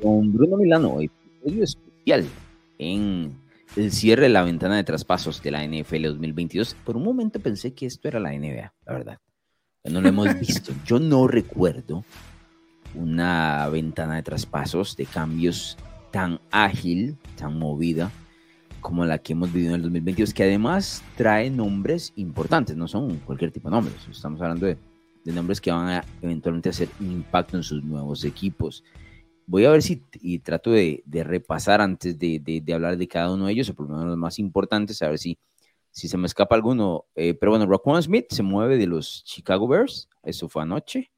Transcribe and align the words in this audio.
con 0.00 0.32
Bruno 0.32 0.56
Milano, 0.56 1.00
episodio 1.00 1.64
especial 1.64 2.26
en 2.78 3.32
el 3.76 3.92
cierre 3.92 4.24
de 4.24 4.28
la 4.28 4.42
ventana 4.42 4.76
de 4.76 4.84
traspasos 4.84 5.42
de 5.42 5.50
la 5.50 5.64
NFL 5.64 6.04
2022. 6.04 6.76
Por 6.84 6.96
un 6.96 7.04
momento 7.04 7.40
pensé 7.40 7.72
que 7.72 7.86
esto 7.86 8.08
era 8.08 8.20
la 8.20 8.32
NBA, 8.32 8.72
la 8.86 8.92
verdad. 8.92 9.18
No 9.84 10.00
lo 10.00 10.08
hemos 10.08 10.28
visto. 10.40 10.72
Yo 10.86 10.98
no 10.98 11.26
recuerdo 11.26 12.04
una 12.94 13.68
ventana 13.68 14.16
de 14.16 14.22
traspasos, 14.22 14.96
de 14.96 15.06
cambios 15.06 15.76
tan 16.10 16.40
ágil, 16.50 17.16
tan 17.36 17.58
movida 17.58 18.10
como 18.80 19.04
la 19.06 19.18
que 19.18 19.32
hemos 19.32 19.52
vivido 19.52 19.70
en 19.70 19.76
el 19.76 19.82
2022, 19.82 20.34
que 20.34 20.42
además 20.42 21.02
trae 21.16 21.48
nombres 21.48 22.12
importantes, 22.16 22.76
no 22.76 22.86
son 22.86 23.16
cualquier 23.20 23.50
tipo 23.50 23.68
de 23.68 23.76
nombres. 23.76 23.96
Estamos 24.10 24.40
hablando 24.42 24.66
de 24.66 24.76
de 25.24 25.32
nombres 25.32 25.60
que 25.60 25.70
van 25.70 25.88
a 25.88 26.04
eventualmente 26.22 26.68
hacer 26.68 26.88
impacto 27.00 27.56
en 27.56 27.62
sus 27.62 27.82
nuevos 27.82 28.24
equipos. 28.24 28.84
Voy 29.46 29.64
a 29.64 29.70
ver 29.70 29.82
si 29.82 30.02
y 30.20 30.38
trato 30.38 30.70
de, 30.70 31.02
repasar 31.06 31.80
antes 31.80 32.18
de, 32.18 32.62
hablar 32.72 32.96
de 32.96 33.08
cada 33.08 33.32
uno 33.32 33.46
de 33.46 33.52
ellos, 33.52 33.68
o 33.68 33.74
por 33.74 33.86
lo 33.86 33.92
menos 33.92 34.08
los 34.08 34.16
más 34.16 34.38
importantes, 34.38 35.02
a 35.02 35.08
ver 35.08 35.18
si, 35.18 35.38
si 35.90 36.08
se 36.08 36.16
me 36.16 36.26
escapa 36.26 36.54
alguno. 36.54 37.06
Eh, 37.14 37.34
pero 37.34 37.52
bueno, 37.52 37.66
Raquan 37.66 38.02
Smith 38.02 38.26
se 38.30 38.42
mueve 38.42 38.76
de 38.76 38.86
los 38.86 39.22
Chicago 39.24 39.68
Bears, 39.68 40.08
eso 40.22 40.48
fue 40.48 40.62
anoche, 40.62 41.10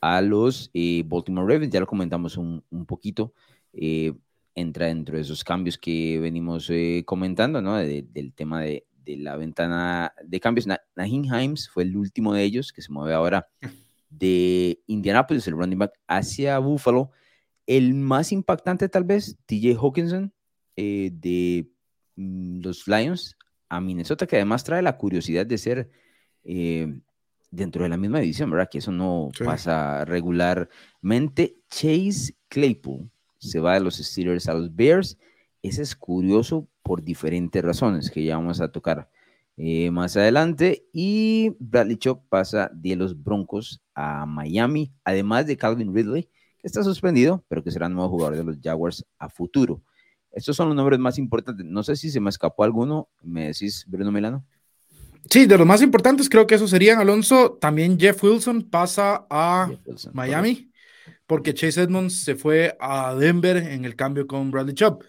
a 0.00 0.20
los 0.22 0.70
eh, 0.72 1.02
Baltimore 1.06 1.52
Ravens, 1.52 1.72
ya 1.72 1.80
lo 1.80 1.86
comentamos 1.86 2.36
un, 2.36 2.62
poquito. 2.86 3.34
Eh, 3.72 4.12
entra 4.54 4.86
dentro 4.86 5.16
de 5.16 5.22
esos 5.22 5.44
cambios 5.44 5.78
que 5.78 6.18
venimos 6.18 6.70
comentando, 7.04 7.62
¿no? 7.62 7.76
del 7.76 8.32
tema 8.34 8.62
de, 8.62 8.84
de 9.04 9.16
la 9.16 9.36
ventana 9.36 10.12
de 10.24 10.40
cambios. 10.40 10.66
Nahin 10.96 11.24
Himes 11.24 11.68
fue 11.68 11.84
el 11.84 11.96
último 11.96 12.34
de 12.34 12.42
ellos 12.42 12.72
que 12.72 12.82
se 12.82 12.92
mueve 12.92 13.14
ahora 13.14 13.48
de 14.08 14.80
Indianapolis, 14.86 15.46
el 15.46 15.54
running 15.54 15.78
back, 15.78 15.92
hacia 16.06 16.58
Buffalo. 16.58 17.10
El 17.70 17.94
más 17.94 18.32
impactante 18.32 18.88
tal 18.88 19.04
vez, 19.04 19.38
TJ 19.46 19.76
Hawkinson 19.80 20.32
eh, 20.74 21.12
de 21.12 21.70
mm, 22.16 22.62
los 22.62 22.88
Lions 22.88 23.36
a 23.68 23.80
Minnesota, 23.80 24.26
que 24.26 24.34
además 24.34 24.64
trae 24.64 24.82
la 24.82 24.96
curiosidad 24.96 25.46
de 25.46 25.56
ser 25.56 25.88
eh, 26.42 26.92
dentro 27.52 27.84
de 27.84 27.88
la 27.88 27.96
misma 27.96 28.18
división, 28.18 28.50
¿verdad? 28.50 28.68
Que 28.68 28.78
eso 28.78 28.90
no 28.90 29.30
pasa 29.44 30.04
regularmente. 30.04 31.58
Chase 31.70 32.34
Claypool 32.48 33.08
se 33.38 33.60
va 33.60 33.74
de 33.74 33.80
los 33.80 33.98
Steelers 33.98 34.48
a 34.48 34.54
los 34.54 34.74
Bears. 34.74 35.16
Ese 35.62 35.82
es 35.82 35.94
curioso 35.94 36.66
por 36.82 37.04
diferentes 37.04 37.62
razones 37.62 38.10
que 38.10 38.24
ya 38.24 38.36
vamos 38.36 38.60
a 38.60 38.72
tocar 38.72 39.08
eh, 39.56 39.92
más 39.92 40.16
adelante. 40.16 40.88
Y 40.92 41.54
Bradley 41.60 41.98
Chop 41.98 42.24
pasa 42.28 42.68
de 42.74 42.96
los 42.96 43.22
Broncos 43.22 43.80
a 43.94 44.26
Miami, 44.26 44.92
además 45.04 45.46
de 45.46 45.56
Calvin 45.56 45.94
Ridley, 45.94 46.28
que 46.60 46.66
está 46.68 46.82
suspendido, 46.82 47.44
pero 47.48 47.62
que 47.62 47.70
será 47.70 47.88
nuevo 47.88 48.10
jugador 48.10 48.36
de 48.36 48.44
los 48.44 48.58
Jaguars 48.62 49.04
a 49.18 49.28
futuro. 49.28 49.82
Estos 50.30 50.56
son 50.56 50.68
los 50.68 50.76
nombres 50.76 50.98
más 51.00 51.18
importantes. 51.18 51.66
No 51.66 51.82
sé 51.82 51.96
si 51.96 52.10
se 52.10 52.20
me 52.20 52.30
escapó 52.30 52.64
alguno. 52.64 53.08
¿Me 53.22 53.48
decís, 53.48 53.84
Bruno 53.88 54.12
Milano? 54.12 54.44
Sí, 55.28 55.46
de 55.46 55.58
los 55.58 55.66
más 55.66 55.82
importantes 55.82 56.28
creo 56.28 56.46
que 56.46 56.54
esos 56.54 56.70
serían, 56.70 56.98
Alonso. 57.00 57.58
También 57.60 57.98
Jeff 57.98 58.22
Wilson 58.22 58.70
pasa 58.70 59.26
a 59.28 59.70
Miami, 60.12 60.70
porque 61.26 61.52
Chase 61.54 61.82
Edmonds 61.82 62.22
se 62.22 62.36
fue 62.36 62.76
a 62.80 63.14
Denver 63.14 63.56
en 63.56 63.84
el 63.84 63.96
cambio 63.96 64.26
con 64.26 64.50
Bradley 64.50 64.74
Chubb 64.74 65.04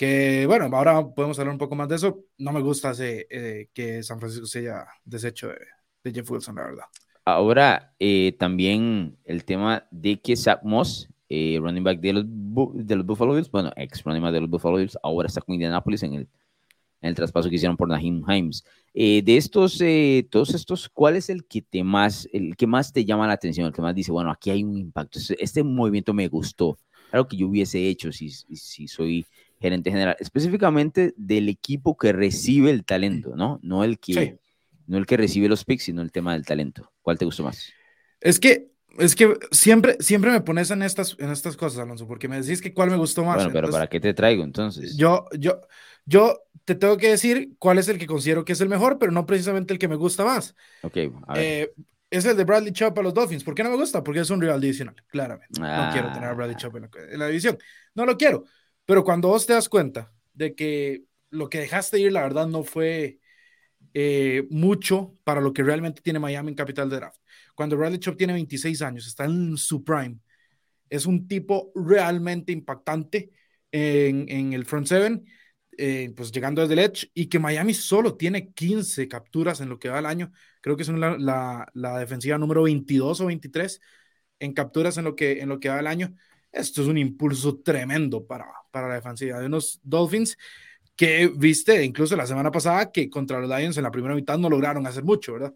que 0.00 0.46
bueno, 0.46 0.74
ahora 0.74 1.06
podemos 1.14 1.38
hablar 1.38 1.52
un 1.52 1.58
poco 1.58 1.76
más 1.76 1.86
de 1.86 1.96
eso. 1.96 2.24
No 2.38 2.52
me 2.52 2.62
gusta 2.62 2.92
ese, 2.92 3.26
eh, 3.28 3.68
que 3.74 4.02
San 4.02 4.18
Francisco 4.18 4.46
se 4.46 4.60
haya 4.60 4.86
deshecho 5.04 5.48
de, 5.48 6.10
Jeff 6.10 6.30
Wilson, 6.30 6.54
la 6.54 6.62
verdad. 6.62 6.84
Ahora, 7.34 7.94
eh, 7.98 8.34
también 8.38 9.16
el 9.24 9.44
tema 9.44 9.86
de 9.90 10.20
que 10.20 10.36
Zach 10.36 10.60
Moss, 10.62 11.08
eh, 11.28 11.58
running 11.60 11.84
back 11.84 12.00
de 12.00 12.12
los, 12.12 12.24
de 12.26 12.96
los, 12.96 13.06
Buffalo 13.06 13.34
Bills, 13.34 13.50
bueno, 13.50 13.72
ex 13.76 14.02
running 14.04 14.22
back 14.22 14.32
de 14.32 14.40
los 14.40 14.50
Buffalo 14.50 14.76
Bills, 14.76 14.98
ahora 15.02 15.28
está 15.28 15.40
con 15.40 15.54
Indianapolis 15.54 16.02
en 16.02 16.14
el, 16.14 16.28
en 17.02 17.08
el 17.08 17.14
traspaso 17.14 17.48
que 17.48 17.56
hicieron 17.56 17.76
por 17.76 17.88
Naheem 17.88 18.22
Himes. 18.28 18.64
de 18.94 19.36
estos, 19.36 19.80
todos 20.30 20.54
estos, 20.54 20.88
¿cuál 20.88 21.16
es 21.16 21.30
el 21.30 21.44
que 21.44 21.62
te 21.62 21.84
más, 21.84 22.28
el 22.32 22.56
que 22.56 22.66
más 22.66 22.92
te 22.92 23.04
llama 23.04 23.26
la 23.26 23.34
atención, 23.34 23.66
el 23.66 23.72
que 23.72 23.82
más 23.82 23.94
dice, 23.94 24.12
bueno, 24.12 24.30
aquí 24.30 24.50
hay 24.50 24.64
un 24.64 24.76
impacto, 24.76 25.18
este, 25.18 25.36
este 25.42 25.62
movimiento 25.62 26.12
me 26.12 26.28
gustó, 26.28 26.78
algo 27.12 27.28
que 27.28 27.36
yo 27.36 27.48
hubiese 27.48 27.88
hecho 27.88 28.12
si, 28.12 28.30
si 28.30 28.88
soy 28.88 29.26
gerente 29.60 29.90
general, 29.90 30.16
específicamente 30.18 31.12
del 31.16 31.48
equipo 31.48 31.96
que 31.96 32.12
recibe 32.12 32.70
el 32.70 32.84
talento, 32.84 33.36
¿no? 33.36 33.60
No 33.62 33.84
el 33.84 33.98
que, 33.98 34.38
no 34.90 34.98
el 34.98 35.06
que 35.06 35.16
recibe 35.16 35.48
los 35.48 35.64
picks, 35.64 35.84
sino 35.84 36.02
el 36.02 36.10
tema 36.10 36.32
del 36.32 36.44
talento. 36.44 36.90
¿Cuál 37.00 37.16
te 37.16 37.24
gustó 37.24 37.44
más? 37.44 37.72
Es 38.20 38.40
que, 38.40 38.72
es 38.98 39.14
que 39.14 39.38
siempre, 39.52 39.96
siempre 40.00 40.32
me 40.32 40.40
pones 40.40 40.72
en 40.72 40.82
estas, 40.82 41.16
en 41.20 41.30
estas 41.30 41.56
cosas, 41.56 41.78
Alonso, 41.78 42.08
porque 42.08 42.26
me 42.26 42.40
decís 42.40 42.60
que 42.60 42.74
cuál 42.74 42.90
me 42.90 42.96
gustó 42.96 43.24
más. 43.24 43.36
Bueno, 43.36 43.52
pero 43.52 43.70
¿para 43.70 43.86
qué 43.86 44.00
te 44.00 44.12
traigo 44.14 44.42
entonces? 44.42 44.96
Yo, 44.96 45.26
yo, 45.38 45.60
yo 46.06 46.42
te 46.64 46.74
tengo 46.74 46.96
que 46.96 47.08
decir 47.08 47.52
cuál 47.60 47.78
es 47.78 47.86
el 47.86 47.98
que 47.98 48.08
considero 48.08 48.44
que 48.44 48.52
es 48.52 48.60
el 48.60 48.68
mejor, 48.68 48.98
pero 48.98 49.12
no 49.12 49.26
precisamente 49.26 49.72
el 49.72 49.78
que 49.78 49.86
me 49.86 49.94
gusta 49.94 50.24
más. 50.24 50.56
Ok, 50.82 50.96
a 51.28 51.34
ver. 51.34 51.44
Eh, 51.44 51.72
es 52.10 52.24
el 52.24 52.36
de 52.36 52.42
Bradley 52.42 52.72
Chubb 52.72 52.98
a 52.98 53.02
los 53.02 53.14
Dolphins. 53.14 53.44
¿Por 53.44 53.54
qué 53.54 53.62
no 53.62 53.70
me 53.70 53.76
gusta? 53.76 54.02
Porque 54.02 54.18
es 54.18 54.30
un 54.30 54.40
rival 54.40 54.60
divisional, 54.60 54.96
claramente. 55.06 55.60
No 55.60 55.88
quiero 55.92 56.10
tener 56.10 56.30
a 56.30 56.34
Bradley 56.34 56.56
ah. 56.56 56.58
Chubb 56.58 56.76
en 56.78 57.18
la 57.20 57.28
división. 57.28 57.56
No 57.94 58.04
lo 58.04 58.16
quiero. 58.16 58.42
Pero 58.84 59.04
cuando 59.04 59.28
vos 59.28 59.46
te 59.46 59.52
das 59.52 59.68
cuenta 59.68 60.12
de 60.32 60.56
que 60.56 61.04
lo 61.30 61.48
que 61.48 61.60
dejaste 61.60 62.00
ir, 62.00 62.10
la 62.10 62.22
verdad, 62.22 62.48
no 62.48 62.64
fue 62.64 63.20
eh, 63.94 64.46
mucho 64.50 65.16
para 65.24 65.40
lo 65.40 65.52
que 65.52 65.62
realmente 65.62 66.02
tiene 66.02 66.18
Miami 66.18 66.50
en 66.50 66.54
capital 66.54 66.88
de 66.90 66.96
draft. 66.96 67.20
Cuando 67.54 67.76
Bradley 67.76 67.98
Chop 67.98 68.16
tiene 68.16 68.32
26 68.32 68.82
años, 68.82 69.06
está 69.06 69.24
en 69.24 69.56
su 69.56 69.84
prime, 69.84 70.18
es 70.88 71.06
un 71.06 71.28
tipo 71.28 71.72
realmente 71.74 72.52
impactante 72.52 73.30
en, 73.72 74.52
el 74.52 74.64
front 74.64 74.86
seven, 74.86 75.24
eh, 75.78 76.12
pues 76.16 76.32
llegando 76.32 76.60
desde 76.62 76.74
el 76.74 76.80
edge, 76.80 77.10
y 77.14 77.26
que 77.28 77.38
Miami 77.38 77.74
solo 77.74 78.16
tiene 78.16 78.52
15 78.52 79.08
capturas 79.08 79.60
en 79.60 79.68
lo 79.68 79.78
que 79.78 79.88
va 79.88 80.00
el 80.00 80.06
año. 80.06 80.32
Creo 80.60 80.76
que 80.76 80.82
es 80.82 80.88
la, 80.88 81.66
la, 81.72 81.98
defensiva 81.98 82.38
número 82.38 82.64
22 82.64 83.20
o 83.20 83.26
23 83.26 83.80
en 84.40 84.52
capturas 84.52 84.98
en 84.98 85.04
lo 85.04 85.14
que, 85.14 85.40
en 85.40 85.48
lo 85.48 85.60
que 85.60 85.68
va 85.68 85.80
el 85.80 85.86
año. 85.86 86.14
Esto 86.52 86.82
es 86.82 86.88
un 86.88 86.98
impulso 86.98 87.60
tremendo 87.60 88.26
para, 88.26 88.46
para 88.72 88.88
la 88.88 88.94
defensiva 88.96 89.38
de 89.38 89.46
unos 89.46 89.80
Dolphins 89.82 90.36
que 91.00 91.32
viste 91.34 91.82
incluso 91.82 92.14
la 92.14 92.26
semana 92.26 92.50
pasada 92.50 92.92
que 92.92 93.08
contra 93.08 93.40
los 93.40 93.48
Lions 93.48 93.74
en 93.78 93.84
la 93.84 93.90
primera 93.90 94.14
mitad 94.14 94.36
no 94.36 94.50
lograron 94.50 94.86
hacer 94.86 95.02
mucho, 95.02 95.32
¿verdad? 95.32 95.54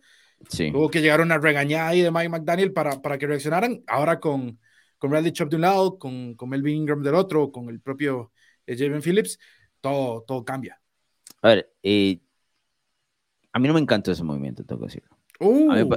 Sí. 0.48 0.72
Hubo 0.74 0.88
que 0.88 1.02
llegar 1.02 1.20
a 1.20 1.22
una 1.22 1.36
regañada 1.36 1.88
ahí 1.88 2.00
de 2.00 2.10
Mike 2.10 2.30
McDaniel 2.30 2.72
para, 2.72 3.02
para 3.02 3.18
que 3.18 3.26
reaccionaran. 3.26 3.84
Ahora 3.86 4.20
con, 4.20 4.58
con 4.96 5.10
Bradley 5.10 5.32
Chop 5.32 5.50
de 5.50 5.56
un 5.56 5.60
lado, 5.60 5.98
con, 5.98 6.32
con 6.32 6.48
Melvin 6.48 6.76
Ingram 6.76 7.02
del 7.02 7.14
otro, 7.14 7.52
con 7.52 7.68
el 7.68 7.78
propio 7.78 8.32
eh, 8.66 8.74
Javen 8.74 9.02
Phillips, 9.02 9.38
todo, 9.82 10.22
todo 10.22 10.46
cambia. 10.46 10.80
A 11.42 11.48
ver, 11.48 11.70
eh, 11.82 12.20
a 13.52 13.58
mí 13.58 13.68
no 13.68 13.74
me 13.74 13.80
encanta 13.80 14.12
ese 14.12 14.24
movimiento, 14.24 14.64
tengo 14.64 14.80
que 14.80 14.86
decirlo. 14.86 15.10
A, 15.40 15.44
mí, 15.44 15.82
uh. 15.82 15.92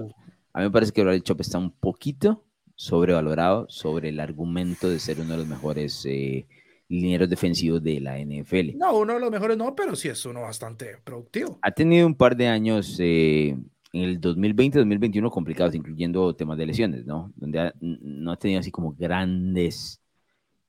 a, 0.52 0.60
mí, 0.60 0.66
me 0.66 0.72
parece 0.72 0.92
que 0.92 1.04
Bradley 1.04 1.22
Chop 1.22 1.40
está 1.40 1.58
un 1.58 1.72
poquito 1.72 2.44
sobrevalorado 2.76 3.66
sobre 3.70 4.10
el 4.10 4.20
argumento 4.20 4.90
de 4.90 5.00
ser 5.00 5.22
uno 5.22 5.32
de 5.32 5.38
los 5.38 5.48
mejores 5.48 6.06
eh, 6.06 6.48
lineros 6.90 7.30
defensivos 7.30 7.84
de 7.84 8.00
la 8.00 8.18
NFL. 8.18 8.78
No, 8.78 8.98
uno 8.98 9.14
de 9.16 9.20
los 9.20 9.32
mejores 9.32 9.58
no, 9.58 9.76
pero 9.76 9.96
sí 9.96 10.08
es 10.08 10.26
uno 10.26 10.42
bastante 10.42 10.98
productivo. 11.04 11.60
Ha 11.62 11.72
tenido 11.72 12.08
un 12.08 12.16
par 12.16 12.36
de 12.36 12.48
años 12.48 12.98
eh, 13.00 13.58
en 13.94 14.02
el 14.02 14.22
2020-2021 14.22 15.30
complicados, 15.30 15.76
incluyendo 15.76 16.36
temas 16.36 16.58
de 16.58 16.66
lesiones, 16.66 17.06
¿no? 17.06 17.32
Donde 17.36 17.74
no 17.82 18.32
ha 18.32 18.38
tenido 18.38 18.60
así 18.60 18.72
como 18.72 18.94
grandes 18.94 20.02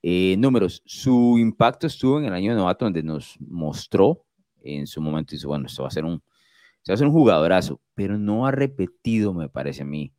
eh, 0.01 0.35
números. 0.37 0.81
Su 0.85 1.37
impacto 1.37 1.87
estuvo 1.87 2.19
en 2.19 2.25
el 2.25 2.33
año 2.33 2.51
de 2.51 2.57
novato, 2.57 2.85
donde 2.85 3.03
nos 3.03 3.37
mostró 3.39 4.25
en 4.61 4.87
su 4.87 5.01
momento, 5.01 5.31
dice, 5.31 5.47
bueno, 5.47 5.67
esto 5.67 5.83
va 5.83 5.87
a 5.87 5.91
ser 5.91 6.05
un, 6.05 6.21
va 6.89 6.93
a 6.93 6.97
ser 6.97 7.07
un 7.07 7.13
jugadorazo, 7.13 7.81
pero 7.95 8.17
no 8.17 8.45
ha 8.45 8.51
repetido, 8.51 9.33
me 9.33 9.49
parece 9.49 9.83
a 9.83 9.85
mí, 9.85 10.11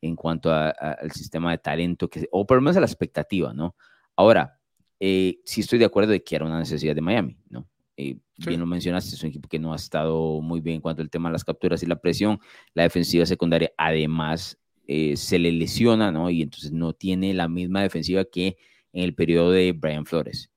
en 0.00 0.16
cuanto 0.16 0.50
al 0.50 1.12
sistema 1.12 1.50
de 1.50 1.58
talento, 1.58 2.08
que, 2.08 2.26
o 2.32 2.46
por 2.46 2.56
lo 2.56 2.62
menos 2.62 2.76
a 2.76 2.80
la 2.80 2.86
expectativa, 2.86 3.52
¿no? 3.52 3.76
Ahora, 4.16 4.58
eh, 5.04 5.40
sí 5.44 5.62
estoy 5.62 5.80
de 5.80 5.84
acuerdo 5.84 6.12
de 6.12 6.22
que 6.22 6.36
era 6.36 6.44
una 6.44 6.60
necesidad 6.60 6.94
de 6.94 7.00
Miami, 7.00 7.36
¿no? 7.50 7.68
Eh, 7.96 8.20
bien 8.38 8.60
lo 8.60 8.66
mencionaste, 8.66 9.16
es 9.16 9.22
un 9.24 9.30
equipo 9.30 9.48
que 9.48 9.58
no 9.58 9.72
ha 9.72 9.76
estado 9.76 10.40
muy 10.40 10.60
bien 10.60 10.76
en 10.76 10.80
cuanto 10.80 11.02
al 11.02 11.10
tema 11.10 11.28
de 11.28 11.32
las 11.32 11.42
capturas 11.42 11.82
y 11.82 11.86
la 11.86 11.96
presión. 11.96 12.38
La 12.72 12.84
defensiva 12.84 13.26
secundaria, 13.26 13.72
además, 13.76 14.60
eh, 14.86 15.16
se 15.16 15.40
le 15.40 15.50
lesiona, 15.50 16.12
¿no? 16.12 16.30
Y 16.30 16.42
entonces 16.42 16.70
no 16.70 16.92
tiene 16.92 17.34
la 17.34 17.48
misma 17.48 17.82
defensiva 17.82 18.24
que 18.24 18.56
en 18.92 19.02
el 19.02 19.12
periodo 19.12 19.50
de 19.50 19.72
Brian 19.72 20.06
Flores. 20.06 20.52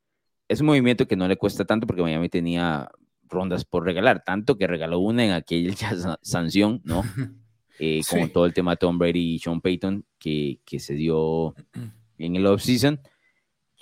Es 0.48 0.62
un 0.62 0.68
movimiento 0.68 1.08
que 1.08 1.16
no 1.16 1.28
le 1.28 1.38
cuesta 1.38 1.66
tanto 1.66 1.88
porque 1.88 2.04
Miami 2.04 2.30
tenía 2.30 2.88
rondas 3.28 3.66
por 3.66 3.84
regalar, 3.84 4.24
tanto 4.24 4.60
que 4.60 4.68
regaló 4.68 5.00
una 5.00 5.26
en 5.26 5.32
aquella 5.32 5.74
sanción, 6.22 6.82
¿no? 6.84 7.02
eh, 7.80 8.02
como 8.08 8.28
todo 8.28 8.46
el 8.46 8.54
tema 8.54 8.76
Tom 8.76 9.00
Brady 9.00 9.34
y 9.34 9.40
Sean 9.40 9.60
Payton 9.60 10.06
que, 10.20 10.60
que 10.64 10.80
se 10.80 10.94
dio 10.94 11.56
en 12.20 12.36
el 12.36 12.46
offseason. 12.46 13.00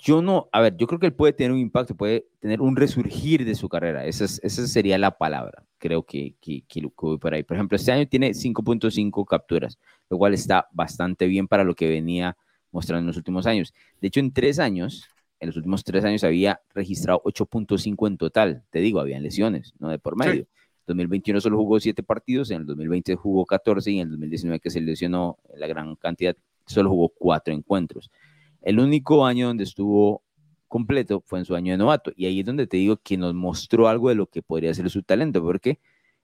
Yo 0.04 0.20
no, 0.20 0.50
a 0.52 0.60
ver, 0.60 0.76
yo 0.76 0.86
creo 0.86 1.00
que 1.00 1.06
él 1.06 1.14
puede 1.14 1.32
tener 1.32 1.50
un 1.50 1.58
impacto, 1.58 1.96
puede 1.96 2.26
tener 2.38 2.60
un 2.60 2.76
resurgir 2.76 3.42
de 3.46 3.54
su 3.54 3.70
carrera. 3.70 4.04
Esa, 4.04 4.26
esa 4.26 4.66
sería 4.66 4.98
la 4.98 5.16
palabra, 5.16 5.64
creo 5.78 6.02
que, 6.02 6.34
que, 6.42 6.62
que 6.68 6.82
lo 6.82 6.92
voy 6.94 7.16
por 7.16 7.32
ahí. 7.32 7.42
Por 7.42 7.56
ejemplo, 7.56 7.76
este 7.76 7.90
año 7.90 8.06
tiene 8.06 8.32
5.5 8.32 9.24
capturas, 9.24 9.78
lo 10.10 10.18
cual 10.18 10.34
está 10.34 10.68
bastante 10.72 11.26
bien 11.26 11.48
para 11.48 11.64
lo 11.64 11.74
que 11.74 11.88
venía 11.88 12.36
mostrado 12.70 13.00
en 13.00 13.06
los 13.06 13.16
últimos 13.16 13.46
años. 13.46 13.72
De 14.02 14.08
hecho, 14.08 14.20
en 14.20 14.30
tres 14.34 14.58
años, 14.58 15.08
en 15.40 15.46
los 15.46 15.56
últimos 15.56 15.84
tres 15.84 16.04
años 16.04 16.22
había 16.22 16.60
registrado 16.74 17.22
8.5 17.24 18.06
en 18.06 18.18
total. 18.18 18.62
Te 18.68 18.80
digo, 18.80 19.00
habían 19.00 19.22
lesiones, 19.22 19.72
¿no? 19.78 19.88
De 19.88 19.98
por 19.98 20.18
medio. 20.18 20.42
En 20.42 20.48
2021 20.86 21.40
solo 21.40 21.56
jugó 21.56 21.80
siete 21.80 22.02
partidos, 22.02 22.50
en 22.50 22.60
el 22.60 22.66
2020 22.66 23.14
jugó 23.14 23.46
14 23.46 23.90
y 23.90 24.00
en 24.00 24.02
el 24.02 24.10
2019 24.10 24.60
que 24.60 24.68
se 24.68 24.82
lesionó 24.82 25.38
la 25.56 25.66
gran 25.66 25.96
cantidad, 25.96 26.36
solo 26.66 26.90
jugó 26.90 27.08
cuatro 27.08 27.54
encuentros. 27.54 28.10
El 28.64 28.80
único 28.80 29.26
año 29.26 29.48
donde 29.48 29.64
estuvo 29.64 30.22
completo 30.68 31.22
fue 31.24 31.38
en 31.38 31.44
su 31.44 31.54
año 31.54 31.72
de 31.72 31.78
novato 31.78 32.12
y 32.16 32.26
ahí 32.26 32.40
es 32.40 32.46
donde 32.46 32.66
te 32.66 32.78
digo 32.78 32.96
que 32.96 33.16
nos 33.16 33.34
mostró 33.34 33.88
algo 33.88 34.08
de 34.08 34.14
lo 34.14 34.26
que 34.26 34.42
podría 34.42 34.72
ser 34.74 34.88
su 34.90 35.02
talento, 35.02 35.42
porque 35.42 35.78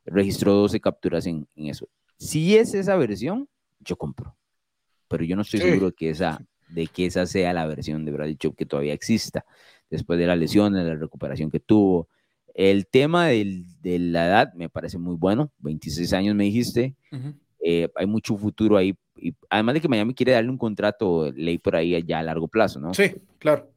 registró 0.07 0.55
12 0.55 0.81
capturas 0.81 1.27
en, 1.27 1.47
eso. 1.55 1.89
Si 2.17 2.57
es 2.57 2.75
esa 2.75 2.97
versión, 2.97 3.49
yo 3.81 3.97
compro, 3.97 4.35
pero 5.07 5.23
yo 5.25 5.37
no 5.37 5.43
estoy 5.43 5.61
seguro 5.61 5.91
de 5.91 5.93
que 5.93 6.11
esa, 6.11 6.45
de 6.71 6.87
que 6.87 7.07
esa 7.07 7.27
sea 7.27 7.53
la 7.53 7.67
versión 7.67 8.05
de 8.05 8.13
Bradley 8.13 8.37
Chop 8.37 8.57
que 8.57 8.67
todavía 8.67 8.95
exista, 8.95 9.45
después 9.91 10.19
de 10.19 10.27
la 10.27 10.35
lesión, 10.35 10.73
de 10.73 10.85
la 10.85 10.95
recuperación 10.95 11.51
que 11.51 11.61
tuvo. 11.61 12.09
El 12.55 12.87
tema 12.87 13.27
de 13.29 13.65
la 13.83 14.27
edad 14.27 14.55
me 14.55 14.69
parece 14.69 14.99
muy 14.99 15.15
bueno, 15.15 15.53
26 15.59 16.13
años 16.15 16.35
me 16.35 16.45
dijiste, 16.45 16.97
eh, 17.63 17.89
hay 17.95 18.07
mucho 18.07 18.37
futuro 18.37 18.77
ahí, 18.77 18.97
y 19.21 19.35
además 19.49 19.75
de 19.75 19.81
que 19.81 19.89
Miami 19.89 20.15
quiere 20.15 20.33
darle 20.33 20.51
un 20.51 20.59
contrato 20.59 21.31
ley 21.33 21.59
por 21.59 21.77
ahí 21.77 22.03
ya 22.05 22.19
a 22.19 22.23
largo 22.23 22.49
plazo, 22.49 22.81
¿no? 22.81 22.95
Sí, 22.95 23.13
claro. 23.39 23.71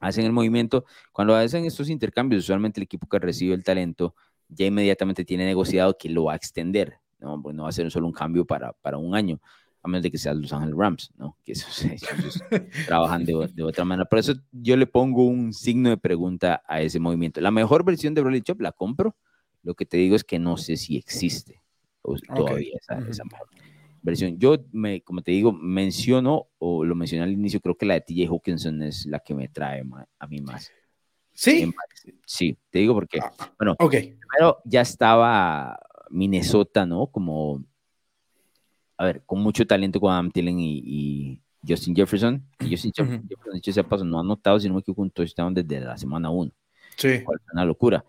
Hacen 0.00 0.24
el 0.24 0.32
movimiento, 0.32 0.84
cuando 1.12 1.34
hacen 1.34 1.64
estos 1.64 1.90
intercambios, 1.90 2.44
usualmente 2.44 2.80
el 2.80 2.84
equipo 2.84 3.08
que 3.08 3.18
recibe 3.18 3.54
el 3.54 3.64
talento 3.64 4.14
ya 4.48 4.66
inmediatamente 4.66 5.24
tiene 5.24 5.44
negociado 5.44 5.96
que 5.98 6.08
lo 6.08 6.24
va 6.24 6.34
a 6.34 6.36
extender, 6.36 6.94
¿no? 7.18 7.40
Pues 7.42 7.54
no 7.54 7.64
va 7.64 7.68
a 7.68 7.72
ser 7.72 7.90
solo 7.90 8.06
un 8.06 8.12
cambio 8.12 8.44
para, 8.44 8.72
para 8.72 8.96
un 8.96 9.14
año 9.14 9.40
a 9.82 9.88
menos 9.88 10.02
de 10.02 10.10
que 10.10 10.18
sean 10.18 10.40
Los 10.40 10.52
Ángeles 10.52 10.74
Rams, 10.76 11.12
¿no? 11.16 11.36
Que 11.44 11.52
eso, 11.52 11.66
ellos 11.92 12.42
trabajan 12.86 13.24
de, 13.24 13.48
de, 13.52 13.62
otra 13.62 13.84
manera. 13.84 14.08
Por 14.08 14.18
eso 14.18 14.34
yo 14.52 14.76
le 14.76 14.86
pongo 14.86 15.24
un 15.24 15.52
signo 15.52 15.90
de 15.90 15.96
pregunta 15.96 16.62
a 16.66 16.80
ese 16.80 17.00
movimiento. 17.00 17.40
La 17.40 17.50
mejor 17.50 17.84
versión 17.84 18.14
de 18.14 18.22
Bradley 18.22 18.42
Chop 18.42 18.60
la 18.60 18.72
compro. 18.72 19.16
Lo 19.62 19.74
que 19.74 19.84
te 19.84 19.96
digo 19.96 20.16
es 20.16 20.24
que 20.24 20.38
no 20.38 20.56
sé 20.56 20.76
si 20.76 20.96
existe 20.96 21.62
todavía 22.34 22.76
esa, 22.80 22.98
esa, 23.08 23.24
versión. 24.08 24.38
Yo, 24.38 24.56
me, 24.72 25.02
como 25.02 25.22
te 25.22 25.32
digo, 25.32 25.52
menciono, 25.52 26.48
o 26.58 26.84
lo 26.84 26.94
mencioné 26.94 27.24
al 27.24 27.32
inicio, 27.32 27.60
creo 27.60 27.76
que 27.76 27.86
la 27.86 27.94
de 27.94 28.00
TJ 28.02 28.28
Hawkinson 28.28 28.82
es 28.82 29.06
la 29.06 29.20
que 29.20 29.34
me 29.34 29.48
trae 29.48 29.82
a 30.18 30.26
mí 30.26 30.40
más. 30.40 30.70
Sí. 31.32 31.72
Sí, 32.26 32.58
te 32.70 32.80
digo 32.80 32.94
porque, 32.94 33.20
ah, 33.20 33.32
bueno, 33.58 33.76
okay. 33.78 34.16
primero 34.18 34.58
ya 34.64 34.80
estaba 34.80 35.78
Minnesota, 36.10 36.84
¿no? 36.84 37.06
Como 37.06 37.62
a 38.98 39.04
ver, 39.04 39.22
con 39.24 39.40
mucho 39.40 39.64
talento 39.64 40.00
con 40.00 40.12
Adam 40.12 40.30
Thielen 40.30 40.58
y, 40.58 41.40
Justin 41.66 41.94
Jefferson. 41.94 42.44
Justin 42.60 42.92
Jefferson, 42.94 43.54
dicho 43.54 43.72
sea 43.72 43.82
paso, 43.82 44.04
no 44.04 44.18
ha 44.18 44.20
anotado, 44.20 44.58
si 44.58 44.68
no 44.68 44.74
me 44.74 44.80
equivoco, 44.80 45.02
un 45.02 45.10
touchdown 45.10 45.52
desde 45.52 45.80
la 45.80 45.96
semana 45.98 46.30
1. 46.30 46.50
Sí. 46.96 47.22
Una 47.52 47.64
locura. 47.64 48.04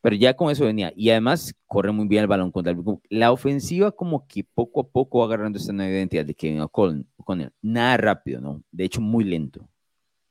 Pero 0.00 0.16
ya 0.16 0.34
con 0.34 0.50
eso 0.50 0.64
venía. 0.64 0.92
Y 0.94 1.10
además 1.10 1.54
corre 1.66 1.92
muy 1.92 2.06
bien 2.06 2.22
el 2.22 2.28
balón 2.28 2.52
contra 2.52 2.72
el... 2.72 2.82
La 3.10 3.32
ofensiva 3.32 3.90
como 3.90 4.26
que 4.26 4.44
poco 4.44 4.80
a 4.82 4.88
poco 4.88 5.18
va 5.18 5.26
agarrando 5.26 5.58
esta 5.58 5.72
nueva 5.72 5.90
identidad 5.92 6.24
de 6.24 6.34
Kevin 6.34 6.60
O'Connell. 6.60 7.52
Nada 7.62 7.96
rápido, 7.96 8.40
¿no? 8.40 8.62
De 8.70 8.84
hecho, 8.84 9.00
muy 9.00 9.24
lento. 9.24 9.68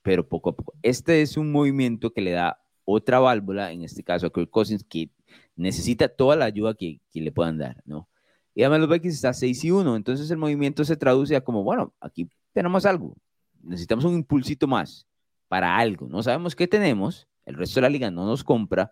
Pero 0.01 0.27
poco 0.27 0.51
a 0.51 0.55
poco. 0.55 0.73
Este 0.81 1.21
es 1.21 1.35
un 1.35 1.51
movimiento 1.51 2.13
que 2.13 2.21
le 2.21 2.31
da 2.31 2.61
otra 2.85 3.19
válvula, 3.19 3.71
en 3.73 3.83
este 3.83 4.03
caso 4.03 4.27
a 4.27 4.31
Kirk 4.31 4.49
Cousins, 4.49 4.85
que 4.85 5.11
necesita 5.57 6.07
toda 6.07 6.37
la 6.37 6.45
ayuda 6.45 6.73
que, 6.73 7.01
que 7.11 7.19
le 7.19 7.33
puedan 7.33 7.57
dar, 7.57 7.81
¿no? 7.85 8.07
Y 8.55 8.63
además 8.63 8.79
los 8.79 8.89
Vikings 8.89 9.13
está 9.13 9.33
6 9.33 9.65
y 9.65 9.71
1. 9.71 9.95
Entonces 9.97 10.31
el 10.31 10.37
movimiento 10.37 10.83
se 10.83 10.97
traduce 10.97 11.35
a 11.35 11.41
como, 11.41 11.63
bueno, 11.63 11.93
aquí 11.99 12.27
tenemos 12.53 12.87
algo. 12.87 13.15
Necesitamos 13.61 14.05
un 14.05 14.15
impulsito 14.15 14.65
más 14.65 15.05
para 15.47 15.77
algo. 15.77 16.07
No 16.07 16.23
sabemos 16.23 16.55
qué 16.55 16.67
tenemos. 16.67 17.27
El 17.45 17.55
resto 17.55 17.75
de 17.75 17.81
la 17.81 17.89
liga 17.89 18.09
no 18.09 18.25
nos 18.25 18.43
compra, 18.43 18.91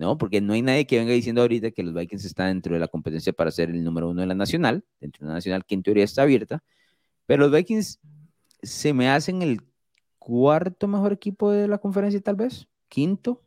¿no? 0.00 0.16
Porque 0.16 0.40
no 0.40 0.54
hay 0.54 0.62
nadie 0.62 0.86
que 0.86 0.98
venga 0.98 1.12
diciendo 1.12 1.42
ahorita 1.42 1.72
que 1.72 1.82
los 1.82 1.92
Vikings 1.92 2.24
están 2.24 2.48
dentro 2.48 2.72
de 2.72 2.80
la 2.80 2.88
competencia 2.88 3.34
para 3.34 3.50
ser 3.50 3.68
el 3.68 3.84
número 3.84 4.08
uno 4.08 4.22
de 4.22 4.26
la 4.26 4.34
nacional, 4.34 4.82
dentro 4.98 5.20
de 5.20 5.26
una 5.26 5.34
nacional 5.34 5.66
que 5.66 5.74
en 5.74 5.82
teoría 5.82 6.04
está 6.04 6.22
abierta. 6.22 6.64
Pero 7.26 7.42
los 7.42 7.52
Vikings 7.52 8.00
se 8.62 8.94
me 8.94 9.10
hacen 9.10 9.42
el 9.42 9.60
cuarto 10.18 10.88
mejor 10.88 11.12
equipo 11.12 11.50
de 11.50 11.68
la 11.68 11.76
conferencia, 11.76 12.18
tal 12.22 12.36
vez, 12.36 12.66
quinto, 12.88 13.42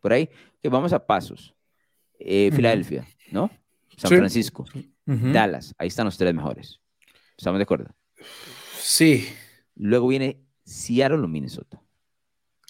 por 0.00 0.12
ahí, 0.12 0.30
que 0.62 0.68
vamos 0.68 0.92
a 0.92 1.04
pasos. 1.04 1.56
Eh, 2.20 2.52
Filadelfia, 2.52 3.04
¿no? 3.32 3.50
San 3.96 4.08
Francisco. 4.12 4.64
Dallas, 5.04 5.74
ahí 5.76 5.88
están 5.88 6.04
los 6.04 6.16
tres 6.16 6.32
mejores. 6.32 6.80
¿Estamos 7.36 7.58
de 7.58 7.64
acuerdo? 7.64 7.92
Sí. 8.78 9.26
Luego 9.74 10.06
viene 10.06 10.40
Seattle 10.62 11.18
o 11.18 11.26
Minnesota. 11.26 11.82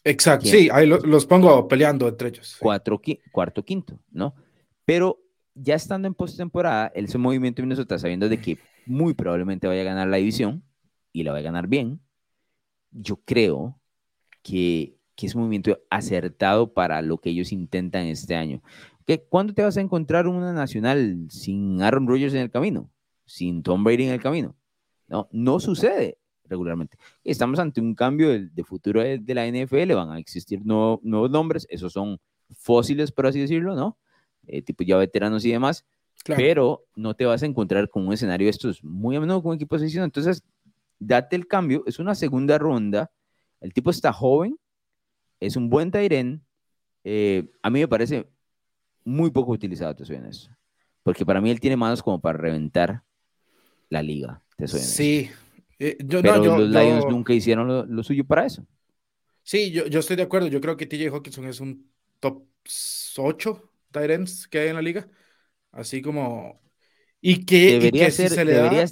Exacto, 0.06 0.47
sí, 0.47 0.69
ahí 0.73 0.87
los 0.87 1.26
pongo 1.26 1.67
peleando 1.67 2.06
entre 2.06 2.29
ellos. 2.29 2.56
Cuatro, 2.61 3.00
cuarto, 3.32 3.64
quinto, 3.64 3.99
¿no? 4.12 4.37
Pero 4.85 5.19
ya 5.53 5.75
estando 5.75 6.06
en 6.06 6.14
postemporada, 6.14 6.93
ese 6.94 7.19
movimiento 7.19 7.56
de 7.56 7.64
Minnesota, 7.64 7.99
sabiendo 7.99 8.29
de 8.29 8.41
que 8.41 8.56
muy 8.87 9.14
probablemente 9.14 9.67
vaya 9.67 9.81
a 9.81 9.85
ganar 9.85 10.06
la 10.06 10.19
división 10.19 10.62
y 11.12 11.25
la 11.25 11.32
va 11.32 11.38
a 11.38 11.43
ganar 11.43 11.67
bien, 11.67 12.00
yo 12.93 13.17
creo 13.25 13.81
que, 14.44 14.97
que 15.17 15.26
es 15.26 15.35
un 15.35 15.41
movimiento 15.41 15.76
acertado 15.91 16.73
para 16.73 17.03
lo 17.03 17.19
que 17.19 17.31
ellos 17.31 17.50
intentan 17.50 18.06
este 18.06 18.37
año. 18.37 18.62
¿Cuándo 19.29 19.55
te 19.55 19.62
vas 19.62 19.76
a 19.76 19.81
encontrar 19.81 20.29
una 20.29 20.53
nacional 20.53 21.26
sin 21.31 21.82
Aaron 21.82 22.06
Rodgers 22.06 22.35
en 22.35 22.43
el 22.43 22.50
camino? 22.53 22.93
Sin 23.25 23.64
Tom 23.64 23.82
Brady 23.82 24.05
en 24.05 24.12
el 24.12 24.23
camino. 24.23 24.55
No, 25.08 25.29
no 25.32 25.58
sucede 25.58 26.19
regularmente. 26.48 26.98
Estamos 27.25 27.58
ante 27.58 27.81
un 27.81 27.94
cambio 27.94 28.28
de, 28.31 28.64
futuro 28.64 29.02
de, 29.02 29.34
la 29.34 29.46
NFL, 29.46 29.94
van 29.94 30.10
a 30.10 30.19
existir 30.19 30.64
nuevos 30.64 31.31
nombres, 31.31 31.66
esos 31.70 31.93
son 31.93 32.20
fósiles, 32.54 33.12
por 33.12 33.26
así 33.26 33.40
decirlo, 33.40 33.75
¿no? 33.75 33.98
Eh, 34.46 34.62
tipo 34.62 34.84
ya 34.84 34.96
veteranos 34.96 35.44
y 35.44 35.50
demás, 35.50 35.84
pero 36.25 36.84
no 36.94 37.14
te 37.14 37.25
vas 37.25 37.43
a 37.43 37.46
encontrar 37.46 37.88
con 37.88 38.06
un 38.06 38.12
escenario 38.12 38.46
de 38.46 38.50
estos 38.50 38.82
muy 38.82 39.16
a 39.16 39.20
menudo 39.20 39.43
con 39.43 39.50
un 39.50 39.56
equipo 39.56 39.78
de. 39.78 39.87
Entonces, 39.87 40.43
date 40.98 41.37
el 41.37 41.46
cambio, 41.46 41.82
es 41.87 41.98
una 41.98 42.14
segunda 42.14 42.58
ronda, 42.58 43.10
el 43.60 43.72
tipo 43.72 43.90
está 43.90 44.12
joven, 44.12 44.58
es 45.40 45.56
un 45.56 45.69
buen 45.69 45.90
Tairen, 45.90 46.44
eh, 47.04 47.48
a 47.62 47.70
mí 47.70 47.81
me 47.81 47.88
parece 47.88 48.28
muy 49.05 49.31
poco 49.31 49.53
utilizado, 49.53 49.94
te 49.94 50.05
soy 50.05 50.17
eso. 50.29 50.50
Porque 51.03 51.24
para 51.24 51.41
mí 51.41 51.50
él 51.50 51.60
tiene 51.60 51.76
manos 51.76 52.03
como 52.03 52.20
para 52.20 52.38
reventar 52.38 53.05
la 53.88 54.03
liga, 54.03 54.43
te 54.56 54.67
soy 54.67 54.81
Sí. 54.81 55.31
Eh, 55.78 55.96
yo, 56.04 56.22
Pero 56.22 56.58
los 56.58 56.68
Lions 56.68 57.06
nunca 57.08 57.32
hicieron 57.32 57.94
lo, 57.94 58.02
suyo 58.02 58.24
para 58.24 58.46
eso. 58.46 58.66
Sí, 59.42 59.70
yo, 59.70 59.86
yo 59.86 60.00
estoy 60.00 60.16
de 60.16 60.22
acuerdo. 60.22 60.48
Yo 60.48 60.60
creo 60.60 60.76
que 60.76 60.86
TJ 60.86 61.10
Hawkinson 61.10 61.46
es 61.46 61.60
un 61.60 61.90
top 62.20 62.44
8 63.18 63.70
Tyrants 63.90 64.48
que 64.48 64.58
hay 64.58 64.68
en 64.68 64.76
la 64.76 64.82
liga. 64.82 65.08
Así 65.72 66.02
como. 66.02 66.60
Y 67.20 67.44
que, 67.44 67.72
debería, 67.72 68.10
ser, 68.10 68.32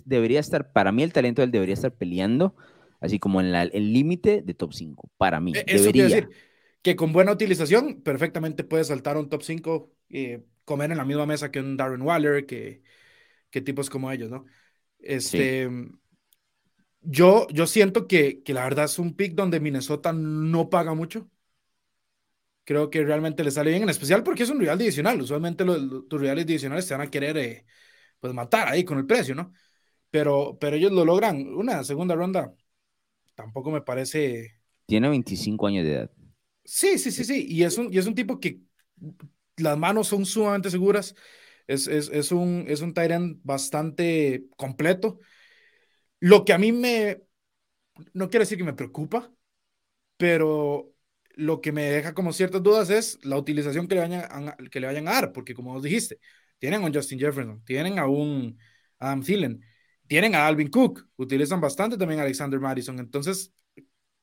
debería, 0.05 0.41
estar, 0.41 0.73
para 0.73 0.91
mí 0.93 1.03
el 1.03 1.13
talento 1.13 1.41
de 1.43 1.47
él 1.47 1.53
debería 1.53 1.75
estar 1.75 1.95
peleando, 1.95 2.57
así 3.01 3.19
como 3.19 3.41
en 3.41 3.55
el 3.55 3.93
límite 3.93 4.43
de 4.43 4.55
top 4.55 4.73
5, 4.73 5.11
para 5.17 5.41
mí. 5.41 5.53
E, 5.55 5.65
eso 5.67 5.85
debería. 5.85 6.05
Decir, 6.05 6.31
que 6.83 6.97
con 6.97 7.13
buena 7.13 7.33
utilización 7.33 8.03
perfectamente 8.03 8.65
puede 8.65 8.85
saltar 8.85 9.17
un 9.17 9.31
top 9.31 9.43
5 9.43 9.91
eh, 10.11 10.45
comer 10.65 10.91
en 10.91 10.99
la 10.99 11.05
misma 11.05 11.27
mesa 11.27 11.51
que 11.51 11.61
un 11.61 11.77
Darren 11.77 12.03
Waller, 12.03 12.45
que, 12.45 12.83
que 13.51 13.61
tipos 13.61 13.89
como 13.89 14.11
ellos, 14.11 14.31
¿no? 14.31 14.45
Este, 14.99 15.71
yo, 17.05 17.47
yo 17.51 17.67
siento 17.67 18.07
que, 18.07 18.43
que, 18.43 18.55
la 18.55 18.65
verdad 18.65 18.87
es 18.87 18.99
un 18.99 19.15
pick 19.15 19.35
donde 19.35 19.61
Minnesota 19.61 20.13
no 20.13 20.71
paga 20.71 20.95
mucho. 20.95 21.31
Creo 22.65 22.89
que 22.89 23.05
realmente 23.05 23.45
le 23.45 23.51
sale 23.51 23.71
bien, 23.71 23.83
en 23.83 23.91
especial 23.91 24.23
porque 24.23 24.43
es 24.43 24.51
un 24.51 24.59
rival 24.59 24.79
divisional. 24.79 25.21
Usualmente 25.21 25.65
los, 25.65 26.09
tus 26.09 26.21
rivales 26.21 26.47
divisionales 26.47 26.87
te 26.87 26.95
van 26.95 27.07
a 27.07 27.11
querer 27.11 27.37
eh, 27.37 27.67
pues 28.19 28.33
matar 28.33 28.69
ahí 28.69 28.85
con 28.85 28.99
el 28.99 29.07
precio, 29.07 29.35
¿no? 29.35 29.53
Pero, 30.11 30.57
pero 30.59 30.77
ellos 30.77 30.93
lo 30.93 31.05
logran. 31.05 31.47
Una 31.55 31.85
segunda 31.85 32.15
ronda 32.15 32.55
tampoco 33.35 33.71
me 33.71 33.83
parece. 33.83 34.61
Tiene 34.87 35.09
25 35.09 35.67
años 35.67 35.85
de 35.85 35.93
edad. 35.93 36.11
Sí, 36.65 36.99
sí, 36.99 37.11
sí, 37.11 37.25
sí. 37.25 37.47
Y 37.49 37.65
es 37.65 37.77
un, 37.77 37.93
y 37.93 37.99
es 37.99 38.07
un 38.07 38.15
tipo 38.15 38.41
que 38.41 38.61
las 39.57 39.77
manos 39.77 40.09
son 40.09 40.25
sumamente 40.25 40.71
seguras. 40.71 41.15
Es, 41.67 41.87
es, 41.87 42.09
es 42.09 42.33
un, 42.33 42.65
es 42.69 42.81
un 42.81 42.95
Tyrant 42.95 43.41
bastante 43.43 44.47
completo. 44.57 45.19
Lo 46.25 46.47
que 46.47 46.55
a 46.55 46.59
mí 46.59 46.73
me, 46.73 47.23
no 48.15 48.31
quiero 48.31 48.45
decir 48.45 48.57
que 48.57 48.65
me 48.65 48.73
preocupa, 48.73 49.31
pero 50.17 50.91
lo 51.35 51.61
que 51.61 51.71
me 51.71 51.83
deja 51.83 52.15
como 52.15 52.33
ciertas 52.33 52.63
dudas 52.63 52.89
es 52.89 53.23
la 53.27 53.37
utilización 53.37 53.87
que 53.87 53.97
le 53.97 54.01
vayan 54.01 54.49
a, 54.49 54.57
que 54.57 54.81
le 54.81 54.87
vayan 54.87 55.07
a 55.07 55.13
dar, 55.13 55.33
porque 55.35 55.53
como 55.53 55.79
dijiste, 55.83 56.19
tienen 56.59 56.83
a 56.83 56.87
un 56.87 56.95
Justin 56.95 57.19
Jefferson, 57.19 57.63
tienen 57.67 57.99
a 57.99 58.07
un 58.07 58.59
Adam 58.99 59.23
Thielen, 59.23 59.61
tienen 60.07 60.35
a 60.35 60.47
Alvin 60.47 60.71
Cook, 60.71 61.07
utilizan 61.17 61.61
bastante 61.61 61.99
también 61.99 62.21
a 62.21 62.23
Alexander 62.23 62.59
Madison, 62.59 62.99
entonces 63.01 63.53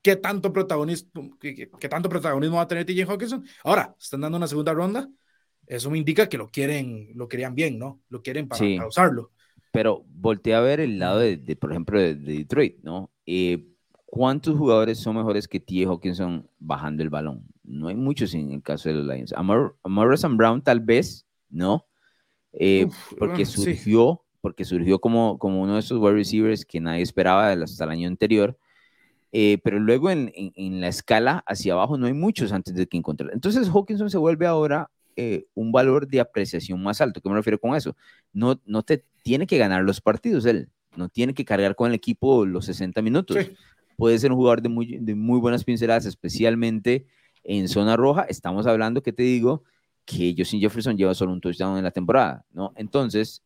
¿qué 0.02 0.16
tanto 0.16 0.52
protagonismo, 0.52 1.38
qué, 1.38 1.68
tanto 1.88 2.08
protagonismo 2.08 2.56
va 2.56 2.62
a 2.62 2.68
tener 2.68 2.84
TJ 2.84 3.08
Hawkinson? 3.08 3.46
Ahora, 3.62 3.94
están 4.00 4.22
dando 4.22 4.38
una 4.38 4.48
segunda 4.48 4.74
ronda, 4.74 5.08
eso 5.68 5.88
me 5.88 5.98
indica 5.98 6.28
que 6.28 6.36
lo 6.36 6.50
quieren, 6.50 7.10
lo 7.14 7.28
querían 7.28 7.54
bien, 7.54 7.78
¿no? 7.78 8.02
Lo 8.08 8.22
quieren 8.22 8.48
para, 8.48 8.88
usarlo. 8.88 9.30
Pero 9.72 10.04
volteé 10.08 10.54
a 10.54 10.60
ver 10.60 10.80
el 10.80 10.98
lado 10.98 11.18
de, 11.18 11.56
por 11.58 11.72
ejemplo, 11.72 11.98
de, 11.98 12.14
Detroit, 12.14 12.76
¿no? 12.82 13.10
Eh, 13.26 13.66
¿cuántos 14.06 14.56
jugadores 14.56 14.98
son 14.98 15.16
mejores 15.16 15.48
que 15.48 15.58
T.J. 15.58 15.90
Hawkinson 15.90 16.48
bajando 16.58 17.02
el 17.02 17.10
balón? 17.10 17.44
No 17.64 17.88
hay 17.88 17.96
muchos 17.96 18.34
en 18.34 18.52
el 18.52 18.62
caso 18.62 18.88
de 18.88 18.96
los 18.96 19.06
Lions. 19.06 19.32
Amor, 19.32 19.76
Morrison 19.84 20.36
Brown 20.36 20.62
tal 20.62 20.80
vez, 20.80 21.26
¿no? 21.48 21.86
Eh, 22.52 22.86
porque 23.18 23.46
surgió, 23.46 24.22
porque 24.42 24.64
surgió 24.64 25.00
como, 25.00 25.38
como 25.38 25.62
uno 25.62 25.74
de 25.74 25.80
esos 25.80 25.98
wide 25.98 26.12
receivers 26.12 26.66
que 26.66 26.80
nadie 26.80 27.02
esperaba 27.02 27.50
hasta 27.50 27.84
el 27.84 27.90
año 27.90 28.08
anterior. 28.08 28.58
Eh, 29.34 29.58
pero 29.64 29.80
luego 29.80 30.10
en, 30.10 30.30
en, 30.34 30.82
la 30.82 30.88
escala 30.88 31.42
hacia 31.46 31.72
abajo 31.72 31.96
no 31.96 32.06
hay 32.06 32.12
muchos 32.12 32.52
antes 32.52 32.74
de 32.74 32.86
que 32.86 32.98
encontrar. 32.98 33.30
Entonces 33.32 33.70
Hawkinson 33.70 34.10
se 34.10 34.18
vuelve 34.18 34.46
ahora 34.46 34.90
eh, 35.16 35.46
un 35.54 35.72
valor 35.72 36.08
de 36.08 36.20
apreciación 36.20 36.82
más 36.82 37.00
alto. 37.00 37.20
¿Qué 37.20 37.28
me 37.28 37.34
refiero 37.34 37.58
con 37.58 37.74
eso? 37.74 37.96
No, 38.32 38.60
no 38.64 38.82
te 38.82 39.04
tiene 39.22 39.46
que 39.46 39.58
ganar 39.58 39.84
los 39.84 40.00
partidos 40.00 40.44
él, 40.46 40.70
no 40.96 41.08
tiene 41.08 41.34
que 41.34 41.44
cargar 41.44 41.74
con 41.74 41.88
el 41.88 41.94
equipo 41.94 42.44
los 42.44 42.66
60 42.66 43.00
minutos. 43.02 43.36
Puede 43.96 44.18
ser 44.18 44.32
un 44.32 44.38
jugador 44.38 44.62
de 44.62 44.68
muy, 44.68 44.98
de 44.98 45.14
muy 45.14 45.38
buenas 45.38 45.64
pinceladas, 45.64 46.06
especialmente 46.06 47.06
en 47.44 47.68
zona 47.68 47.96
roja. 47.96 48.22
Estamos 48.22 48.66
hablando, 48.66 49.02
que 49.02 49.12
te 49.12 49.22
digo? 49.22 49.64
Que 50.04 50.34
Justin 50.36 50.60
Jefferson 50.60 50.96
lleva 50.96 51.14
solo 51.14 51.32
un 51.32 51.40
touchdown 51.40 51.78
en 51.78 51.84
la 51.84 51.90
temporada, 51.90 52.44
¿no? 52.52 52.72
Entonces, 52.76 53.42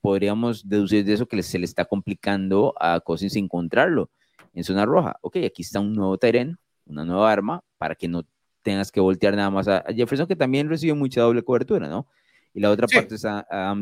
podríamos 0.00 0.68
deducir 0.68 1.04
de 1.04 1.14
eso 1.14 1.26
que 1.26 1.42
se 1.42 1.58
le 1.58 1.64
está 1.64 1.84
complicando 1.84 2.74
a 2.78 3.00
Cousins 3.00 3.36
encontrarlo 3.36 4.10
en 4.52 4.64
zona 4.64 4.84
roja. 4.84 5.16
Ok, 5.20 5.36
aquí 5.46 5.62
está 5.62 5.80
un 5.80 5.94
nuevo 5.94 6.18
Tyren, 6.18 6.58
una 6.86 7.04
nueva 7.04 7.32
arma, 7.32 7.62
para 7.78 7.94
que 7.94 8.08
no 8.08 8.24
tengas 8.64 8.90
que 8.90 9.00
voltear 9.00 9.36
nada 9.36 9.50
más 9.50 9.68
a, 9.68 9.84
Jefferson, 9.94 10.26
que 10.26 10.34
también 10.34 10.68
recibe 10.68 10.94
mucha 10.94 11.20
doble 11.20 11.44
cobertura, 11.44 11.86
¿no? 11.88 12.08
Y 12.52 12.60
la 12.60 12.70
otra 12.70 12.88
parte 12.88 13.14
es 13.14 13.24
a, 13.24 13.46
a 13.50 13.76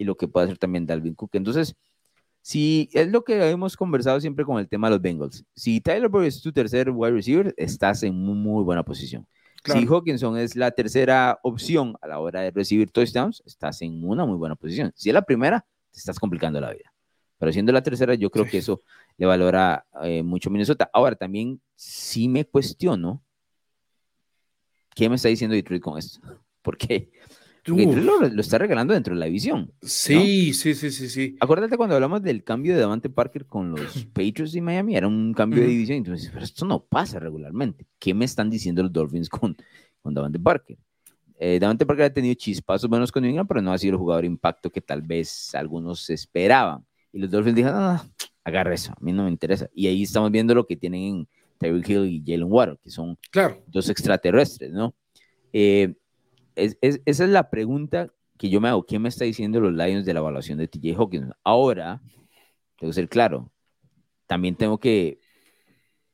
y 0.00 0.04
lo 0.04 0.16
que 0.16 0.28
puede 0.28 0.46
hacer 0.46 0.58
también 0.58 0.86
Dalvin 0.86 1.14
Cook. 1.14 1.30
Entonces, 1.34 1.76
si 2.40 2.88
es 2.92 3.08
lo 3.10 3.24
que 3.24 3.50
hemos 3.50 3.76
conversado 3.76 4.20
siempre 4.20 4.44
con 4.44 4.58
el 4.58 4.68
tema 4.68 4.88
de 4.88 4.94
los 4.94 5.02
Bengals, 5.02 5.44
si 5.54 5.80
Tyler 5.80 6.08
Boyd 6.08 6.26
es 6.26 6.40
tu 6.40 6.52
tercer 6.52 6.90
wide 6.90 7.12
receiver, 7.12 7.54
estás 7.56 8.02
en 8.04 8.14
muy, 8.14 8.36
muy 8.36 8.64
buena 8.64 8.82
posición. 8.82 9.26
Si 9.64 9.86
Hawkinson 9.86 10.38
es 10.38 10.56
la 10.56 10.70
tercera 10.70 11.38
opción 11.42 11.96
a 12.00 12.06
la 12.06 12.20
hora 12.20 12.40
de 12.40 12.52
recibir 12.52 12.90
touchdowns, 12.90 13.42
estás 13.44 13.82
en 13.82 14.02
una 14.08 14.24
muy 14.24 14.36
buena 14.36 14.54
posición. 14.54 14.92
Si 14.94 15.10
es 15.10 15.14
la 15.14 15.22
primera, 15.22 15.66
te 15.90 15.98
estás 15.98 16.18
complicando 16.18 16.60
la 16.60 16.72
vida. 16.72 16.94
Pero 17.38 17.52
siendo 17.52 17.72
la 17.72 17.82
tercera, 17.82 18.14
yo 18.14 18.30
creo 18.30 18.46
que 18.46 18.58
eso 18.58 18.82
le 19.16 19.26
valora 19.26 19.84
eh, 20.02 20.22
mucho 20.22 20.48
Minnesota. 20.48 20.88
Ahora, 20.92 21.16
también 21.16 21.60
sí 21.74 22.28
me 22.28 22.44
cuestiono 22.44 23.22
qué 24.98 25.08
me 25.08 25.14
está 25.14 25.28
diciendo 25.28 25.54
Detroit 25.54 25.80
con 25.80 25.96
esto. 25.96 26.20
Porque 26.62 27.12
Detroit 27.64 28.04
lo, 28.04 28.28
lo, 28.28 28.40
está 28.40 28.58
regalando 28.58 28.94
dentro 28.94 29.14
de 29.14 29.20
la 29.20 29.26
división. 29.26 29.72
Sí, 29.80 30.52
sí, 30.52 30.74
sí, 30.74 30.90
sí, 30.90 31.08
sí. 31.08 31.36
Acuérdate 31.38 31.76
cuando 31.76 31.94
hablamos 31.94 32.20
del 32.20 32.42
cambio 32.42 32.74
de 32.74 32.80
Davante 32.80 33.08
Parker 33.08 33.46
con 33.46 33.70
los 33.70 34.04
Patriots 34.12 34.52
de 34.52 34.60
Miami, 34.60 34.96
era 34.96 35.06
un 35.06 35.32
cambio 35.32 35.60
de 35.60 35.68
división. 35.68 35.98
Entonces, 35.98 36.30
pero 36.32 36.44
esto 36.44 36.66
no 36.66 36.84
pasa 36.84 37.20
regularmente. 37.20 37.86
¿Qué 38.00 38.12
me 38.12 38.24
están 38.24 38.50
diciendo 38.50 38.82
los 38.82 38.92
Dolphins 38.92 39.28
con, 39.28 39.56
con 40.02 40.14
Davante 40.14 40.40
Parker? 40.40 40.76
Eh, 41.38 41.60
Davante 41.60 41.86
Parker 41.86 42.06
ha 42.06 42.12
tenido 42.12 42.34
chispazos 42.34 42.90
buenos 42.90 43.12
con 43.12 43.22
New 43.22 43.30
England, 43.30 43.48
pero 43.48 43.62
no 43.62 43.72
ha 43.72 43.78
sido 43.78 43.92
el 43.92 43.98
jugador 43.98 44.24
impacto 44.24 44.68
que 44.68 44.80
tal 44.80 45.02
vez 45.02 45.54
algunos 45.54 46.10
esperaban. 46.10 46.84
Y 47.12 47.20
los 47.20 47.30
Dolphins 47.30 47.54
dijeron, 47.54 47.78
no, 47.78 47.92
no, 47.92 48.02
agarra 48.42 48.74
eso, 48.74 48.92
a 48.92 48.96
mí 49.00 49.12
no 49.12 49.24
me 49.24 49.30
interesa. 49.30 49.68
Y 49.72 49.86
ahí 49.86 50.02
estamos 50.02 50.32
viendo 50.32 50.56
lo 50.56 50.66
que 50.66 50.76
tienen 50.76 51.02
en 51.02 51.28
Tyreek 51.58 51.88
Hill 51.88 52.06
y 52.06 52.22
Jalen 52.24 52.50
Water, 52.50 52.78
que 52.82 52.90
son 52.90 53.18
dos 53.66 53.88
extraterrestres, 53.88 54.72
¿no? 54.72 54.94
Eh, 55.52 55.94
esa 56.54 57.24
es 57.24 57.30
la 57.30 57.50
pregunta 57.50 58.12
que 58.36 58.48
yo 58.48 58.60
me 58.60 58.68
hago. 58.68 58.84
¿Quién 58.84 59.02
me 59.02 59.08
está 59.08 59.24
diciendo 59.24 59.60
los 59.60 59.72
Lions 59.72 60.04
de 60.04 60.14
la 60.14 60.20
evaluación 60.20 60.58
de 60.58 60.68
TJ 60.68 60.96
Hawkins? 60.96 61.32
Ahora, 61.44 62.00
tengo 62.78 62.90
que 62.90 62.94
ser 62.94 63.08
claro, 63.08 63.50
también 64.26 64.56
tengo 64.56 64.78
que, 64.78 65.20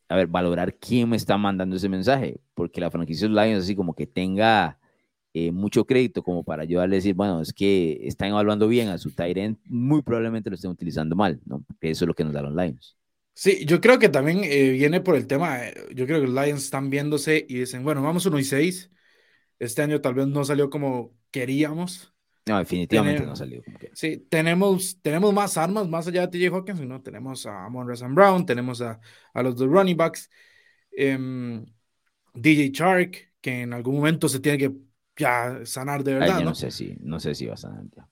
a 0.09 0.17
ver, 0.17 0.27
valorar 0.27 0.75
quién 0.79 1.09
me 1.11 1.17
está 1.17 1.37
mandando 1.37 1.77
ese 1.77 1.89
mensaje, 1.89 2.41
porque 2.55 2.81
la 2.81 2.91
franquicia 2.91 3.29
de 3.29 3.35
los 3.35 3.45
Lions 3.45 3.65
así 3.65 3.77
como 3.77 3.95
que 3.95 4.07
tenga 4.07 4.79
eh, 5.35 5.51
mucho 5.51 5.85
crédito 5.85 6.23
como 6.23 6.45
para 6.45 6.65
yo 6.65 6.81
a 6.81 6.87
decir, 6.87 7.15
bueno, 7.15 7.41
es 7.41 7.53
que 7.53 8.01
están 8.03 8.29
evaluando 8.29 8.69
bien 8.69 8.89
a 8.89 8.99
su 8.99 9.11
Tyrant, 9.11 9.59
muy 9.67 10.03
probablemente 10.03 10.49
lo 10.49 10.55
estén 10.55 10.71
utilizando 10.71 11.17
mal, 11.17 11.41
¿no? 11.45 11.63
Porque 11.67 11.91
eso 11.91 12.05
es 12.05 12.09
lo 12.09 12.15
que 12.15 12.25
nos 12.25 12.33
da 12.33 12.43
los 12.43 12.55
Lions. 12.55 12.97
Sí, 13.35 13.65
yo 13.67 13.81
creo 13.81 13.99
que 13.99 14.09
también 14.09 14.43
eh, 14.45 14.71
viene 14.71 15.01
por 15.01 15.17
el 15.17 15.27
tema, 15.27 15.67
eh, 15.67 15.75
yo 15.93 16.07
creo 16.07 16.21
que 16.21 16.29
los 16.29 16.45
Lions 16.45 16.65
están 16.65 16.89
viéndose 16.89 17.45
y 17.49 17.59
dicen, 17.59 17.83
bueno, 17.83 18.01
vamos 18.01 18.25
1 18.25 18.39
y 18.39 18.45
6, 18.45 18.93
este 19.59 19.83
año 19.83 20.01
tal 20.01 20.15
vez 20.15 20.29
no 20.29 20.45
salió 20.45 20.71
como 20.71 21.13
queríamos. 21.33 22.15
No, 22.47 22.59
definitivamente 22.59 23.27
no 23.27 23.35
salió 23.35 23.61
como 23.65 23.77
queríamos. 23.77 23.99
Sí, 23.99 24.25
tenemos, 24.31 25.01
tenemos 25.03 25.35
más 25.35 25.59
armas 25.59 25.89
más 25.89 26.07
allá 26.07 26.29
de 26.29 26.29
TJ 26.29 26.55
Hawkins, 26.55 26.81
¿no? 26.83 27.03
Tenemos 27.03 27.45
a 27.47 27.69
Monroe 27.69 27.97
Brown, 28.11 28.47
tenemos 28.47 28.81
a, 28.81 29.01
a 29.33 29.43
los 29.43 29.57
dos 29.57 29.69
running 29.69 29.97
backs, 29.97 30.31
em, 30.93 31.67
DJ 32.35 32.71
Chark, 32.71 33.33
que 33.41 33.63
en 33.63 33.73
algún 33.73 33.97
momento 33.97 34.29
se 34.29 34.39
tiene 34.39 34.59
que 34.59 34.73
ya 35.17 35.61
sanar 35.65 36.05
de 36.05 36.15
verdad. 36.15 36.41
no, 36.41 36.55
sé 36.55 36.71
si, 36.71 36.97
no 37.01 37.19
sé 37.19 37.35
si 37.35 37.47
va 37.47 37.55
a 37.55 37.57
sanar 37.57 37.85
ya. 37.97 38.09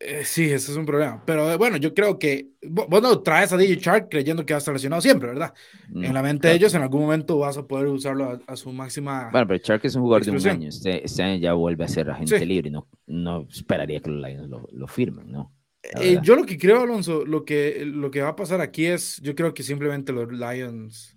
Eh, 0.00 0.22
sí, 0.24 0.44
ese 0.44 0.72
es 0.72 0.76
un 0.76 0.86
problema. 0.86 1.22
Pero 1.24 1.50
eh, 1.50 1.56
bueno, 1.56 1.76
yo 1.76 1.94
creo 1.94 2.18
que 2.18 2.50
vos 2.62 3.00
no 3.02 3.20
traes 3.22 3.52
a 3.52 3.56
DJ 3.56 3.76
Shark 3.76 4.08
creyendo 4.08 4.44
que 4.44 4.52
va 4.52 4.56
a 4.56 4.58
estar 4.58 4.74
lesionado 4.74 5.00
siempre, 5.00 5.28
¿verdad? 5.28 5.54
Mm, 5.88 6.04
en 6.04 6.14
la 6.14 6.22
mente 6.22 6.48
de 6.48 6.54
ellos, 6.54 6.74
en 6.74 6.82
algún 6.82 7.02
momento 7.02 7.38
vas 7.38 7.56
a 7.56 7.66
poder 7.66 7.86
usarlo 7.86 8.40
a, 8.46 8.56
su 8.56 8.72
máxima. 8.72 9.30
Bueno, 9.30 9.46
pero 9.46 9.62
Shark 9.62 9.84
es 9.84 9.94
un 9.94 10.02
jugador 10.02 10.24
de 10.24 10.30
un 10.32 10.48
año. 10.48 10.68
Este, 10.68 11.04
este, 11.04 11.22
año 11.22 11.40
ya 11.40 11.52
vuelve 11.52 11.84
a 11.84 11.88
ser 11.88 12.10
agente 12.10 12.44
libre. 12.44 12.70
No, 12.70 12.88
no 13.06 13.46
esperaría 13.50 14.00
que 14.00 14.10
los 14.10 14.20
Lions 14.20 14.48
lo, 14.48 14.68
lo 14.72 14.86
firmen, 14.88 15.30
¿no? 15.30 15.54
Eh, 16.00 16.18
yo 16.22 16.34
lo 16.34 16.44
que 16.44 16.58
creo, 16.58 16.82
Alonso, 16.82 17.24
lo 17.24 17.44
que, 17.44 17.84
lo 17.84 18.10
que 18.10 18.20
va 18.20 18.30
a 18.30 18.36
pasar 18.36 18.60
aquí 18.60 18.86
es, 18.86 19.20
yo 19.22 19.34
creo 19.34 19.54
que 19.54 19.62
simplemente 19.62 20.12
los 20.12 20.30
Lions 20.30 21.16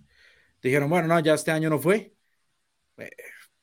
dijeron, 0.62 0.90
bueno, 0.90 1.08
no, 1.08 1.20
ya 1.20 1.34
este 1.34 1.52
año 1.52 1.70
no 1.70 1.80
fue 1.80 2.14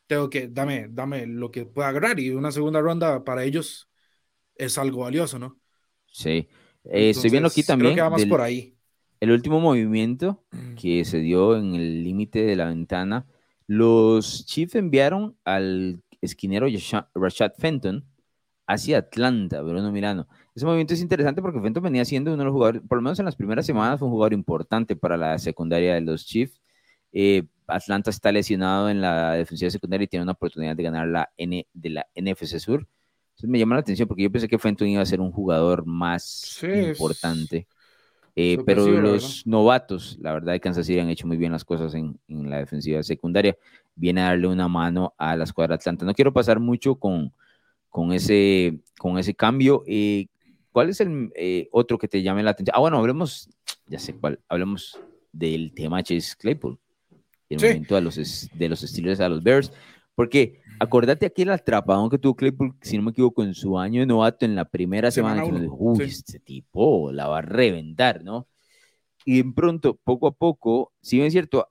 tengo 0.09 0.31
que, 0.31 0.49
dame, 0.49 0.89
dame 0.91 1.27
lo 1.27 1.51
que 1.53 1.67
pueda 1.67 1.89
agarrar 1.89 2.19
y 2.19 2.31
una 2.31 2.51
segunda 2.51 2.81
ronda 2.81 3.23
para 3.23 3.45
ellos 3.45 3.89
es 4.59 4.77
algo 4.77 5.03
valioso, 5.03 5.39
¿no? 5.39 5.59
Sí. 6.07 6.49
Eh, 6.85 7.11
estoy 7.11 7.31
viendo 7.31 7.49
aquí 7.49 7.63
también. 7.63 7.95
Creo 7.95 8.15
que 8.15 8.27
por 8.27 8.41
ahí. 8.41 8.75
El 9.21 9.31
último 9.31 9.61
movimiento 9.61 10.45
mm. 10.53 10.75
que 10.75 11.05
se 11.05 11.19
dio 11.19 11.57
en 11.57 11.75
el 11.75 12.05
límite 12.05 12.45
de 12.45 12.57
la 12.57 12.67
ventana, 12.67 13.27
los 13.67 14.47
Chiefs 14.47 14.75
enviaron 14.75 15.37
al 15.45 16.03
esquinero 16.21 16.67
Rashad 17.15 17.53
Fenton 17.59 18.05
hacia 18.67 18.99
Atlanta, 18.99 19.63
Bruno 19.63 19.91
Mirano. 19.91 20.29
Ese 20.55 20.67
movimiento 20.67 20.95
es 20.95 21.01
interesante 21.01 21.41
porque 21.41 21.61
Fenton 21.61 21.83
venía 21.83 22.05
siendo 22.05 22.33
uno 22.33 22.43
de 22.43 22.45
los 22.45 22.53
jugadores, 22.53 22.83
por 22.87 22.99
lo 22.99 23.03
menos 23.03 23.19
en 23.19 23.25
las 23.25 23.37
primeras 23.37 23.67
semanas, 23.67 23.99
fue 23.99 24.07
un 24.07 24.13
jugador 24.13 24.35
importante 24.35 24.95
para 24.95 25.17
la 25.17 25.39
secundaria 25.39 25.95
de 25.95 26.01
los 26.01 26.27
Chiefs. 26.27 26.61
Eh, 27.13 27.45
Atlanta 27.67 28.11
está 28.11 28.31
lesionado 28.31 28.91
en 28.91 29.01
la 29.01 29.33
defensiva 29.33 29.71
secundaria 29.71 30.05
y 30.05 30.09
tiene 30.09 30.23
una 30.23 30.33
oportunidad 30.33 30.77
de 30.77 30.83
ganar 30.83 31.09
la 31.09 31.31
N 31.37 31.67
de 31.73 31.91
la 31.91 32.07
NFC 32.15 32.59
Sur. 32.59 32.87
Entonces 33.39 33.51
me 33.51 33.59
llama 33.61 33.77
la 33.77 33.83
atención 33.83 34.09
porque 34.09 34.25
yo 34.25 34.33
pensé 34.33 34.49
que 34.49 34.59
Fenton 34.59 34.89
iba 34.89 35.01
a 35.01 35.07
ser 35.07 35.21
un 35.21 35.31
jugador 35.31 35.87
más 35.87 36.61
importante. 36.61 37.69
Eh, 38.35 38.59
pero 38.67 38.85
los 38.89 39.47
novatos, 39.47 40.19
la 40.21 40.33
verdad, 40.33 40.55
de 40.55 40.61
Kansas 40.61 40.87
City 40.87 40.99
han 40.99 41.09
hecho 41.09 41.29
muy 41.29 41.37
bien 41.37 41.53
las 41.53 41.65
cosas 41.65 41.95
en, 41.95 42.19
en, 42.27 42.51
la 42.51 42.59
defensiva 42.59 43.01
secundaria. 43.05 43.57
Viene 43.95 44.23
a 44.23 44.25
darle 44.25 44.49
una 44.49 44.67
mano 44.67 45.15
a 45.19 45.37
la 45.37 45.45
escuadra 45.45 45.77
Atlanta. 45.77 46.05
No 46.05 46.15
quiero 46.15 46.33
pasar 46.33 46.59
mucho 46.59 46.97
con, 46.97 47.33
con, 47.89 48.13
ese, 48.13 48.81
con 48.99 49.19
ese 49.19 49.35
cambio. 49.35 49.85
Eh, 49.87 50.27
¿Cuál 50.73 50.89
es 50.89 51.01
el 51.01 51.31
eh, 51.37 51.69
otro 51.71 51.97
que 51.97 52.09
te 52.09 52.23
llame 52.23 52.43
la 52.43 52.51
atención? 52.51 52.75
Ah, 52.77 52.81
bueno, 52.81 52.99
hablemos, 52.99 53.49
ya 53.87 54.01
sé 54.01 54.17
cuál, 54.17 54.41
hablemos 54.49 54.99
del 55.31 55.73
tema 55.75 56.03
Chase 56.03 56.35
Claypool 56.37 56.77
el 57.49 57.61
momento 57.61 57.95
de 57.95 58.01
los, 58.01 58.51
de 58.53 58.69
los 58.69 58.81
Steelers 58.81 59.21
a 59.21 59.29
los 59.29 59.43
Bears. 59.43 59.73
Porque 60.15 60.61
acordate 60.81 61.27
aquí 61.27 61.43
el 61.43 61.51
atrapadón 61.51 62.11
que 62.11 62.19
tuvo 62.19 62.35
Claypool, 62.35 62.75
si 62.81 62.97
no 62.97 63.05
me 63.05 63.11
equivoco, 63.11 63.43
en 63.43 63.55
su 63.55 63.79
año 63.79 64.01
de 64.01 64.07
novato 64.07 64.45
en 64.45 64.55
la 64.55 64.65
primera 64.65 65.11
semana. 65.11 65.45
Uy, 65.45 66.05
este 66.05 66.39
tipo 66.39 67.13
la 67.13 67.29
va 67.29 67.39
a 67.39 67.43
reventar, 67.43 68.25
¿no? 68.25 68.49
Y 69.25 69.43
de 69.43 69.53
pronto, 69.53 69.99
poco 70.03 70.27
a 70.27 70.33
poco, 70.33 70.93
si 71.03 71.17
bien 71.17 71.27
es 71.27 71.33
cierto, 71.33 71.69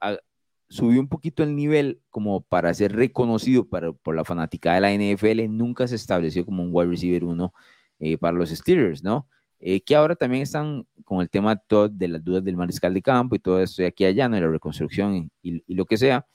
subió 0.70 1.00
un 1.00 1.08
poquito 1.08 1.44
el 1.44 1.56
nivel 1.56 2.02
como 2.10 2.42
para 2.42 2.74
ser 2.74 2.96
reconocido 2.96 3.68
para, 3.68 3.94
por 3.94 4.16
la 4.16 4.26
fanática 4.26 4.74
de 4.74 4.82
la 4.82 4.94
NFL, 4.94 5.48
nunca 5.50 5.88
se 5.88 5.96
estableció 5.96 6.46
como 6.46 6.64
un 6.64 6.70
wide 6.72 6.90
receiver 6.90 7.24
uno 7.24 7.54
eh, 8.00 8.18
para 8.18 8.38
los 8.38 8.50
Steelers, 8.50 9.04
¿no? 9.04 9.28
Eh, 9.60 9.82
que 9.82 9.96
ahora 9.96 10.16
también 10.16 10.44
están 10.44 10.86
con 11.04 11.22
el 11.22 11.30
tema 11.32 11.56
todo 11.56 11.90
de 11.90 12.08
las 12.08 12.24
dudas 12.24 12.44
del 12.44 12.56
mariscal 12.56 12.94
de 12.94 13.02
campo 13.02 13.36
y 13.36 13.40
todo 13.40 13.60
esto 13.60 13.82
de 13.82 13.88
aquí 13.88 14.06
allá, 14.06 14.30
¿no? 14.30 14.40
la 14.40 14.48
reconstrucción 14.48 15.32
y, 15.42 15.74
lo 15.74 15.86
que 15.86 15.98
sea. 15.98 16.28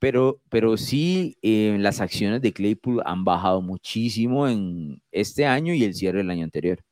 Pero, 0.00 0.40
pero 0.48 0.76
sí, 0.76 1.36
eh, 1.42 1.76
las 1.78 2.00
acciones 2.00 2.42
de 2.42 2.52
Claypool 2.52 3.02
han 3.04 3.22
bajado 3.22 3.62
muchísimo 3.62 4.48
en 4.48 5.00
este 5.12 5.46
año 5.46 5.72
y 5.72 5.84
el 5.84 5.94
cierre 5.94 6.18
del 6.18 6.30
año 6.30 6.42
anterior. 6.42 6.82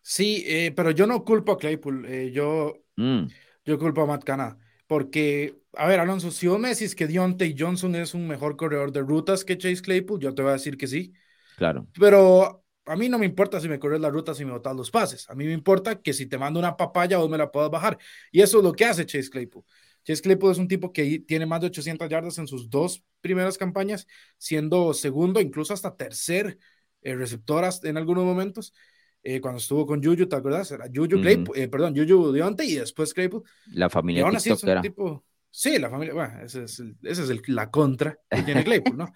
Sí, 0.00 0.42
eh, 0.46 0.72
pero 0.74 0.90
yo 0.90 1.06
no 1.06 1.24
culpo 1.24 1.52
a 1.52 1.58
Claypool, 1.58 2.32
yo, 2.32 2.74
mm. 2.96 3.26
yo 3.64 3.78
culpo 3.78 4.02
a 4.02 4.06
Matt 4.06 4.24
Cana, 4.24 4.58
porque, 4.88 5.60
a 5.74 5.86
ver, 5.86 6.00
Alonso, 6.00 6.30
si 6.30 6.48
vos 6.48 6.58
me 6.58 6.70
decís 6.70 6.94
que 6.94 7.06
Deontay 7.06 7.54
Johnson 7.56 7.94
es 7.94 8.14
un 8.14 8.26
mejor 8.26 8.56
corredor 8.56 8.90
de 8.90 9.00
rutas 9.00 9.44
que 9.44 9.56
Chase 9.56 9.80
Claypool, 9.80 10.20
yo 10.20 10.34
te 10.34 10.42
voy 10.42 10.50
a 10.50 10.54
decir 10.54 10.76
que 10.76 10.88
sí. 10.88 11.12
Claro. 11.56 11.86
Pero 11.98 12.62
a 12.86 12.96
mí 12.96 13.08
no 13.08 13.18
me 13.18 13.26
importa 13.26 13.60
si 13.60 13.68
me 13.68 13.78
corres 13.78 14.00
la 14.00 14.10
ruta, 14.10 14.34
si 14.34 14.44
me 14.44 14.52
botas 14.52 14.74
los 14.74 14.90
pases. 14.90 15.28
A 15.30 15.34
mí 15.34 15.44
me 15.46 15.52
importa 15.52 16.00
que 16.00 16.12
si 16.12 16.26
te 16.26 16.38
mando 16.38 16.58
una 16.58 16.76
papaya, 16.76 17.18
vos 17.18 17.30
me 17.30 17.38
la 17.38 17.50
puedas 17.50 17.70
bajar. 17.70 17.98
Y 18.30 18.40
eso 18.40 18.58
es 18.58 18.64
lo 18.64 18.72
que 18.72 18.84
hace 18.84 19.06
Chase 19.06 19.30
Claypool. 19.30 19.64
Chase 20.04 20.22
Claypool 20.22 20.52
es 20.52 20.58
un 20.58 20.68
tipo 20.68 20.92
que 20.92 21.20
tiene 21.20 21.46
más 21.46 21.60
de 21.60 21.68
800 21.68 22.08
yardas 22.08 22.38
en 22.38 22.46
sus 22.46 22.68
dos 22.68 23.04
primeras 23.20 23.56
campañas, 23.56 24.06
siendo 24.36 24.92
segundo, 24.94 25.40
incluso 25.40 25.72
hasta 25.72 25.96
tercer 25.96 26.58
eh, 27.02 27.14
receptoras 27.14 27.82
en 27.84 27.96
algunos 27.96 28.24
momentos. 28.24 28.74
Eh, 29.22 29.40
cuando 29.40 29.58
estuvo 29.58 29.86
con 29.86 30.02
Juju, 30.02 30.26
¿te 30.26 30.34
acuerdas? 30.34 30.72
Era 30.72 30.86
Juju 30.92 31.20
Claypool, 31.20 31.56
eh, 31.56 31.68
perdón, 31.68 31.94
Juju 31.96 32.32
Dionte 32.32 32.64
y 32.64 32.74
después 32.74 33.14
Claypool. 33.14 33.44
La 33.66 33.88
familia 33.88 34.28
TikTok 34.28 34.64
era. 34.64 34.80
Tipo, 34.80 35.24
sí, 35.48 35.78
la 35.78 35.88
familia, 35.88 36.14
bueno, 36.14 36.40
esa 36.42 36.64
es, 36.64 36.80
ese 36.80 37.22
es 37.22 37.30
el, 37.30 37.40
la 37.46 37.70
contra 37.70 38.18
que 38.28 38.42
tiene 38.42 38.64
Claypool, 38.64 38.96
¿no? 38.96 39.12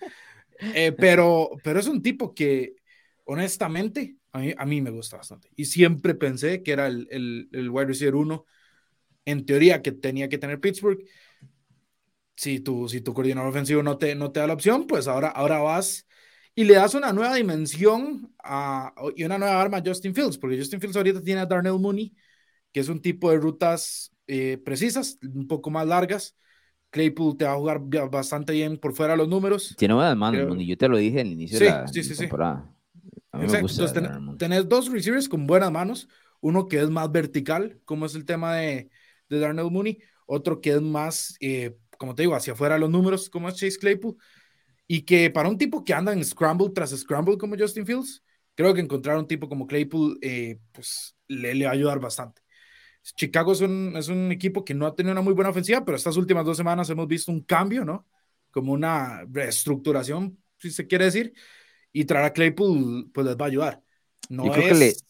pero, 0.98 1.50
pero 1.64 1.80
es 1.80 1.88
un 1.88 2.00
tipo 2.00 2.32
que, 2.32 2.76
honestamente, 3.24 4.16
a 4.30 4.38
mí, 4.38 4.54
a 4.56 4.64
mí, 4.64 4.80
me 4.80 4.90
gusta 4.90 5.16
bastante. 5.16 5.48
Y 5.56 5.64
siempre 5.64 6.14
pensé 6.14 6.62
que 6.62 6.70
era 6.70 6.86
el, 6.86 7.08
el, 7.10 7.48
el 7.50 7.70
wide 7.70 7.86
receiver 7.86 8.14
uno 8.14 8.46
en 9.26 9.44
teoría 9.44 9.82
que 9.82 9.92
tenía 9.92 10.30
que 10.30 10.38
tener 10.38 10.60
Pittsburgh. 10.60 11.04
Si 12.34 12.60
tu, 12.60 12.88
si 12.88 13.02
tu 13.02 13.12
coordinador 13.12 13.50
ofensivo 13.50 13.82
no 13.82 13.98
te, 13.98 14.14
no 14.14 14.30
te 14.30 14.40
da 14.40 14.46
la 14.46 14.54
opción, 14.54 14.86
pues 14.86 15.08
ahora, 15.08 15.28
ahora 15.28 15.58
vas 15.58 16.06
y 16.54 16.64
le 16.64 16.74
das 16.74 16.94
una 16.94 17.12
nueva 17.12 17.34
dimensión 17.34 18.32
a, 18.42 18.94
y 19.14 19.24
una 19.24 19.36
nueva 19.36 19.60
arma 19.60 19.76
a 19.76 19.82
Justin 19.84 20.14
Fields, 20.14 20.38
porque 20.38 20.56
Justin 20.56 20.80
Fields 20.80 20.96
ahorita 20.96 21.20
tiene 21.20 21.42
a 21.42 21.46
Darnell 21.46 21.78
Mooney, 21.78 22.14
que 22.72 22.80
es 22.80 22.88
un 22.88 23.00
tipo 23.02 23.30
de 23.30 23.36
rutas 23.36 24.10
eh, 24.26 24.58
precisas, 24.64 25.18
un 25.22 25.46
poco 25.46 25.70
más 25.70 25.86
largas. 25.86 26.34
Claypool 26.90 27.36
te 27.36 27.44
va 27.44 27.52
a 27.52 27.56
jugar 27.56 27.80
bastante 28.10 28.54
bien 28.54 28.78
por 28.78 28.94
fuera 28.94 29.12
de 29.12 29.18
los 29.18 29.28
números. 29.28 29.74
Tiene 29.76 29.92
buenas 29.92 30.16
manos, 30.16 30.48
Mooney. 30.48 30.66
Yo 30.66 30.78
te 30.78 30.88
lo 30.88 30.96
dije 30.96 31.20
al 31.20 31.26
inicio 31.26 31.58
de 31.58 31.66
la, 31.66 31.84
temporada. 31.84 32.74
A 33.32 33.38
mí 33.38 33.46
me 33.48 33.60
gusta 33.60 33.84
tenés 34.38 34.66
dos 34.66 34.90
receivers 34.90 35.28
con 35.28 35.46
buenas 35.46 35.70
manos. 35.70 36.08
Uno 36.40 36.68
que 36.68 36.80
es 36.80 36.88
más 36.88 37.12
vertical, 37.12 37.80
como 37.84 38.06
es 38.06 38.14
el 38.14 38.24
tema 38.24 38.54
de, 38.54 38.88
de 39.28 39.38
Darnell 39.38 39.70
Mooney, 39.70 39.98
otro 40.26 40.60
que 40.60 40.70
es 40.70 40.82
más, 40.82 41.36
eh, 41.40 41.76
como 41.98 42.14
te 42.14 42.22
digo, 42.22 42.34
hacia 42.34 42.52
afuera 42.52 42.78
los 42.78 42.90
números, 42.90 43.30
como 43.30 43.48
es 43.48 43.56
Chase 43.56 43.78
Claypool, 43.78 44.16
y 44.86 45.02
que 45.02 45.30
para 45.30 45.48
un 45.48 45.58
tipo 45.58 45.84
que 45.84 45.94
anda 45.94 46.12
en 46.12 46.24
scramble 46.24 46.70
tras 46.70 46.90
scramble 46.90 47.38
como 47.38 47.56
Justin 47.58 47.86
Fields, 47.86 48.22
creo 48.54 48.74
que 48.74 48.80
encontrar 48.80 49.18
un 49.18 49.26
tipo 49.26 49.48
como 49.48 49.66
Claypool, 49.66 50.18
eh, 50.22 50.58
pues 50.72 51.16
le, 51.28 51.54
le, 51.54 51.64
va 51.64 51.70
a 51.72 51.74
ayudar 51.74 52.00
bastante. 52.00 52.42
Chicago 53.14 53.52
es 53.52 53.60
un, 53.60 53.94
es 53.96 54.08
un 54.08 54.32
equipo 54.32 54.64
que 54.64 54.74
no 54.74 54.86
ha 54.86 54.94
tenido 54.94 55.12
una 55.12 55.22
muy 55.22 55.34
buena 55.34 55.50
ofensiva, 55.50 55.84
pero 55.84 55.96
estas 55.96 56.16
últimas 56.16 56.44
dos 56.44 56.56
semanas 56.56 56.90
hemos 56.90 57.06
visto 57.06 57.30
un 57.30 57.42
cambio, 57.42 57.84
¿no? 57.84 58.06
Como 58.50 58.72
una 58.72 59.24
reestructuración, 59.30 60.38
si 60.58 60.70
se 60.70 60.86
quiere 60.86 61.04
decir, 61.04 61.32
y 61.92 62.04
traer 62.04 62.26
a 62.26 62.32
Claypool, 62.32 63.10
pues 63.12 63.26
les 63.26 63.36
va 63.36 63.44
a 63.44 63.48
ayudar. 63.48 63.82
No 64.28 64.52
es 64.54 65.06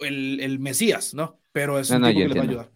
el, 0.00 0.40
el, 0.40 0.58
Mesías, 0.58 1.14
¿no? 1.14 1.40
Pero 1.52 1.78
es 1.78 1.90
un 1.90 2.02
tipo 2.02 2.18
que 2.18 2.28
les 2.28 2.36
va 2.36 2.40
a 2.40 2.44
ayudar. 2.44 2.72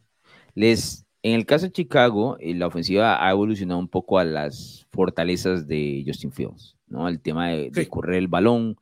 Les, 0.61 1.07
en 1.23 1.37
el 1.37 1.47
caso 1.47 1.64
de 1.64 1.73
Chicago, 1.73 2.37
eh, 2.38 2.52
la 2.52 2.67
ofensiva 2.67 3.26
ha 3.26 3.31
evolucionado 3.31 3.81
un 3.81 3.88
poco 3.88 4.19
a 4.19 4.25
las 4.25 4.87
fortalezas 4.93 5.67
de 5.67 6.05
Justin 6.07 6.33
Fields, 6.33 6.76
¿no? 6.87 7.09
El 7.09 7.19
tema 7.19 7.49
de, 7.49 7.88
correr 7.88 8.17
el 8.17 8.29
balón, 8.29 8.76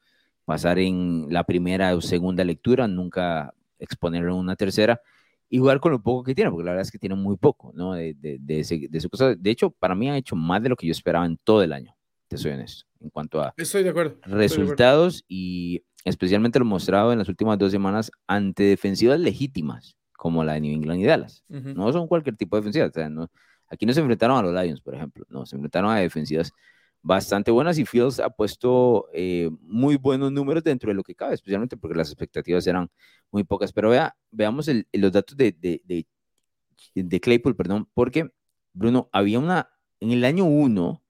pasar 0.45 0.81
en 0.81 1.29
la 1.31 1.45
primera 1.45 1.95
o 1.95 2.01
segunda 2.01 2.43
lectura, 2.43 2.89
nunca 2.89 3.55
exponer 3.79 4.25
en 4.25 4.33
una 4.33 4.57
tercera 4.57 5.01
y 5.49 5.59
jugar 5.59 5.79
con 5.79 5.93
lo 5.93 6.03
poco 6.03 6.25
que 6.25 6.35
tiene, 6.35 6.51
porque 6.51 6.65
la 6.65 6.73
verdad 6.73 6.83
es 6.83 6.91
que 6.91 6.99
tiene 6.99 7.15
muy 7.15 7.37
poco, 7.37 7.71
¿no? 7.73 7.95
De, 7.95 8.13
de, 8.15 8.39
de, 8.41 8.89
de 8.91 9.01
su 9.01 9.09
cosa. 9.09 9.37
De 9.37 9.51
hecho, 9.51 9.71
para 9.71 9.95
mí 9.95 10.11
ha 10.11 10.17
hecho 10.17 10.35
más 10.35 10.61
de 10.61 10.71
lo 10.71 10.75
que 10.75 10.89
yo 10.89 10.91
esperaba 10.91 11.27
en 11.27 11.37
todo 11.45 11.63
el 11.63 11.73
año, 11.73 11.95
te 12.27 12.39
soy 12.39 12.51
honesto, 12.51 12.87
en 13.01 13.11
cuanto 13.11 13.41
a 13.41 13.55
Estoy 13.57 13.85
de 13.85 13.91
acuerdo. 13.91 14.17
resultados 14.25 15.25
y 15.29 15.85
especialmente 16.05 16.59
lo 16.59 16.65
mostrado 16.65 17.13
en 17.13 17.21
las 17.21 17.29
últimas 17.29 17.57
dos 17.57 17.71
semanas 17.71 18.11
ante 18.27 18.65
defensivas 18.65 19.21
legítimas 19.21 19.98
como 20.19 20.43
la 20.43 20.55
de 20.55 20.61
New 20.63 20.75
England 20.75 21.01
y 21.01 21.05
Dallas. 21.05 21.45
No 21.49 21.93
son 21.93 22.09
cualquier 22.09 22.37
tipo 22.37 22.57
de 22.57 22.63
defensivas. 22.63 22.93
aquí 23.69 23.87
no 23.87 23.93
se 23.93 24.01
enfrentaron 24.01 24.37
a 24.37 24.43
los 24.43 24.53
Lions, 24.53 24.81
por 24.81 24.97
ejemplo. 24.97 25.25
No, 25.31 25.47
se 25.47 25.55
enfrentaron 25.55 25.93
a 25.93 25.99
defensivas 25.99 26.53
bastante 27.01 27.53
buenas 27.53 27.79
y 27.79 27.87
Fields 27.87 28.19
ha 28.19 28.29
puesto 28.29 29.09
eh, 29.13 29.49
muy 29.61 29.97
buenos 29.97 30.33
números 30.33 30.65
dentro 30.65 30.89
de 30.89 30.95
lo 30.95 31.05
que 31.05 31.15
cabe, 31.15 31.35
especialmente 31.35 31.77
porque 31.77 31.97
las 31.97 32.09
expectativas 32.09 32.67
eran 32.67 32.91
muy 33.31 33.45
pocas. 33.45 33.73
Pero 33.73 33.91
vea, 33.91 34.17
veamos 34.33 34.69
los 34.93 35.13
datos 35.13 35.37
de, 35.37 35.53
de, 35.53 36.05
de, 36.95 37.21
Claypool, 37.21 37.55
perdón, 37.55 37.89
porque 37.95 38.29
Bruno, 38.73 39.09
había 39.13 39.39
una, 39.39 39.71
en 40.01 40.11
el 40.11 40.25
año 40.25 40.47
uno, 40.47 41.05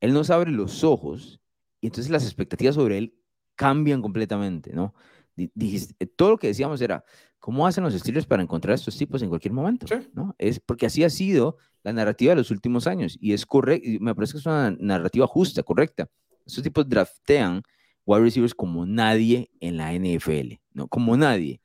él 0.00 0.12
nos 0.12 0.28
abre 0.28 0.50
los 0.50 0.84
ojos 0.84 1.40
y 1.80 1.86
entonces 1.86 2.10
las 2.10 2.24
expectativas 2.24 2.74
sobre 2.74 2.98
él 2.98 3.14
cambian 3.56 4.02
completamente, 4.02 4.74
¿no? 4.74 4.94
Dijiste, 5.36 6.06
todo 6.06 6.32
lo 6.32 6.38
que 6.38 6.48
decíamos 6.48 6.82
era, 6.82 7.02
¿Cómo 7.42 7.66
hacen 7.66 7.82
los 7.82 7.92
Steelers 7.92 8.24
para 8.24 8.40
encontrar 8.40 8.70
a 8.70 8.74
estos 8.76 8.96
tipos 8.96 9.20
en 9.20 9.28
cualquier 9.28 9.52
momento? 9.52 9.84
¿no? 10.14 10.32
Es 10.38 10.60
porque 10.60 10.86
así 10.86 11.02
ha 11.02 11.10
sido 11.10 11.56
la 11.82 11.92
narrativa 11.92 12.30
de 12.30 12.36
los 12.36 12.52
últimos 12.52 12.86
años 12.86 13.18
y 13.20 13.32
es 13.32 13.44
correcto, 13.44 13.88
me 13.98 14.14
parece 14.14 14.34
que 14.34 14.38
es 14.38 14.46
una 14.46 14.70
narrativa 14.78 15.26
justa, 15.26 15.64
correcta. 15.64 16.08
Estos 16.46 16.62
tipos 16.62 16.88
draftean 16.88 17.64
wide 18.06 18.22
receivers 18.22 18.54
como 18.54 18.86
nadie 18.86 19.50
en 19.58 19.76
la 19.76 19.92
NFL, 19.92 20.60
¿no? 20.72 20.86
Como 20.86 21.16
nadie. 21.16 21.60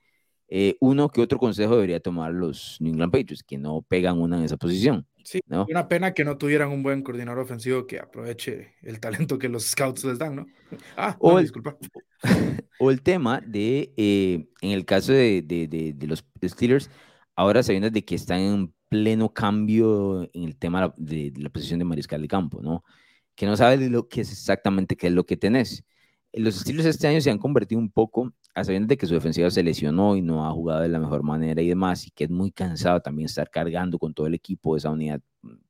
Eh, 0.48 0.78
uno 0.80 1.10
que 1.10 1.22
otro 1.22 1.38
consejo 1.38 1.76
debería 1.76 2.00
tomar 2.00 2.34
los 2.34 2.78
New 2.80 2.94
England 2.94 3.12
Patriots, 3.12 3.44
que 3.44 3.60
no 3.60 3.84
pegan 3.88 4.20
una 4.20 4.40
en 4.40 4.46
esa 4.46 4.58
posición. 4.58 5.06
Sí, 5.24 5.42
¿no? 5.46 5.68
una 5.70 5.88
pena 5.88 6.16
que 6.16 6.26
no 6.26 6.40
tuvieran 6.40 6.72
un 6.72 6.82
buen 6.82 7.04
coordinador 7.04 7.40
ofensivo 7.40 7.86
que 7.86 8.00
aproveche 8.00 8.74
el 8.82 9.00
talento 9.00 9.38
que 9.38 9.50
los 9.50 9.66
scouts 9.66 10.06
les 10.06 10.18
dan, 10.18 10.38
¿no? 10.38 10.48
Ah, 10.98 11.16
o 11.20 11.38
disculpa. 11.40 11.78
O 12.80 12.92
el 12.92 13.02
tema 13.02 13.42
de, 13.46 13.94
eh, 13.98 14.48
en 14.62 14.72
el 14.72 14.86
caso 14.86 15.12
de, 15.12 15.42
de, 15.42 15.68
de, 15.68 16.08
los 16.08 16.24
Steelers, 16.44 16.90
ahora 17.36 17.64
sabiendo 17.64 17.90
de 17.90 18.06
que 18.06 18.16
están 18.16 18.40
en 18.40 18.74
pleno 18.90 19.34
cambio 19.34 20.30
en 20.34 20.44
el 20.44 20.58
tema 20.58 20.94
de, 20.98 21.34
la 21.38 21.50
posición 21.50 21.80
de 21.80 21.86
mariscal 21.86 22.22
de 22.22 22.28
campo, 22.28 22.62
¿no? 22.62 22.84
Que 23.36 23.46
no 23.46 23.58
sabes 23.58 23.80
lo 23.90 24.08
que 24.08 24.22
es 24.22 24.32
exactamente 24.32 24.96
qué 24.96 25.08
es 25.08 25.14
lo 25.14 25.26
que 25.26 25.38
tenés. 25.38 25.84
Los 26.34 26.56
Steelers 26.56 26.86
este 26.86 27.08
año 27.08 27.22
se 27.22 27.32
han 27.32 27.40
convertido 27.40 27.80
un 27.80 27.90
poco 27.90 28.32
a 28.54 28.64
sabiendo 28.64 28.88
de 28.88 28.98
que 28.98 29.06
su 29.06 29.14
defensiva 29.14 29.50
se 29.52 29.62
lesionó 29.64 30.16
y 30.16 30.22
no 30.22 30.48
ha 30.48 30.52
jugado 30.52 30.82
de 30.82 30.90
la 30.90 31.00
mejor 31.00 31.24
manera 31.24 31.62
y 31.62 31.68
demás, 31.68 32.08
y 32.08 32.12
que 32.12 32.24
es 32.24 32.30
muy 32.30 32.52
cansado 32.52 33.00
también 33.02 33.28
estar 33.28 33.50
cargando 33.52 34.00
con 34.00 34.14
todo 34.14 34.26
el 34.28 34.34
equipo 34.34 34.74
de 34.74 34.80
esa 34.80 34.90
unidad, 34.90 35.22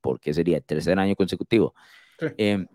porque 0.02 0.34
sería 0.34 0.58
el 0.58 0.64
tercer 0.64 0.98
año 0.98 1.16
consecutivo. 1.16 1.74
Em, 2.38 2.66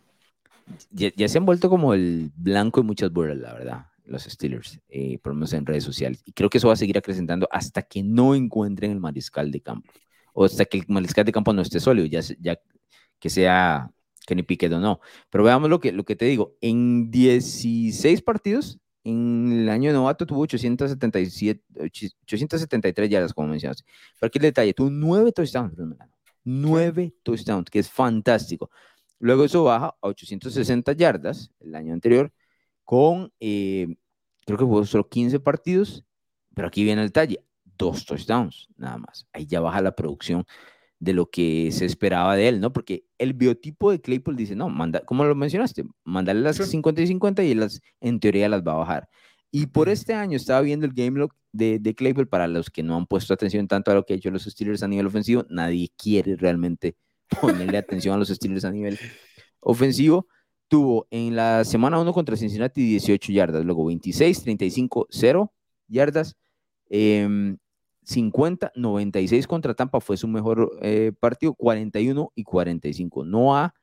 ya, 0.91 1.29
se 1.29 1.39
han 1.39 1.47
vuelto 1.47 1.71
como 1.71 1.95
el 1.95 2.31
blanco 2.37 2.81
de 2.81 2.87
muchas 2.87 3.11
burlas, 3.11 3.39
la 3.39 3.55
verdad, 3.55 3.87
los 4.05 4.25
Steelers, 4.25 4.81
eh, 4.89 5.19
por 5.19 5.33
lo 5.33 5.37
menos 5.37 5.53
en 5.53 5.67
redes 5.67 5.85
sociales. 5.85 6.23
Y 6.25 6.33
creo 6.33 6.51
que 6.51 6.59
eso 6.59 6.69
va 6.69 6.75
a 6.75 6.77
seguir 6.77 6.99
acrecentando 6.99 7.49
hasta 7.51 7.83
que 7.83 8.03
no 8.03 8.35
encuentren 8.35 8.91
el 8.91 9.01
mariscal 9.01 9.51
de 9.51 9.61
campo, 9.61 9.93
o 10.35 10.45
hasta 10.45 10.65
que 10.65 10.79
el 10.79 10.85
mariscal 10.89 11.25
de 11.25 11.33
campo 11.33 11.53
no 11.53 11.63
esté 11.63 11.81
sólido, 11.81 12.07
ya, 12.07 12.21
ya 12.41 12.59
que 13.19 13.31
sea 13.31 13.91
Kenny 14.27 14.43
Pickett 14.43 14.73
o 14.73 14.81
no. 14.81 15.01
Pero 15.31 15.45
veamos 15.45 15.71
lo 15.71 15.81
que, 15.81 15.93
lo 15.93 16.05
que 16.05 16.17
te 16.17 16.25
digo, 16.27 16.57
en 16.61 17.11
16 17.11 18.23
partidos 18.23 18.81
en 19.05 19.53
el 19.53 19.69
año 19.69 19.91
de 19.91 19.95
novato 19.95 20.27
tuvo 20.27 20.43
877, 20.43 21.63
873 21.81 23.11
yardas, 23.11 23.35
como 23.35 23.49
mencionaste. 23.49 23.85
Pero 24.19 24.29
aquí 24.29 24.39
el 24.39 24.43
detalle, 24.43 24.75
tuvo 24.75 24.91
9 24.91 25.33
touchdowns, 25.33 25.75
9 26.45 27.15
touchdowns, 27.23 27.71
que 27.71 27.79
es 27.81 27.91
fantástico. 27.91 28.71
Luego 29.19 29.45
eso 29.45 29.65
baja 29.65 29.95
a 30.01 30.09
860 30.09 30.93
yardas 30.93 31.53
el 31.61 31.75
año 31.75 31.93
anterior, 31.93 32.33
con, 32.85 33.33
eh, 33.41 33.97
creo 34.47 34.59
que 34.59 34.67
fue 34.67 34.87
solo 34.87 35.09
15 35.09 35.41
partidos, 35.41 36.05
pero 36.55 36.69
aquí 36.69 36.85
viene 36.85 37.03
el 37.03 37.09
detalle, 37.09 37.45
dos 37.79 38.05
touchdowns, 38.05 38.69
nada 38.77 38.99
más. 38.99 39.27
Ahí 39.33 39.47
ya 39.47 39.61
baja 39.61 39.81
la 39.81 39.95
producción 39.95 40.45
de 40.99 41.15
lo 41.15 41.31
que 41.31 41.71
se 41.73 41.85
esperaba 41.85 42.37
de 42.37 42.49
él, 42.49 42.61
¿no? 42.61 42.73
Porque 42.73 43.05
el 43.19 43.33
biotipo 43.33 43.91
de 43.91 44.01
Claypool 44.01 44.37
dice, 44.37 44.55
no, 44.55 44.69
manda, 44.69 45.01
como 45.01 45.25
lo 45.25 45.35
mencionaste, 45.35 45.85
mandale 46.05 46.41
las 46.41 46.57
50 46.57 47.03
y 47.03 47.07
50 47.09 47.43
y 47.43 47.55
las, 47.55 47.81
en 48.01 48.21
teoría 48.21 48.49
las 48.49 48.63
va 48.63 48.73
a 48.73 48.77
bajar. 48.77 49.09
Y 49.51 49.67
por 49.67 49.89
este 49.89 50.15
año 50.15 50.37
estaba 50.37 50.61
viendo 50.61 50.87
el 50.87 50.93
game 50.93 51.19
log 51.19 51.35
de, 51.53 51.79
de, 51.81 51.95
Claypool, 51.95 52.29
para 52.29 52.47
los 52.47 52.71
que 52.71 52.83
no 52.83 52.97
han 52.97 53.07
puesto 53.07 53.35
atención 53.35 53.67
tanto 53.69 53.91
a 53.91 53.95
lo 53.95 54.07
que 54.07 54.15
ha 54.15 54.17
hecho 54.17 54.31
los 54.31 54.45
Steelers 54.45 54.83
a 54.83 54.89
nivel 54.89 55.07
ofensivo, 55.07 55.45
nadie 55.51 55.91
quiere 55.97 56.37
realmente 56.37 56.97
ponerle 57.41 57.79
atención 57.79 58.15
a 58.15 58.19
los 58.19 58.29
Steelers 58.29 58.65
a 58.65 58.71
nivel 58.71 58.99
ofensivo. 59.61 60.29
Tuvo 60.73 61.07
en 61.11 61.37
la 61.37 61.67
semana 61.67 62.01
1 62.01 62.15
contra 62.15 62.35
Cincinnati 62.35 62.81
18 62.83 63.31
yardas, 63.31 63.63
luego 63.63 63.85
26, 63.85 64.43
35, 64.43 65.07
0 65.11 65.53
yardas. 65.87 66.35
Eh, 66.89 67.59
50, 68.05 68.73
96 68.75 69.47
contra 69.47 69.75
Tampa 69.75 70.01
fue 70.01 70.17
su 70.17 70.27
mejor 70.29 70.79
eh, 70.81 71.13
partido, 71.21 71.53
41 71.53 72.33
y 72.35 72.45
45. 72.45 73.23
No 73.27 73.55
ha 73.55 73.75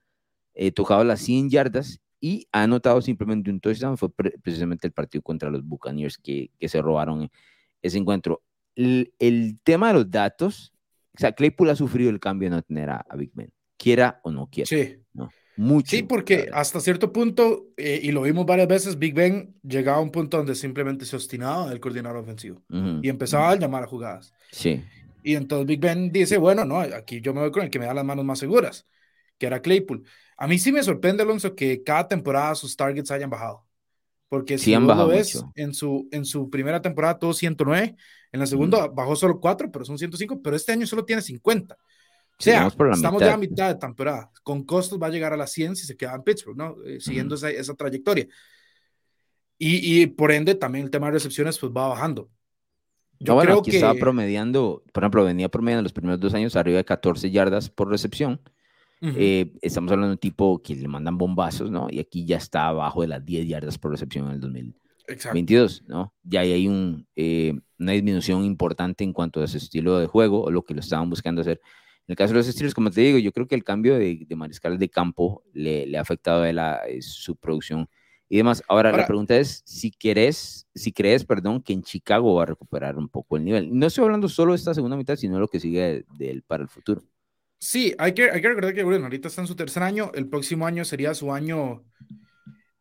eh, 0.56 0.72
tocado 0.72 1.04
las 1.04 1.20
100 1.20 1.52
yardas 1.52 2.00
y 2.20 2.48
ha 2.52 2.64
anotado 2.64 3.04
simplemente 3.04 3.52
un 3.52 3.60
touchdown. 3.60 3.96
Fue 3.96 4.10
precisamente 4.42 4.88
el 4.88 4.94
partido 4.94 5.22
contra 5.22 5.52
los 5.52 5.64
Buccaneers 5.64 6.18
que, 6.18 6.50
que 6.58 6.70
se 6.70 6.82
robaron 6.82 7.30
ese 7.84 8.00
encuentro. 8.00 8.42
El, 8.74 9.14
el, 9.20 9.60
tema 9.62 9.90
de 9.90 9.94
los 9.94 10.10
datos, 10.10 10.74
o 11.16 11.20
sea, 11.20 11.34
Claypool 11.34 11.70
ha 11.70 11.76
sufrido 11.76 12.10
el 12.10 12.20
cambio 12.20 12.50
de 12.50 12.56
no 12.56 12.64
tener 12.64 12.90
a, 12.90 13.06
Big 13.16 13.30
Ben, 13.36 13.54
quiera 13.78 14.20
o 14.24 14.32
no 14.32 14.48
quiera. 14.48 14.66
Sí. 14.66 14.96
¿no? 15.14 15.30
Mucho. 15.60 15.90
Sí, 15.90 16.04
porque 16.04 16.50
hasta 16.54 16.80
cierto 16.80 17.12
punto, 17.12 17.68
eh, 17.76 18.00
y 18.02 18.14
lo 18.14 18.22
vimos 18.22 18.46
varias 18.46 18.70
veces, 18.70 18.98
Big 18.98 19.14
Ben 19.14 19.54
llegaba 19.62 19.98
a 19.98 20.02
un 20.02 20.10
punto 20.10 20.38
donde 20.38 20.56
simplemente 20.56 21.04
se 21.04 21.18
obstinaba 21.18 21.70
el 21.74 21.82
coordinador 21.82 22.16
ofensivo 22.24 22.64
y 23.02 23.10
empezaba 23.10 23.50
a 23.50 23.56
llamar 23.58 23.84
a 23.84 23.88
jugadas. 23.88 24.34
Sí. 24.54 24.82
Y 25.22 25.36
entonces 25.36 25.68
Big 25.68 25.82
Ben 25.82 26.14
dice, 26.14 26.38
bueno, 26.38 26.64
no, 26.64 26.80
aquí 26.80 27.20
yo 27.20 27.34
me 27.34 27.42
voy 27.42 27.52
con 27.52 27.64
el 27.64 27.70
que 27.70 27.78
me 27.78 27.88
da 27.88 27.94
las 27.94 28.06
manos 28.06 28.24
más 28.24 28.40
seguras, 28.40 28.88
que 29.38 29.48
era 29.48 29.62
Claypool. 29.62 30.06
A 30.38 30.48
mí 30.48 30.58
sí 30.58 30.72
me 30.72 30.82
sorprende, 30.82 31.24
Alonso, 31.24 31.54
que 31.54 31.84
cada 31.84 32.08
temporada 32.08 32.56
sus 32.56 32.78
targets 32.78 33.12
hayan 33.12 33.30
bajado. 33.30 33.68
Porque 34.30 34.58
si 34.58 34.74
han 34.74 34.88
lo 34.88 35.08
ves, 35.08 35.44
en 35.56 35.74
su, 35.74 36.08
en 36.14 36.24
su 36.24 36.50
primera 36.50 36.82
temporada 36.82 37.20
tuvo 37.20 37.34
109, 37.34 37.98
en 38.32 38.40
la 38.40 38.46
segunda 38.46 38.88
bajó 38.88 39.18
solo 39.18 39.42
4, 39.42 39.70
pero 39.74 39.84
son 39.84 39.98
105, 39.98 40.42
pero 40.42 40.56
este 40.56 40.72
año 40.72 40.88
solo 40.88 41.04
tiene 41.04 41.22
50. 41.22 41.76
O 42.40 42.44
sea, 42.44 42.68
estamos 42.68 43.22
ya 43.22 43.34
a 43.34 43.38
mitad 43.38 43.74
de 43.74 43.80
temporada. 43.80 44.32
Con 44.44 44.64
costos 44.64 44.98
va 45.02 45.08
a 45.08 45.10
llegar 45.10 45.34
a 45.34 45.38
las 45.38 45.52
100 45.52 45.76
si 45.76 45.86
se 45.86 45.98
queda 45.98 46.16
en 46.16 46.24
Pittsburgh, 46.24 46.56
¿no? 46.56 46.78
Eh, 46.86 47.02
siguiendo 47.02 47.36
esa, 47.36 47.50
esa, 47.50 47.74
trayectoria. 47.76 48.28
Y, 49.58 50.02
y, 50.02 50.08
por 50.08 50.32
ende, 50.32 50.56
también 50.56 50.86
el 50.86 50.92
tema 50.92 51.08
de 51.08 51.14
recepciones 51.14 51.60
pues 51.60 51.74
va 51.74 51.90
bajando. 51.90 52.30
Yo 53.20 53.34
bueno, 53.34 53.50
creo 53.50 53.60
aquí 53.60 53.72
que 53.72 53.78
estaba 53.78 53.96
promediando, 53.96 54.84
por 54.94 55.04
ejemplo, 55.04 55.26
venía 55.26 55.50
promediando 55.50 55.84
los 55.84 55.92
primeros 55.92 56.22
dos 56.22 56.34
años 56.34 56.56
arriba 56.56 56.78
de 56.78 56.86
14 56.86 57.30
yardas 57.30 57.70
por 57.70 57.90
recepción. 57.90 58.40
Eh, 59.02 59.54
estamos 59.62 59.92
hablando 59.92 60.08
de 60.08 60.14
un 60.14 60.20
tipo 60.20 60.62
que 60.62 60.76
le 60.76 60.88
mandan 60.88 61.18
bombazos, 61.18 61.72
¿no? 61.72 61.88
Y 61.90 62.00
aquí 62.00 62.26
ya 62.26 62.38
está 62.38 62.68
abajo 62.68 63.02
de 63.02 63.08
las 63.08 63.26
10 63.26 63.48
yardas 63.48 63.78
por 63.78 63.92
recepción 63.92 64.28
en 64.28 64.34
el 64.34 64.40
2022, 64.42 65.84
¿no? 65.88 66.14
Ya 66.24 66.42
hay 66.42 66.68
un, 66.68 67.06
eh, 67.16 67.54
una 67.78 67.94
disminución 67.94 68.44
importante 68.44 69.04
en 69.04 69.14
cuanto 69.14 69.42
a 69.42 69.48
su 69.48 69.58
estilo 69.58 70.00
de 70.00 70.08
juego 70.08 70.44
o 70.44 70.52
lo 70.52 70.64
que 70.64 70.74
lo 70.74 70.80
estaban 70.80 71.10
buscando 71.10 71.42
hacer. 71.42 71.62
En 72.10 72.14
el 72.14 72.18
caso 72.18 72.34
de 72.34 72.40
los 72.40 72.48
Steelers, 72.48 72.74
como 72.74 72.90
te 72.90 73.02
digo, 73.02 73.20
yo 73.20 73.32
creo 73.32 73.48
que 73.48 73.54
el 73.54 73.64
cambio 73.64 73.94
de, 73.94 74.26
de 74.28 74.36
mariscal 74.36 74.80
de 74.80 74.90
campo 74.90 75.44
le, 75.54 75.86
le, 75.86 75.96
ha 75.96 76.02
afectado 76.02 76.42
a 76.42 76.52
la, 76.52 76.82
eh, 76.88 77.04
su 77.04 77.36
producción 77.36 77.88
y 78.28 78.38
demás. 78.38 78.64
Ahora, 78.68 78.92
la 78.92 79.06
pregunta 79.06 79.38
es 79.38 79.62
si 79.64 79.92
querés, 79.92 80.68
si 80.74 80.92
crees, 80.92 81.24
perdón, 81.24 81.62
que 81.62 81.72
en 81.72 81.84
Chicago 81.84 82.34
va 82.34 82.42
a 82.42 82.46
recuperar 82.48 82.98
un 82.98 83.10
poco 83.10 83.38
el 83.38 83.46
nivel. 83.46 83.70
No 83.78 83.86
estoy 83.86 84.06
hablando 84.06 84.28
solo 84.28 84.54
de 84.54 84.56
esta 84.56 84.74
segunda 84.74 84.98
mitad, 84.98 85.18
sino 85.18 85.40
lo 85.40 85.50
que 85.50 85.60
sigue 85.60 86.04
de, 86.18 86.32
él 86.32 86.42
para 86.42 86.64
el 86.64 86.70
futuro. 86.70 87.04
Sí, 87.60 87.94
hay 88.00 88.16
que, 88.16 88.32
hay 88.32 88.42
que 88.42 88.50
recordar 88.50 88.74
que 88.74 88.84
bueno, 88.84 89.04
ahorita 89.04 89.28
está 89.28 89.42
en 89.42 89.48
su 89.48 89.56
tercer 89.56 89.84
año, 89.84 90.10
el 90.16 90.28
próximo 90.28 90.66
año 90.66 90.86
sería 90.86 91.14
su 91.14 91.32
año, 91.32 91.84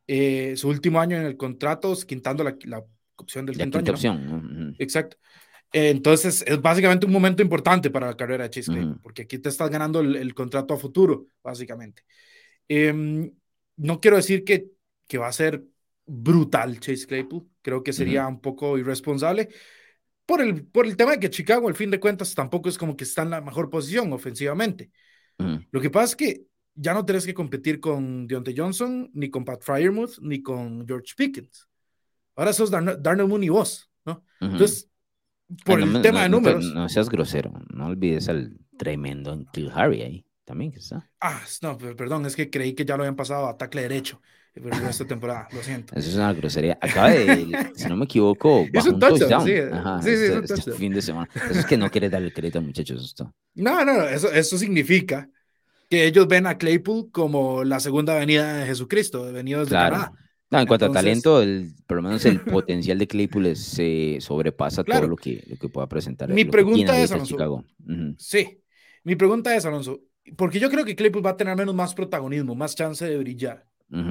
eh, 0.06 0.54
su 0.56 0.70
último 0.70 1.00
año 1.00 1.18
en 1.18 1.26
el 1.26 1.36
contrato, 1.36 1.94
quintando 2.06 2.44
la, 2.44 2.56
la 2.64 2.82
opción 3.16 3.44
del 3.44 3.58
quinto 3.58 3.76
año. 3.76 3.92
Opción. 3.92 4.74
Exacto. 4.78 5.18
Entonces, 5.72 6.42
es 6.46 6.60
básicamente 6.60 7.06
un 7.06 7.12
momento 7.12 7.42
importante 7.42 7.90
para 7.90 8.06
la 8.06 8.16
carrera 8.16 8.44
de 8.44 8.50
Chase 8.50 8.72
porque 9.02 9.22
aquí 9.22 9.38
te 9.38 9.48
estás 9.48 9.70
ganando 9.70 10.00
el, 10.00 10.34
contrato 10.34 10.74
a 10.74 10.78
futuro, 10.78 11.26
básicamente. 11.42 12.02
Em, 12.66 13.30
no 13.76 14.00
quiero 14.00 14.16
decir 14.16 14.44
que 14.44 14.68
que 15.08 15.18
va 15.18 15.26
a 15.26 15.32
ser 15.32 15.64
brutal 16.06 16.78
Chase 16.78 17.06
Claypool. 17.06 17.48
Creo 17.62 17.82
que 17.82 17.92
sería 17.92 18.28
un 18.28 18.40
poco 18.40 18.78
irresponsable 18.78 19.48
por 20.24 20.40
el, 20.42 20.64
por 20.66 20.86
el 20.86 20.96
tema 20.96 21.12
de 21.12 21.20
que 21.20 21.30
Chicago, 21.30 21.66
al 21.66 21.74
fin 21.74 21.90
de 21.90 21.98
cuentas, 21.98 22.34
tampoco 22.34 22.68
es 22.68 22.78
como 22.78 22.96
que 22.96 23.04
está 23.04 23.22
en 23.22 23.30
la 23.30 23.40
mejor 23.40 23.70
posición 23.70 24.12
ofensivamente. 24.12 24.92
Lo 25.70 25.80
que 25.80 25.90
pasa 25.90 26.04
es 26.06 26.16
que 26.16 26.42
ya 26.74 26.94
no 26.94 27.04
tienes 27.04 27.24
que 27.24 27.34
competir 27.34 27.80
con 27.80 28.26
Deontay 28.26 28.54
Johnson, 28.56 29.10
ni 29.14 29.30
con 29.30 29.44
Pat 29.44 29.62
Fryermuth, 29.62 30.18
ni 30.20 30.42
con 30.42 30.86
George 30.86 31.14
Pickens. 31.16 31.68
Ahora 32.36 32.52
sos 32.52 32.70
Darnell 32.70 33.26
Mooney 33.26 33.48
vos, 33.48 33.90
¿no? 34.04 34.24
Entonces, 34.40 34.88
por 35.64 35.80
el 35.80 36.02
tema 36.02 36.22
de 36.22 36.28
números. 36.28 36.72
No, 36.74 36.88
seas 36.88 37.08
grosero, 37.08 37.52
no 37.72 37.86
olvides 37.86 38.28
al 38.28 38.56
tremendo 38.76 39.44
Kill 39.52 39.70
Harry 39.74 40.02
ahí 40.02 40.24
también 40.44 40.72
está. 40.74 41.10
Ah, 41.20 41.42
no, 41.60 41.76
perdón, 41.76 42.24
es 42.24 42.34
que 42.34 42.48
creí 42.48 42.72
que 42.72 42.86
ya 42.86 42.96
lo 42.96 43.02
habían 43.02 43.16
pasado 43.16 43.48
a 43.48 43.58
tackle 43.58 43.82
derecho 43.82 44.18
pero 44.60 44.88
esta 44.88 45.04
temporada, 45.04 45.48
lo 45.52 45.62
siento. 45.62 45.94
Eso 45.94 46.10
es 46.10 46.16
una 46.16 46.32
grosería. 46.32 46.78
Acaba 46.80 47.10
de, 47.10 47.70
si 47.74 47.88
no 47.88 47.96
me 47.96 48.04
equivoco, 48.04 48.66
bajó 48.72 48.90
un 48.90 49.00
touchdown. 49.00 49.44
Sí, 49.44 49.52
sí, 50.02 50.16
sí, 50.16 50.32
este, 50.32 50.54
este 50.54 50.72
fin 50.72 50.92
de 50.92 51.02
semana. 51.02 51.28
Eso 51.50 51.60
es 51.60 51.66
que 51.66 51.76
no 51.76 51.90
quiere 51.90 52.08
darle 52.08 52.32
crédito 52.32 52.58
a 52.58 52.62
muchachos. 52.62 53.04
Esto. 53.04 53.34
No, 53.54 53.84
no, 53.84 54.02
eso, 54.04 54.30
eso 54.32 54.58
significa 54.58 55.28
que 55.88 56.06
ellos 56.06 56.26
ven 56.28 56.46
a 56.46 56.58
Claypool 56.58 57.10
como 57.10 57.64
la 57.64 57.80
segunda 57.80 58.14
venida 58.14 58.54
de 58.54 58.66
Jesucristo, 58.66 59.32
venido 59.32 59.60
desde 59.60 59.70
claro. 59.70 59.96
Canadá. 59.96 60.12
No, 60.50 60.60
en 60.60 60.66
cuanto 60.66 60.86
a 60.86 60.92
talento, 60.92 61.42
el, 61.42 61.74
por 61.86 61.98
lo 61.98 62.02
menos 62.02 62.24
el 62.24 62.40
potencial 62.40 62.98
de 62.98 63.06
Claypool 63.06 63.54
se 63.54 64.18
sobrepasa 64.20 64.82
todo 64.82 65.06
lo 65.06 65.16
que, 65.16 65.44
lo 65.46 65.56
que 65.56 65.68
pueda 65.68 65.88
presentar. 65.88 66.30
Mi 66.30 66.44
pregunta 66.44 66.98
es, 66.98 67.12
Alonso. 67.12 67.64
Sí, 68.16 68.62
mi 69.04 69.16
pregunta 69.16 69.54
es, 69.54 69.66
Alonso, 69.66 70.00
porque 70.36 70.58
yo 70.58 70.70
creo 70.70 70.84
que 70.84 70.96
Claypool 70.96 71.24
va 71.24 71.30
a 71.30 71.36
tener 71.36 71.56
menos 71.56 71.74
más 71.74 71.94
protagonismo, 71.94 72.54
más 72.54 72.74
chance 72.74 73.04
de 73.04 73.18
brillar 73.18 73.66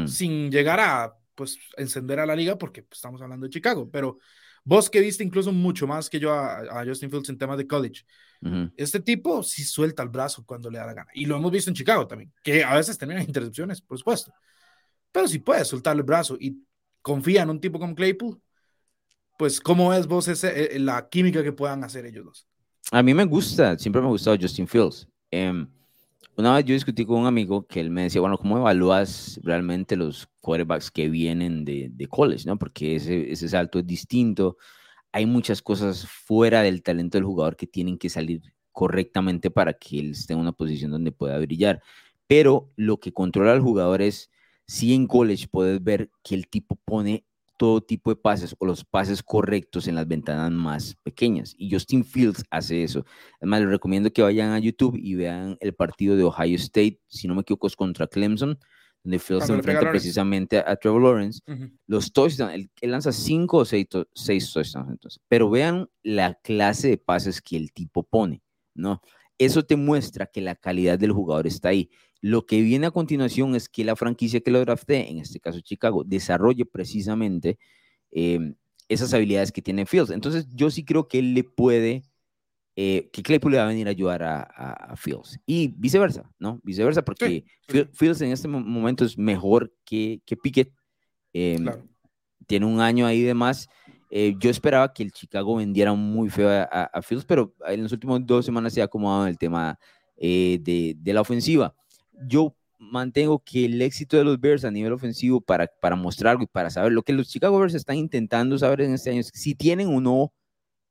sin 0.07 0.49
llegar 0.49 0.79
a 0.79 1.13
pues 1.35 1.59
encender 1.77 2.19
a 2.19 2.25
la 2.25 2.35
liga 2.35 2.57
porque 2.57 2.81
pues, 2.81 2.97
estamos 2.97 3.21
hablando 3.21 3.45
de 3.45 3.51
Chicago, 3.51 3.87
pero 3.91 4.17
vos 4.63 4.89
que 4.89 4.99
viste 4.99 5.23
incluso 5.23 5.53
mucho 5.53 5.85
más 5.85 6.09
que 6.09 6.19
yo 6.19 6.33
a, 6.33 6.83
Justin 6.83 7.11
Fields 7.11 7.29
en 7.29 7.37
temas 7.37 7.59
de 7.59 7.67
college, 7.67 8.03
este 8.75 8.99
tipo 8.99 9.43
sí 9.43 9.63
suelta 9.63 10.01
el 10.01 10.09
brazo 10.09 10.43
cuando 10.45 10.71
le 10.71 10.79
da 10.79 10.87
la 10.87 10.93
gana 10.93 11.09
y 11.13 11.25
lo 11.25 11.37
hemos 11.37 11.51
visto 11.51 11.69
en 11.69 11.75
Chicago 11.75 12.07
también, 12.07 12.33
que 12.41 12.63
a 12.63 12.75
veces 12.75 12.97
terminan 12.97 13.23
intercepciones, 13.23 13.81
por 13.81 13.99
supuesto, 13.99 14.33
pero 15.11 15.27
si 15.27 15.39
puede 15.39 15.65
soltar 15.65 15.95
el 15.95 16.03
brazo 16.03 16.37
y 16.39 16.63
confía 17.01 17.43
en 17.43 17.49
un 17.49 17.59
tipo 17.59 17.79
como 17.79 17.95
Claypool, 17.95 18.39
pues 19.37 19.61
cómo 19.61 19.93
es 19.93 20.07
vos 20.07 20.27
ese, 20.27 20.75
eh, 20.75 20.79
la 20.79 21.07
química 21.09 21.43
que 21.43 21.51
puedan 21.51 21.83
hacer 21.83 22.05
ellos 22.05 22.25
dos. 22.25 22.47
A 22.91 23.03
mí 23.03 23.13
me 23.13 23.25
gusta, 23.25 23.77
siempre 23.77 24.01
me 24.01 24.07
ha 24.07 24.11
gustado 24.11 24.37
Justin 24.39 24.67
Fields. 24.67 25.07
Eh, 25.31 25.65
una 26.37 26.55
vez 26.55 26.65
yo 26.65 26.73
discutí 26.73 27.03
con 27.03 27.21
un 27.21 27.25
amigo 27.25 27.65
que 27.65 27.79
él 27.79 27.89
me 27.89 28.03
decía, 28.03 28.21
bueno, 28.21 28.37
¿cómo 28.37 28.59
evalúas 28.59 29.39
realmente 29.41 29.95
los 29.95 30.27
quarterbacks 30.39 30.91
que 30.91 31.09
vienen 31.09 31.65
de, 31.65 31.89
de 31.91 32.07
college? 32.07 32.43
¿no? 32.45 32.59
Porque 32.59 32.95
ese, 32.95 33.31
ese 33.31 33.49
salto 33.49 33.79
es 33.79 33.87
distinto. 33.87 34.57
Hay 35.11 35.25
muchas 35.25 35.63
cosas 35.63 36.07
fuera 36.07 36.61
del 36.61 36.83
talento 36.83 37.17
del 37.17 37.25
jugador 37.25 37.55
que 37.55 37.65
tienen 37.65 37.97
que 37.97 38.09
salir 38.09 38.41
correctamente 38.71 39.49
para 39.49 39.73
que 39.73 39.99
él 39.99 40.11
esté 40.11 40.33
en 40.33 40.39
una 40.39 40.51
posición 40.51 40.91
donde 40.91 41.11
pueda 41.11 41.39
brillar. 41.39 41.81
Pero 42.27 42.71
lo 42.75 42.99
que 42.99 43.11
controla 43.11 43.53
al 43.53 43.61
jugador 43.61 44.03
es, 44.03 44.29
si 44.67 44.93
en 44.93 45.07
college 45.07 45.47
puedes 45.49 45.83
ver 45.83 46.11
que 46.23 46.35
el 46.35 46.47
tipo 46.47 46.75
pone 46.85 47.25
todo 47.57 47.81
tipo 47.81 48.11
de 48.11 48.15
pases 48.15 48.55
o 48.59 48.65
los 48.65 48.85
pases 48.85 49.23
correctos 49.23 49.87
en 49.87 49.95
las 49.95 50.07
ventanas 50.07 50.51
más 50.51 50.95
pequeñas. 51.03 51.55
Y 51.57 51.71
Justin 51.71 52.05
Fields 52.05 52.43
hace 52.51 52.83
eso. 52.83 53.03
Además, 53.41 53.61
les 53.61 53.69
recomiendo 53.69 54.11
que 54.11 54.21
vayan 54.21 54.51
a 54.51 54.59
YouTube 54.59 54.95
y 54.95 55.15
vean 55.15 55.57
el 55.59 55.73
partido 55.73 56.15
de 56.15 56.23
Ohio 56.23 56.55
State, 56.55 57.01
si 57.07 57.27
no 57.27 57.35
me 57.35 57.41
equivoco, 57.41 57.67
es 57.67 57.75
contra 57.75 58.07
Clemson, 58.07 58.59
donde 59.03 59.19
Fields 59.19 59.47
se 59.47 59.53
enfrenta 59.53 59.89
precisamente 59.89 60.59
a, 60.59 60.75
Trevor 60.75 61.01
Lawrence. 61.01 61.41
Los 61.87 62.11
touchdowns, 62.13 62.53
él, 62.53 62.69
lanza 62.81 63.11
cinco 63.11 63.57
o 63.57 63.65
seis, 63.65 63.87
seis 64.13 64.53
touchdowns, 64.53 64.91
entonces. 64.91 65.21
Pero 65.27 65.49
vean 65.49 65.89
la 66.03 66.35
clase 66.35 66.89
de 66.89 66.97
pases 66.97 67.41
que 67.41 67.57
el 67.57 67.71
tipo 67.71 68.03
pone, 68.03 68.43
¿no? 68.75 69.01
Eso 69.39 69.63
te 69.63 69.75
muestra 69.75 70.25
que 70.25 70.41
la 70.41 70.55
calidad 70.55 70.97
del 70.97 71.11
jugador 71.11 71.47
está 71.47 71.69
ahí. 71.69 71.89
Lo 72.21 72.45
que 72.45 72.61
viene 72.61 72.87
a 72.87 72.91
continuación 72.91 73.55
es 73.55 73.69
que 73.69 73.83
la 73.83 73.95
franquicia 73.95 74.41
que 74.41 74.51
lo 74.51 74.59
drafté, 74.59 75.09
en 75.09 75.19
este 75.19 75.39
caso 75.39 75.59
Chicago, 75.61 76.03
desarrolle 76.03 76.65
precisamente 76.65 77.59
em, 78.11 78.55
esas 78.89 79.13
habilidades 79.13 79.51
que 79.51 79.61
tiene 79.61 79.85
Fields. 79.85 80.11
Entonces, 80.11 80.47
yo 80.53 80.71
sí 80.71 80.83
creo 80.83 81.07
que 81.07 81.19
él 81.19 81.33
le 81.33 81.43
puede, 81.43 82.03
eh, 82.75 83.09
que 83.13 83.21
Claypool 83.21 83.51
le 83.51 83.57
va 83.59 83.65
a 83.65 83.67
venir 83.67 83.87
a 83.87 83.91
ayudar 83.91 84.23
a, 84.23 84.95
Fields. 84.95 85.39
Y 85.45 85.67
viceversa, 85.77 86.29
¿no? 86.39 86.59
Viceversa, 86.63 87.03
porque 87.03 87.45
Fields 87.93 88.21
en 88.21 88.31
este 88.31 88.47
momento 88.47 89.05
es 89.05 89.17
mejor 89.17 89.73
que, 89.85 90.21
que 90.25 90.35
Pickett. 90.35 90.71
Em, 91.33 91.67
tiene 92.47 92.65
un 92.65 92.79
año 92.79 93.05
ahí 93.05 93.21
de 93.21 93.33
más. 93.33 93.67
Eh, 94.09 94.35
yo 94.39 94.49
esperaba 94.49 94.91
que 94.93 95.03
el 95.03 95.11
Chicago 95.11 95.57
vendiera 95.57 95.93
muy 95.93 96.29
feo 96.29 96.49
a, 96.49 97.01
Fields, 97.03 97.25
pero 97.25 97.53
en 97.67 97.83
las 97.83 97.91
últimas 97.91 98.25
dos 98.25 98.45
semanas 98.45 98.73
se 98.73 98.81
ha 98.81 98.85
acomodado 98.85 99.27
el 99.27 99.37
tema 99.37 99.77
eh, 100.15 100.57
de, 100.61 100.95
de 100.97 101.13
la 101.13 101.21
ofensiva 101.21 101.75
yo 102.25 102.55
mantengo 102.79 103.39
que 103.39 103.65
el 103.65 103.81
éxito 103.81 104.17
de 104.17 104.23
los 104.23 104.39
Bears 104.39 104.63
a 104.63 104.71
nivel 104.71 104.93
ofensivo 104.93 105.41
para, 105.41 105.67
para 105.81 105.95
mostrar 105.95 106.31
algo 106.31 106.43
y 106.43 106.47
para 106.47 106.69
saber 106.69 106.91
lo 106.91 107.03
que 107.03 107.13
los 107.13 107.27
Chicago 107.29 107.59
Bears 107.59 107.73
están 107.73 107.97
intentando 107.97 108.57
saber 108.57 108.81
en 108.81 108.93
este 108.93 109.09
año 109.09 109.21
es 109.21 109.31
si 109.33 109.55
tienen 109.55 109.87
o 109.87 109.99
no 109.99 110.33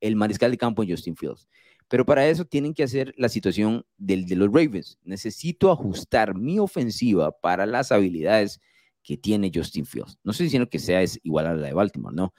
el 0.01 0.15
mariscal 0.15 0.51
de 0.51 0.57
campo 0.57 0.83
en 0.83 0.89
Justin 0.89 1.15
Fields. 1.15 1.47
Pero 1.87 2.05
para 2.05 2.27
eso 2.27 2.43
tienen 2.43 2.73
que 2.73 2.83
hacer 2.83 3.13
la 3.17 3.29
situación 3.29 3.85
del, 3.97 4.25
de 4.25 4.35
los 4.35 4.47
Ravens. 4.47 4.97
Necesito 5.03 5.71
ajustar 5.71 6.35
mi 6.35 6.59
ofensiva 6.59 7.31
para 7.31 7.65
las 7.65 7.91
habilidades 7.91 8.59
que 9.03 9.15
tiene 9.15 9.51
Justin 9.53 9.85
Fields. 9.85 10.17
No 10.23 10.31
estoy 10.31 10.45
diciendo 10.45 10.69
que 10.69 10.79
sea 10.79 11.01
es 11.01 11.17
igual 11.23 11.47
a 11.47 11.55
la 11.55 11.67
de 11.67 11.73
Baltimore, 11.73 12.13
¿no? 12.13 12.33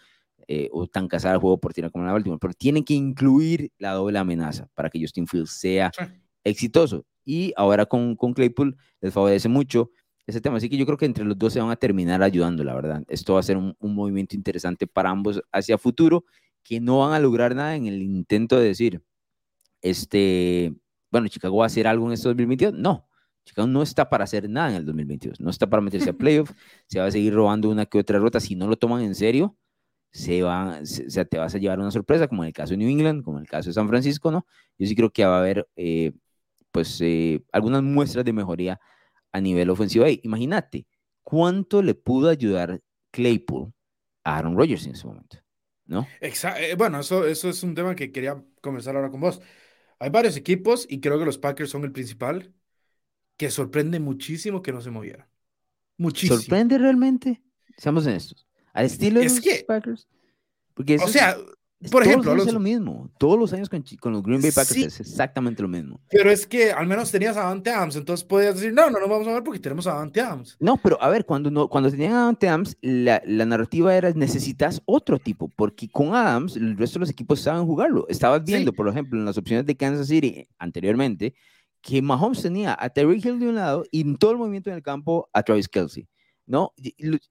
Eh, 0.47 0.69
o 0.73 0.87
tan 0.87 1.09
casada 1.09 1.35
al 1.35 1.41
juego 1.41 1.59
por 1.59 1.73
tierra 1.73 1.91
como 1.91 2.05
la 2.05 2.11
de 2.11 2.15
Baltimore, 2.15 2.39
pero 2.41 2.55
tienen 2.55 2.85
que 2.85 2.95
incluir 2.95 3.71
la 3.79 3.93
doble 3.93 4.19
amenaza 4.19 4.69
para 4.75 4.91
que 4.91 5.01
Justin 5.01 5.27
Fields 5.27 5.51
sea 5.51 5.91
exitoso 6.45 7.05
y 7.29 7.53
ahora 7.57 7.85
con, 7.85 8.17
con 8.17 8.33
Claypool 8.33 8.75
les 9.03 9.13
favorece 9.13 9.51
mucho 9.51 9.91
ese 10.27 10.41
tema. 10.41 10.57
Así 10.57 10.71
que 10.71 10.79
yo 10.79 10.87
creo 10.87 10.97
que 10.97 11.05
entre 11.05 11.27
los 11.27 11.39
dos 11.39 11.53
se 11.53 11.61
van 11.61 11.71
a 11.71 11.77
terminar 11.77 12.23
ayudando, 12.23 12.65
la 12.65 12.75
verdad. 12.75 13.05
Esto 13.07 13.35
va 13.35 13.41
a 13.41 13.43
ser 13.43 13.59
un, 13.59 13.77
un 13.79 13.95
movimiento 13.95 14.35
interesante 14.35 14.87
para 14.87 15.11
ambos 15.11 15.43
hacia 15.53 15.77
futuro, 15.77 16.25
que 16.63 16.81
no 16.81 17.01
van 17.01 17.13
a 17.13 17.21
lograr 17.21 17.55
nada 17.55 17.77
en 17.77 17.87
el 17.87 18.01
intento 18.01 18.59
de 18.59 18.69
decir, 18.69 19.03
este, 19.83 20.75
bueno, 21.11 21.29
Chicago 21.29 21.59
va 21.59 21.65
a 21.65 21.67
hacer 21.67 21.87
algo 21.87 22.07
en 22.07 22.15
estos 22.15 22.31
2022. 22.31 22.73
No, 22.73 23.07
Chicago 23.45 23.69
no 23.69 23.83
está 23.83 24.09
para 24.09 24.25
hacer 24.25 24.49
nada 24.49 24.71
en 24.71 24.77
el 24.77 24.87
2022, 24.87 25.39
no 25.39 25.51
está 25.51 25.69
para 25.69 25.83
meterse 25.83 26.11
a 26.11 26.13
playoff, 26.15 26.51
se 26.87 26.99
va 26.99 27.07
a 27.07 27.11
seguir 27.11 27.35
robando 27.35 27.69
una 27.69 27.85
que 27.85 27.99
otra 27.99 28.19
ruta. 28.19 28.41
Si 28.41 28.55
no 28.55 28.69
lo 28.69 28.77
toman 28.77 29.03
en 29.03 29.15
serio, 29.15 29.55
se 30.13 30.43
va, 30.43 30.85
se, 30.85 31.25
te 31.25 31.39
vas 31.39 31.55
a 31.55 31.59
llevar 31.59 31.79
una 31.79 31.91
sorpresa, 31.91 32.29
como 32.29 32.43
en 32.45 32.49
el 32.49 32.53
caso 32.55 32.71
de 32.73 32.79
New 32.79 32.89
England, 32.89 33.23
como 33.23 33.39
en 33.39 33.43
el 33.43 33.49
caso 33.51 33.69
de 33.71 33.75
San 33.75 33.89
Francisco, 33.89 34.31
¿no? 34.31 34.47
Yo 34.79 34.87
sí 34.87 34.97
creo 34.97 35.11
que 35.11 35.25
va 35.25 35.37
a 35.37 35.41
haber, 35.41 35.69
eh, 35.77 36.13
pues, 36.73 37.01
eh, 37.01 37.45
algunas 37.53 37.83
muestras 37.83 38.25
de 38.25 38.33
mejoría 38.33 38.81
a 39.33 39.41
nivel 39.41 39.71
ofensivo. 39.71 40.07
imagínate, 40.07 40.87
¿cuánto 41.23 41.83
le 41.83 41.95
pudo 41.95 42.29
ayudar 42.29 42.81
Claypool 43.11 43.73
a 44.25 44.39
Aaron 44.39 44.57
Rodgers 44.57 44.87
en 44.87 44.93
ese 44.93 45.07
momento? 45.07 45.39
¿No? 45.87 46.07
Exacto. 46.21 46.61
Eh, 46.61 46.75
bueno, 46.75 47.01
eso, 47.01 47.27
eso 47.27 47.49
es 47.49 47.63
un 47.63 47.75
tema 47.75 47.95
que 47.95 48.13
quería 48.13 48.43
conversar 48.61 48.97
ahora 48.97 49.11
con 49.11 49.21
vos. 49.21 49.41
Hay 49.99 50.11
varios 50.11 50.37
equipos, 50.37 50.87
y 50.89 51.01
creo 51.01 51.19
que 51.19 51.25
los 51.25 51.39
Packers 51.39 51.71
son 51.71 51.85
el 51.85 51.93
principal, 51.93 52.53
que 53.37 53.51
sorprende 53.51 54.01
muchísimo 54.01 54.63
que 54.63 54.73
no 54.73 54.81
se 54.81 54.91
moviera. 54.91 55.29
Muchísimo. 55.97 56.39
¿Sorprende 56.39 56.79
realmente? 56.79 57.43
Seamos 57.77 58.07
estos. 58.07 58.47
Al 58.73 58.87
estilo 58.87 59.21
de 59.21 59.27
los 59.27 59.65
Packers. 59.67 60.09
Porque 60.75 60.97
o 60.97 61.09
sea, 61.09 61.37
por 61.93 62.03
ejemplo, 62.03 62.35
los... 62.35 62.49
es 62.49 62.53
lo 62.53 62.59
mismo. 62.59 63.09
Todos 63.19 63.39
los 63.39 63.53
años 63.53 63.69
con, 63.69 63.85
con 64.01 64.13
los 64.13 64.23
Green 64.23 64.43
Bay 64.43 64.51
Packers 64.51 64.77
es 64.77 65.01
exactamente 65.01 65.63
lo 65.63 65.69
mismo. 65.69 66.01
Pero 66.11 66.31
es 66.31 66.45
que 66.47 66.73
al 66.73 66.89
menos 66.89 67.13
tenías 67.13 67.37
a 67.37 67.41
Davante 67.41 67.71
Adams, 67.71 67.95
entonces 67.95 68.25
podías 68.25 68.57
decir, 68.57 68.73
no, 68.73 68.91
no 68.91 68.99
nos 68.99 69.09
vamos 69.09 69.29
a 69.29 69.35
ver 69.35 69.45
porque 69.45 69.61
tenemos 69.61 69.87
a 69.87 69.91
Davante 69.91 70.21
Adams. 70.21 70.57
No, 70.59 70.77
pero 70.77 71.01
a 71.01 71.09
ver, 71.09 71.25
cuando, 71.25 71.51
no, 71.51 71.69
cuando 71.69 71.91
tenían 71.91 72.15
a 72.15 72.19
Davante 72.21 72.49
Adams, 72.49 72.77
la, 72.81 73.23
la, 73.25 73.45
narrativa 73.45 73.95
era 73.95 74.11
necesitas 74.11 74.83
otro 74.87 75.19
tipo, 75.19 75.49
porque 75.49 75.89
con 75.89 76.15
Adams 76.15 76.57
el 76.57 76.77
resto 76.77 76.99
de 76.99 77.01
los 77.01 77.11
equipos 77.11 77.41
saben 77.41 77.65
jugarlo. 77.65 78.07
Estabas 78.09 78.43
viendo, 78.45 78.73
por 78.73 78.89
ejemplo, 78.89 79.19
en 79.19 79.25
las 79.25 79.39
opciones 79.39 79.65
de 79.65 79.77
Kansas 79.77 80.09
City 80.09 80.49
anteriormente, 80.59 81.35
que 81.81 82.03
Mahomes 82.03 82.43
tenía 82.43 82.77
a 82.79 82.91
Terry 82.91 83.21
Hill 83.23 83.39
de 83.39 83.49
un 83.49 83.55
lado 83.55 83.85
y 83.93 84.01
en 84.01 84.17
todo 84.17 84.33
el 84.33 84.39
movimiento 84.39 84.69
en 84.71 84.77
el 84.77 84.83
campo 84.83 85.29
a 85.33 85.45
Travis 85.45 85.69
Kelsey. 85.69 86.09
¿no? 86.49 86.73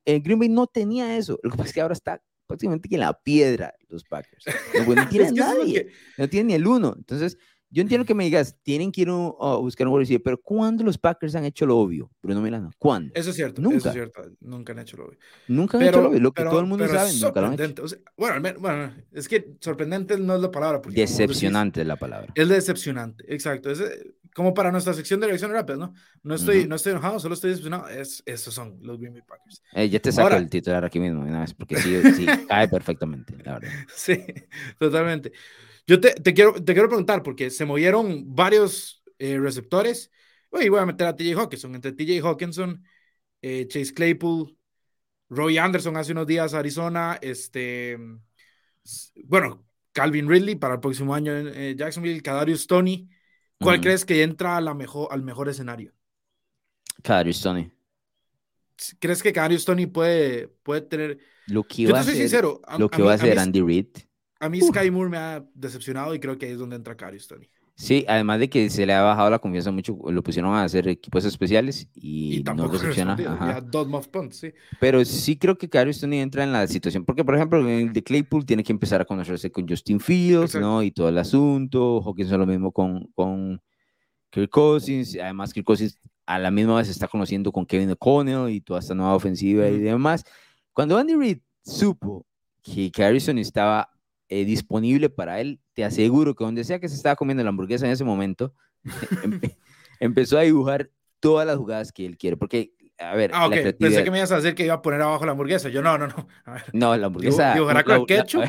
El 0.06 0.22
Green 0.22 0.40
Bay 0.40 0.48
no 0.48 0.68
tenía 0.68 1.18
eso. 1.18 1.40
Lo 1.42 1.50
que 1.50 1.58
pasa 1.58 1.70
es 1.70 1.74
que 1.74 1.82
ahora 1.82 1.94
está 1.94 2.22
prácticamente 2.48 2.90
que 2.90 2.96
en 2.96 3.02
la 3.02 3.14
piedra 3.14 3.74
los 3.90 4.04
Packers. 4.04 4.46
No, 4.74 4.96
no 4.96 5.10
tiene 5.10 5.32
nadie, 5.32 5.90
no 6.18 6.28
tiene 6.28 6.48
ni 6.48 6.54
el 6.54 6.66
uno. 6.66 6.94
Entonces, 6.98 7.38
yo 7.70 7.82
entiendo 7.82 8.06
que 8.06 8.14
me 8.14 8.24
digas, 8.24 8.56
tienen 8.64 8.92
que 8.92 9.02
ir 9.02 9.10
a 9.10 9.58
buscar 9.58 9.88
un 9.88 9.94
wide 9.94 10.20
pero 10.22 10.42
¿cuándo 10.42 10.86
los 10.86 10.98
Packers 10.98 11.36
han 11.36 11.44
hecho 11.44 11.66
lo 11.66 11.78
obvio? 11.78 12.10
Bruno 12.22 12.42
Milano, 12.42 12.72
¿cuándo? 12.78 13.12
Eso 13.14 13.32
es 13.32 13.36
cierto, 13.36 13.62
nunca. 13.62 13.78
Eso 13.78 13.90
es 13.90 13.94
cierto, 13.94 14.22
nunca 14.40 14.72
han 14.72 14.80
hecho 14.80 14.96
lo 14.96 15.08
obvio. 15.08 15.20
Nunca 15.50 15.78
han 15.78 15.84
hecho 15.84 16.02
lo 16.02 16.10
obvio, 16.10 16.20
lo 16.22 16.32
que 16.32 16.44
todo 16.44 16.62
el 16.62 16.66
mundo 16.66 16.88
sabe, 16.88 17.12
nunca 17.14 17.42
lo 17.42 17.48
han 17.48 17.60
hecho. 17.60 17.84
bueno, 18.16 18.54
bueno, 18.60 18.94
es 19.12 19.28
que 19.28 19.58
sorprendente 19.60 20.18
no 20.18 20.36
es 20.36 20.42
la 20.42 20.52
palabra. 20.52 20.82
Decepcionante 20.90 21.82
es 21.82 21.88
la 21.88 21.98
palabra. 21.98 22.32
Es 22.36 22.48
decepcionante, 22.48 23.26
exacto. 23.34 23.70
Es, 23.70 23.82
como 24.34 24.54
para 24.54 24.72
nuestra 24.72 24.94
sección 24.94 25.20
de 25.20 25.28
reacción 25.28 25.52
rápida, 25.52 25.78
¿no? 25.78 25.94
No 26.24 26.36
estoy, 26.36 26.68
no 26.68 26.76
estoy 26.76 26.92
enojado, 26.92 27.20
solo 27.20 27.34
estoy 27.34 27.52
decepcionado. 27.52 27.88
Es, 27.90 28.24
esos 28.26 28.54
son 28.54 28.78
los 28.82 29.00
Green 29.00 29.14
Bay 29.14 29.24
Packers. 29.24 29.62
Eh, 29.74 29.90
ya 29.90 30.00
te 30.00 30.12
saco 30.12 30.36
el 30.36 30.50
titular 30.50 30.84
aquí 30.86 31.00
mismo, 31.00 31.22
una 31.22 31.42
vez, 31.42 31.54
porque 31.54 31.78
sí, 31.78 32.00
sí 32.16 32.26
cae 32.48 32.68
perfectamente, 32.68 33.36
la 33.44 33.60
verdad. 33.60 33.72
Sí, 33.96 34.24
totalmente. 34.80 35.32
Yo 35.86 36.00
te, 36.00 36.14
te, 36.14 36.34
quiero, 36.34 36.54
te 36.54 36.74
quiero 36.74 36.90
preguntar, 36.90 37.24
porque 37.24 37.50
se 37.50 37.66
movieron 37.66 38.36
varios 38.36 39.04
eh, 39.20 39.40
receptores. 39.40 40.12
y 40.62 40.70
voy 40.70 40.80
a 40.80 40.86
meter 40.86 41.08
a 41.08 41.16
TJ 41.16 41.36
Hawkinson. 41.36 41.76
Entre 41.76 41.92
TJ 41.92 42.22
Hawkinson, 42.22 42.84
eh, 43.42 43.68
Chase 43.68 43.94
Claypool, 43.94 44.58
Roy 45.30 45.58
Anderson 45.58 45.98
hace 45.98 46.12
unos 46.14 46.28
días 46.28 46.54
Arizona, 46.54 47.18
este, 47.22 47.98
bueno, 49.26 49.66
Calvin 49.92 50.30
Ridley 50.30 50.56
para 50.56 50.76
el 50.76 50.80
próximo 50.80 51.14
año 51.14 51.36
en 51.36 51.48
eh, 51.54 51.76
Jacksonville, 51.76 52.22
Kadarius 52.22 52.68
Tony. 52.68 53.10
¿Cuál 53.60 53.82
crees 53.82 54.06
que 54.06 54.24
entra 54.24 54.58
a 54.58 54.62
la 54.62 54.74
mejor, 54.74 55.08
al 55.12 55.24
mejor 55.24 55.50
escenario? 55.50 55.94
Kadarius 57.02 57.42
Tony. 57.42 57.72
¿Crees 59.00 59.24
que 59.24 59.34
Kadarius 59.34 59.66
Tony 59.66 59.88
puede, 59.88 60.48
puede 60.48 60.82
tener... 60.82 61.18
Lo 61.48 61.64
que 61.64 61.84
Yo 61.84 61.94
te 61.94 62.04
soy 62.04 62.16
sincero. 62.16 62.62
lo 62.78 62.90
que 62.90 63.02
va 63.02 63.14
a 63.14 63.16
hacer 63.16 63.40
Andy 63.40 63.62
Reid 63.62 63.88
a 64.40 64.50
mí 64.50 64.62
Sky 64.62 64.92
Moore 64.92 65.10
me 65.10 65.18
ha 65.18 65.46
decepcionado 65.54 66.14
y 66.14 66.20
creo 66.20 66.38
que 66.38 66.46
ahí 66.46 66.52
es 66.52 66.60
donde 66.60 66.76
entra 66.76 66.96
Carius 66.96 67.28
Tony. 67.28 67.50
Sí, 67.80 68.04
además 68.08 68.40
de 68.40 68.50
que 68.50 68.72
se 68.72 68.88
le 68.88 68.94
ha 68.96 69.04
bajado 69.04 69.30
la 69.30 69.38
confianza 69.38 69.70
mucho, 69.70 69.96
lo 70.10 70.24
pusieron 70.24 70.52
a 70.52 70.64
hacer 70.64 70.88
equipos 70.88 71.24
especiales 71.26 71.88
y, 71.94 72.44
no 72.44 72.70
decepciona. 72.70 73.16
sí. 74.32 74.52
Pero 74.80 75.06
sí 75.06 75.38
creo 75.38 75.60
que 75.60 75.68
Tony 75.68 76.20
entra 76.20 76.44
en 76.44 76.52
la 76.52 76.66
situación, 76.66 77.06
porque 77.06 77.24
por 77.24 77.36
ejemplo 77.36 77.60
en 77.60 77.90
el 77.90 77.94
de 77.94 78.02
Claypool 78.02 78.48
tiene 78.48 78.64
que 78.64 78.72
empezar 78.72 79.02
a 79.02 79.06
conocerse 79.06 79.52
con 79.52 79.68
Justin 79.70 80.00
Fields, 80.00 80.56
¿no? 80.56 80.82
Y 80.82 80.90
todo 80.90 81.10
el 81.10 81.20
asunto, 81.20 82.02
Hawkins 82.04 82.32
es 82.32 82.38
lo 82.40 82.48
mismo 82.48 82.72
con, 82.72 83.12
con 83.14 83.62
Kirk 84.32 84.50
Cousins, 84.50 85.16
además 85.22 85.54
Kirk 85.54 85.68
Cousins 85.68 86.00
a 86.26 86.40
la 86.40 86.50
misma 86.50 86.78
vez 86.78 86.90
está 86.90 87.08
conociendo 87.08 87.52
con 87.52 87.68
Kevin 87.68 87.92
O'Connell 87.92 88.50
y 88.50 88.60
toda 88.60 88.80
esta 88.80 88.96
nueva 88.96 89.14
ofensiva 89.14 89.68
y 89.68 89.78
demás. 89.78 90.24
Cuando 90.74 90.98
Andy 90.98 91.14
Reid 91.14 91.40
supo 91.64 92.26
que 92.64 92.92
Harrison 92.98 93.38
estaba 93.38 93.88
eh, 94.30 94.46
disponible 94.46 95.10
para 95.10 95.40
él, 95.40 95.60
te 95.74 95.84
aseguro 95.84 96.36
que 96.36 96.44
donde 96.44 96.64
sea 96.64 96.80
que 96.80 96.90
se 96.90 96.96
estaba 96.96 97.16
comiendo 97.16 97.44
la 97.44 97.50
hamburguesa 97.50 97.86
en 97.86 97.92
ese 97.92 98.04
momento, 98.04 98.54
empezó 100.00 100.38
a 100.38 100.42
dibujar 100.42 100.90
todas 101.20 101.48
las 101.48 101.58
jugadas 101.58 101.92
que 101.92 102.06
él 102.06 102.18
quiere, 102.18 102.38
porque, 102.38 102.74
a 103.00 103.16
ver, 103.16 103.32
ah, 103.34 103.50
pensé 103.50 104.04
que 104.04 104.12
me 104.12 104.18
ibas 104.18 104.32
a 104.32 104.38
decir 104.38 104.56
que 104.56 104.66
iba 104.66 104.76
a 104.76 104.82
poner 104.82 105.02
abajo 105.02 105.26
la 105.26 105.32
hamburguesa, 105.32 105.70
yo 105.70 105.82
no, 105.82 105.98
no, 105.98 106.08
no. 106.08 106.28
No, 106.74 106.96
la 106.96 107.08
hamburguesa... 107.08 107.54
¿Dibujará 107.54 107.84
con 107.84 108.06
ketchup? 108.06 108.44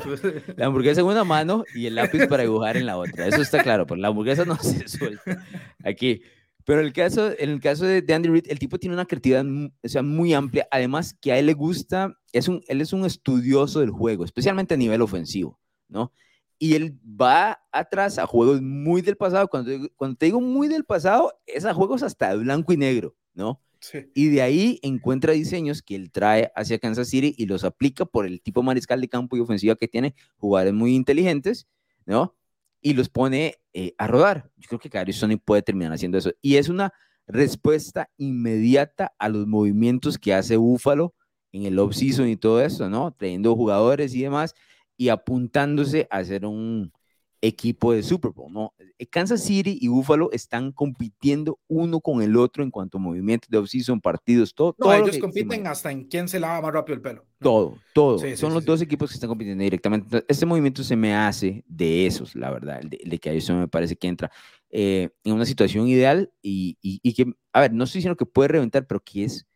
La, 0.56 0.66
hamburguesa 0.66 1.00
en 1.00 1.06
una 1.06 1.24
mano 1.24 1.64
y 1.74 1.86
el 1.86 1.94
lápiz 1.94 2.26
para 2.26 2.42
dibujar 2.42 2.76
en 2.76 2.86
la 2.86 2.96
otra, 2.96 3.26
eso 3.26 3.40
está 3.40 3.62
claro, 3.62 3.86
pero 3.86 4.00
la 4.00 4.08
hamburguesa 4.08 4.44
no 4.44 4.56
se 4.60 4.88
suelta 4.88 5.44
aquí. 5.84 6.22
Pero 6.68 6.82
el 6.82 6.92
caso, 6.92 7.32
en 7.38 7.48
el 7.48 7.60
caso 7.60 7.86
de, 7.86 8.04
Andy 8.12 8.28
Reid, 8.28 8.44
el 8.50 8.58
tipo 8.58 8.78
tiene 8.78 8.94
una 8.94 9.06
creatividad 9.06 9.42
o 9.82 9.88
sea, 9.88 10.02
muy 10.02 10.34
amplia. 10.34 10.68
Además, 10.70 11.16
que 11.18 11.32
a 11.32 11.38
él 11.38 11.46
le 11.46 11.54
gusta, 11.54 12.12
es 12.30 12.46
un, 12.46 12.60
él 12.68 12.82
es 12.82 12.92
un 12.92 13.06
estudioso 13.06 13.80
del 13.80 13.88
juego, 13.88 14.22
especialmente 14.22 14.74
a 14.74 14.76
nivel 14.76 15.00
ofensivo. 15.00 15.58
¿No? 15.88 16.12
Y 16.58 16.74
él 16.74 16.98
va 17.04 17.60
atrás 17.70 18.18
a 18.18 18.26
juegos 18.26 18.60
muy 18.60 19.00
del 19.00 19.16
pasado. 19.16 19.48
Cuando, 19.48 19.70
cuando 19.96 20.16
te 20.16 20.26
digo 20.26 20.40
muy 20.40 20.68
del 20.68 20.84
pasado, 20.84 21.32
es 21.46 21.64
a 21.64 21.74
juegos 21.74 22.02
hasta 22.02 22.34
blanco 22.34 22.72
y 22.72 22.76
negro, 22.76 23.16
¿no? 23.34 23.60
Y 24.14 24.28
de 24.28 24.42
ahí 24.42 24.80
encuentra 24.82 25.32
diseños 25.32 25.82
que 25.82 25.94
él 25.94 26.10
trae 26.10 26.50
hacia 26.56 26.78
Kansas 26.78 27.08
City 27.08 27.34
y 27.38 27.46
los 27.46 27.64
aplica 27.64 28.04
por 28.04 28.26
el 28.26 28.40
tipo 28.42 28.62
mariscal 28.62 29.00
de 29.00 29.08
campo 29.08 29.36
y 29.36 29.40
ofensiva 29.40 29.76
que 29.76 29.86
tiene, 29.86 30.14
jugadores 30.36 30.74
muy 30.74 30.94
inteligentes, 30.94 31.68
¿no? 32.04 32.34
Y 32.80 32.94
los 32.94 33.08
pone 33.08 33.56
eh, 33.72 33.94
a 33.98 34.06
rodar. 34.06 34.50
Yo 34.56 34.68
creo 34.68 34.80
que 34.80 34.88
Gary 34.88 35.12
Sony 35.12 35.38
puede 35.42 35.62
terminar 35.62 35.92
haciendo 35.92 36.18
eso. 36.18 36.32
Y 36.42 36.56
es 36.56 36.68
una 36.68 36.92
respuesta 37.26 38.10
inmediata 38.16 39.14
a 39.18 39.28
los 39.28 39.46
movimientos 39.46 40.18
que 40.18 40.34
hace 40.34 40.56
Buffalo 40.56 41.14
en 41.52 41.64
el 41.64 41.78
off-season 41.78 42.28
y 42.28 42.36
todo 42.36 42.60
eso, 42.60 42.88
¿no? 42.90 43.12
Trayendo 43.12 43.54
jugadores 43.54 44.14
y 44.14 44.22
demás 44.22 44.54
y 44.98 45.08
apuntándose 45.08 46.06
a 46.10 46.22
ser 46.24 46.44
un 46.44 46.92
equipo 47.40 47.92
de 47.92 48.02
Super 48.02 48.32
Bowl, 48.32 48.52
¿no? 48.52 48.74
Eh, 48.98 49.06
Kansas 49.06 49.44
City 49.44 49.78
y 49.80 49.86
Buffalo 49.86 50.30
están 50.32 50.72
compitiendo 50.72 51.60
uno 51.68 52.00
con 52.00 52.20
el 52.20 52.36
otro 52.36 52.64
en 52.64 52.70
cuanto 52.70 52.98
a 52.98 53.00
movimientos 53.00 53.48
de 53.48 53.58
off-season, 53.58 54.00
partidos, 54.00 54.52
todo. 54.52 54.74
No, 54.78 54.92
ellos 54.92 55.18
compiten 55.18 55.66
hasta 55.68 55.92
en 55.92 56.04
quién 56.04 56.28
se 56.28 56.40
lava 56.40 56.60
más 56.60 56.72
rápido 56.72 56.96
el 56.96 57.00
pelo. 57.00 57.24
Todo, 57.38 57.78
todo. 57.94 58.18
Son 58.36 58.52
los 58.52 58.64
dos 58.64 58.82
equipos 58.82 59.10
que 59.10 59.14
están 59.14 59.28
compitiendo 59.28 59.62
directamente. 59.62 60.24
este 60.26 60.46
movimiento 60.46 60.82
se 60.82 60.96
me 60.96 61.14
hace 61.14 61.64
de 61.68 62.06
esos, 62.06 62.34
la 62.34 62.50
verdad, 62.50 62.80
el 62.82 62.90
de, 62.90 63.18
que 63.18 63.30
a 63.30 63.32
eso 63.32 63.54
me 63.54 63.68
parece 63.68 63.94
que 63.94 64.08
entra 64.08 64.32
eh, 64.70 65.10
en 65.22 65.32
una 65.32 65.44
situación 65.44 65.86
ideal 65.86 66.32
y, 66.42 66.76
y, 66.82 67.00
y, 67.02 67.14
que, 67.14 67.32
a 67.52 67.60
ver, 67.60 67.72
no 67.72 67.84
estoy 67.84 68.00
diciendo 68.00 68.16
que 68.16 68.26
puede 68.26 68.48
reventar, 68.48 68.86
pero 68.86 69.00
que 69.00 69.24
es 69.24 69.46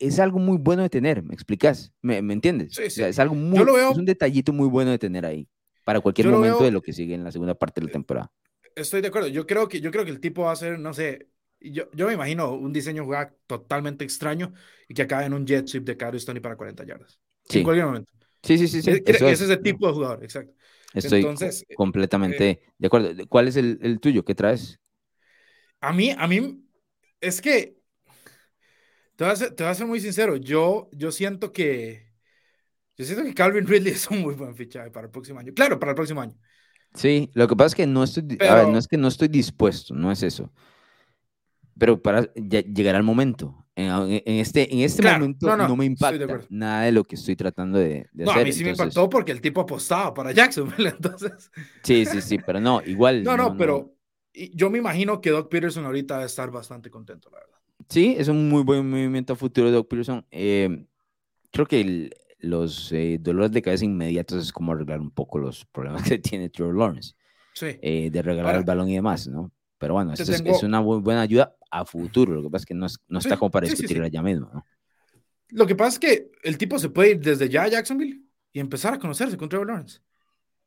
es 0.00 0.18
algo 0.18 0.38
muy 0.38 0.56
bueno 0.56 0.82
de 0.82 0.88
tener, 0.88 1.22
¿me 1.22 1.34
explicas? 1.34 1.92
¿Me, 2.00 2.16
entiendes? 2.18 2.74
Sí, 2.74 2.90
sí. 2.90 3.02
es 3.02 3.18
algo 3.18 3.34
muy, 3.34 3.60
es 3.60 3.96
un 3.96 4.06
detallito 4.06 4.52
muy 4.52 4.66
bueno 4.66 4.90
de 4.90 4.98
tener 4.98 5.26
ahí 5.26 5.46
para 5.84 6.00
cualquier 6.00 6.28
momento 6.28 6.64
de 6.64 6.70
lo 6.70 6.80
que 6.80 6.92
sigue 6.92 7.14
en 7.14 7.22
la 7.22 7.30
segunda 7.30 7.54
parte 7.54 7.80
de 7.80 7.86
la 7.86 7.92
temporada. 7.92 8.32
Estoy 8.74 9.02
de 9.02 9.08
acuerdo. 9.08 9.28
Yo 9.28 9.46
creo 9.46 9.68
que, 9.68 9.80
yo 9.80 9.90
creo 9.90 10.04
que 10.04 10.10
el 10.10 10.20
tipo 10.20 10.44
va 10.44 10.52
a 10.52 10.56
ser, 10.56 10.78
no 10.78 10.94
sé, 10.94 11.28
yo, 11.60 11.90
yo 11.92 12.06
me 12.06 12.14
imagino 12.14 12.52
un 12.52 12.72
diseño 12.72 13.04
jugada 13.04 13.34
totalmente 13.46 14.04
extraño 14.04 14.54
y 14.88 14.94
que 14.94 15.02
acabe 15.02 15.26
en 15.26 15.34
un 15.34 15.46
jet 15.46 15.66
sweep 15.66 15.84
de 15.84 15.96
Caro 15.96 16.18
Stoney 16.18 16.40
para 16.40 16.56
40 16.56 16.84
yardas. 16.84 17.20
Sí. 17.48 17.58
En 17.58 17.64
cualquier 17.64 17.86
momento. 17.86 18.12
Sí, 18.42 18.56
sí, 18.56 18.68
sí. 18.68 18.80
sí. 18.80 18.90
Es, 19.04 19.20
ese 19.20 19.44
es 19.44 19.50
el 19.50 19.60
tipo 19.60 19.86
de 19.86 19.92
jugador, 19.92 20.24
exacto. 20.24 20.54
Estoy 20.94 21.20
Entonces, 21.20 21.66
completamente 21.76 22.50
eh, 22.50 22.62
de 22.78 22.86
acuerdo. 22.86 23.10
¿Cuál 23.28 23.48
es 23.48 23.56
el, 23.56 23.78
el 23.82 24.00
tuyo? 24.00 24.24
¿Qué 24.24 24.34
traes? 24.34 24.80
A 25.80 25.92
mí, 25.92 26.14
a 26.16 26.26
mí, 26.26 26.64
es 27.20 27.40
que 27.40 27.79
te 29.20 29.24
voy, 29.26 29.70
a 29.70 29.74
ser, 29.74 29.86
muy 29.86 30.00
sincero, 30.00 30.36
yo, 30.36 30.88
yo 30.92 31.12
siento 31.12 31.52
que 31.52 32.10
yo 32.96 33.04
siento 33.04 33.22
que 33.22 33.34
Calvin 33.34 33.66
Ridley 33.68 33.92
es 33.92 34.08
un 34.08 34.20
muy 34.20 34.34
buen 34.34 34.54
fichaje 34.56 34.90
para 34.90 35.06
el 35.06 35.10
próximo 35.10 35.38
año. 35.38 35.52
Claro, 35.54 35.78
para 35.78 35.92
el 35.92 35.96
próximo 35.96 36.22
año. 36.22 36.34
Sí, 36.94 37.30
lo 37.34 37.46
que 37.46 37.54
pasa 37.54 37.66
es 37.66 37.74
que 37.74 37.86
no 37.86 38.02
estoy, 38.02 38.38
a 38.40 38.54
ver, 38.54 38.68
no 38.68 38.78
es 38.78 38.88
que 38.88 38.96
no 38.96 39.08
estoy 39.08 39.28
dispuesto, 39.28 39.94
no 39.94 40.10
es 40.10 40.22
eso. 40.22 40.50
Pero 41.78 42.00
para 42.00 42.32
llegar 42.32 42.96
al 42.96 43.02
momento. 43.02 43.66
En, 43.76 44.22
este, 44.26 44.72
en 44.74 44.80
este 44.80 45.02
momento 45.02 45.56
no, 45.56 45.76
me 45.76 45.86
impacta 45.86 46.40
nada 46.50 46.82
de 46.82 46.92
lo 46.92 47.04
que 47.04 47.14
estoy 47.14 47.36
tratando 47.36 47.78
de, 47.78 48.08
de 48.12 48.24
no, 48.24 48.30
hacer. 48.32 48.42
a 48.42 48.44
mí 48.44 48.52
sí 48.52 48.64
me 48.64 48.70
impactó 48.70 49.08
porque 49.08 49.32
el 49.32 49.40
tipo 49.40 49.62
apostaba 49.62 50.12
para 50.12 50.32
Jacksonville, 50.32 50.88
entonces. 50.96 51.50
Sí, 51.82 52.04
sí, 52.04 52.20
sí, 52.20 52.38
pero 52.38 52.60
no, 52.60 52.82
igual. 52.84 53.22
no, 53.22 53.36
no, 53.36 53.56
pero 53.56 53.94
yo 54.32 54.70
me 54.70 54.78
imagino 54.78 55.20
que 55.20 55.30
Doc 55.30 55.48
Peterson 55.50 55.84
ahorita 55.84 56.16
va 56.16 56.22
a 56.22 56.26
estar 56.26 56.50
bastante 56.50 56.90
contento, 56.90 57.30
la 57.30 57.38
verdad. 57.38 57.59
Sí, 57.90 58.14
es 58.16 58.28
un 58.28 58.48
muy 58.48 58.62
buen 58.62 58.88
movimiento 58.88 59.32
a 59.32 59.36
futuro 59.36 59.66
de 59.66 59.72
Doc 59.74 59.88
Peterson. 59.88 60.24
Eh, 60.30 60.86
creo 61.50 61.66
que 61.66 62.10
los 62.38 62.92
eh, 62.92 63.18
dolores 63.20 63.50
de 63.50 63.62
cabeza 63.62 63.84
inmediatos 63.84 64.44
es 64.44 64.52
como 64.52 64.72
arreglar 64.72 65.00
un 65.00 65.10
poco 65.10 65.38
los 65.38 65.64
problemas 65.66 66.02
que 66.08 66.18
tiene 66.18 66.48
Trevor 66.48 66.76
Lawrence. 66.76 67.14
Sí. 67.52 67.78
Eh, 67.82 68.10
de 68.10 68.22
regalar 68.22 68.54
el 68.54 68.64
balón 68.64 68.88
y 68.88 68.94
demás, 68.94 69.26
¿no? 69.26 69.52
Pero 69.76 69.94
bueno, 69.94 70.12
es, 70.12 70.20
es, 70.20 70.62
una 70.62 70.80
muy 70.80 71.00
buena 71.00 71.22
ayuda 71.22 71.56
a 71.70 71.84
futuro. 71.84 72.34
Lo 72.34 72.42
que 72.42 72.50
pasa 72.50 72.62
es 72.62 72.66
que 72.66 72.74
no, 72.74 72.86
no 73.08 73.18
está 73.18 73.36
como 73.36 73.50
para 73.50 73.66
discutirla 73.66 74.08
ya 74.08 74.22
mismo, 74.22 74.50
¿no? 74.52 74.64
Lo 75.48 75.66
que 75.66 75.74
pasa 75.74 75.94
es 75.94 75.98
que 75.98 76.30
el 76.44 76.58
tipo 76.58 76.78
se 76.78 76.90
puede 76.90 77.12
ir 77.12 77.20
desde 77.20 77.48
ya 77.48 77.64
a 77.64 77.68
Jacksonville 77.68 78.22
y 78.52 78.60
empezar 78.60 78.94
a 78.94 78.98
conocerse 78.98 79.36
con 79.36 79.48
Trevor 79.48 79.66
Lawrence. 79.66 80.00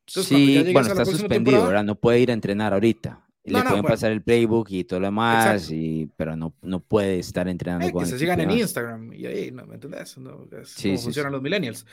sí, 0.08 0.62
bueno, 0.74 0.90
está 0.90 1.06
suspendido, 1.06 1.66
¿verdad? 1.66 1.86
No 1.86 1.96
puede 1.96 2.20
ir 2.20 2.32
a 2.32 2.34
entrenar 2.34 2.74
ahorita. 2.74 3.23
Le 3.46 3.62
pueden 3.62 3.84
pasar 3.84 4.12
el 4.14 4.22
playbook 4.22 4.70
y 4.70 4.86
todo 4.86 5.02
lo 5.02 5.08
demás, 5.08 5.70
y, 5.70 6.10
pero 6.16 6.36
no, 6.36 6.54
no 6.62 6.80
puede 6.80 7.20
estar 7.20 7.48
entrenando 7.50 7.86
eh, 7.86 7.92
con 7.92 8.04
Que 8.04 8.10
se 8.10 8.18
sigan 8.18 8.40
en 8.40 8.52
Instagram 8.52 9.12
y 9.14 9.26
ahí, 9.26 9.52
¿no? 9.52 9.66
¿Me 9.66 9.76
entendés? 9.76 10.18
No, 10.18 10.48
es 10.52 10.70
sí, 10.70 10.90
cómo 10.90 11.02
funcionan 11.02 11.34
los 11.34 11.42
millennials. 11.42 11.86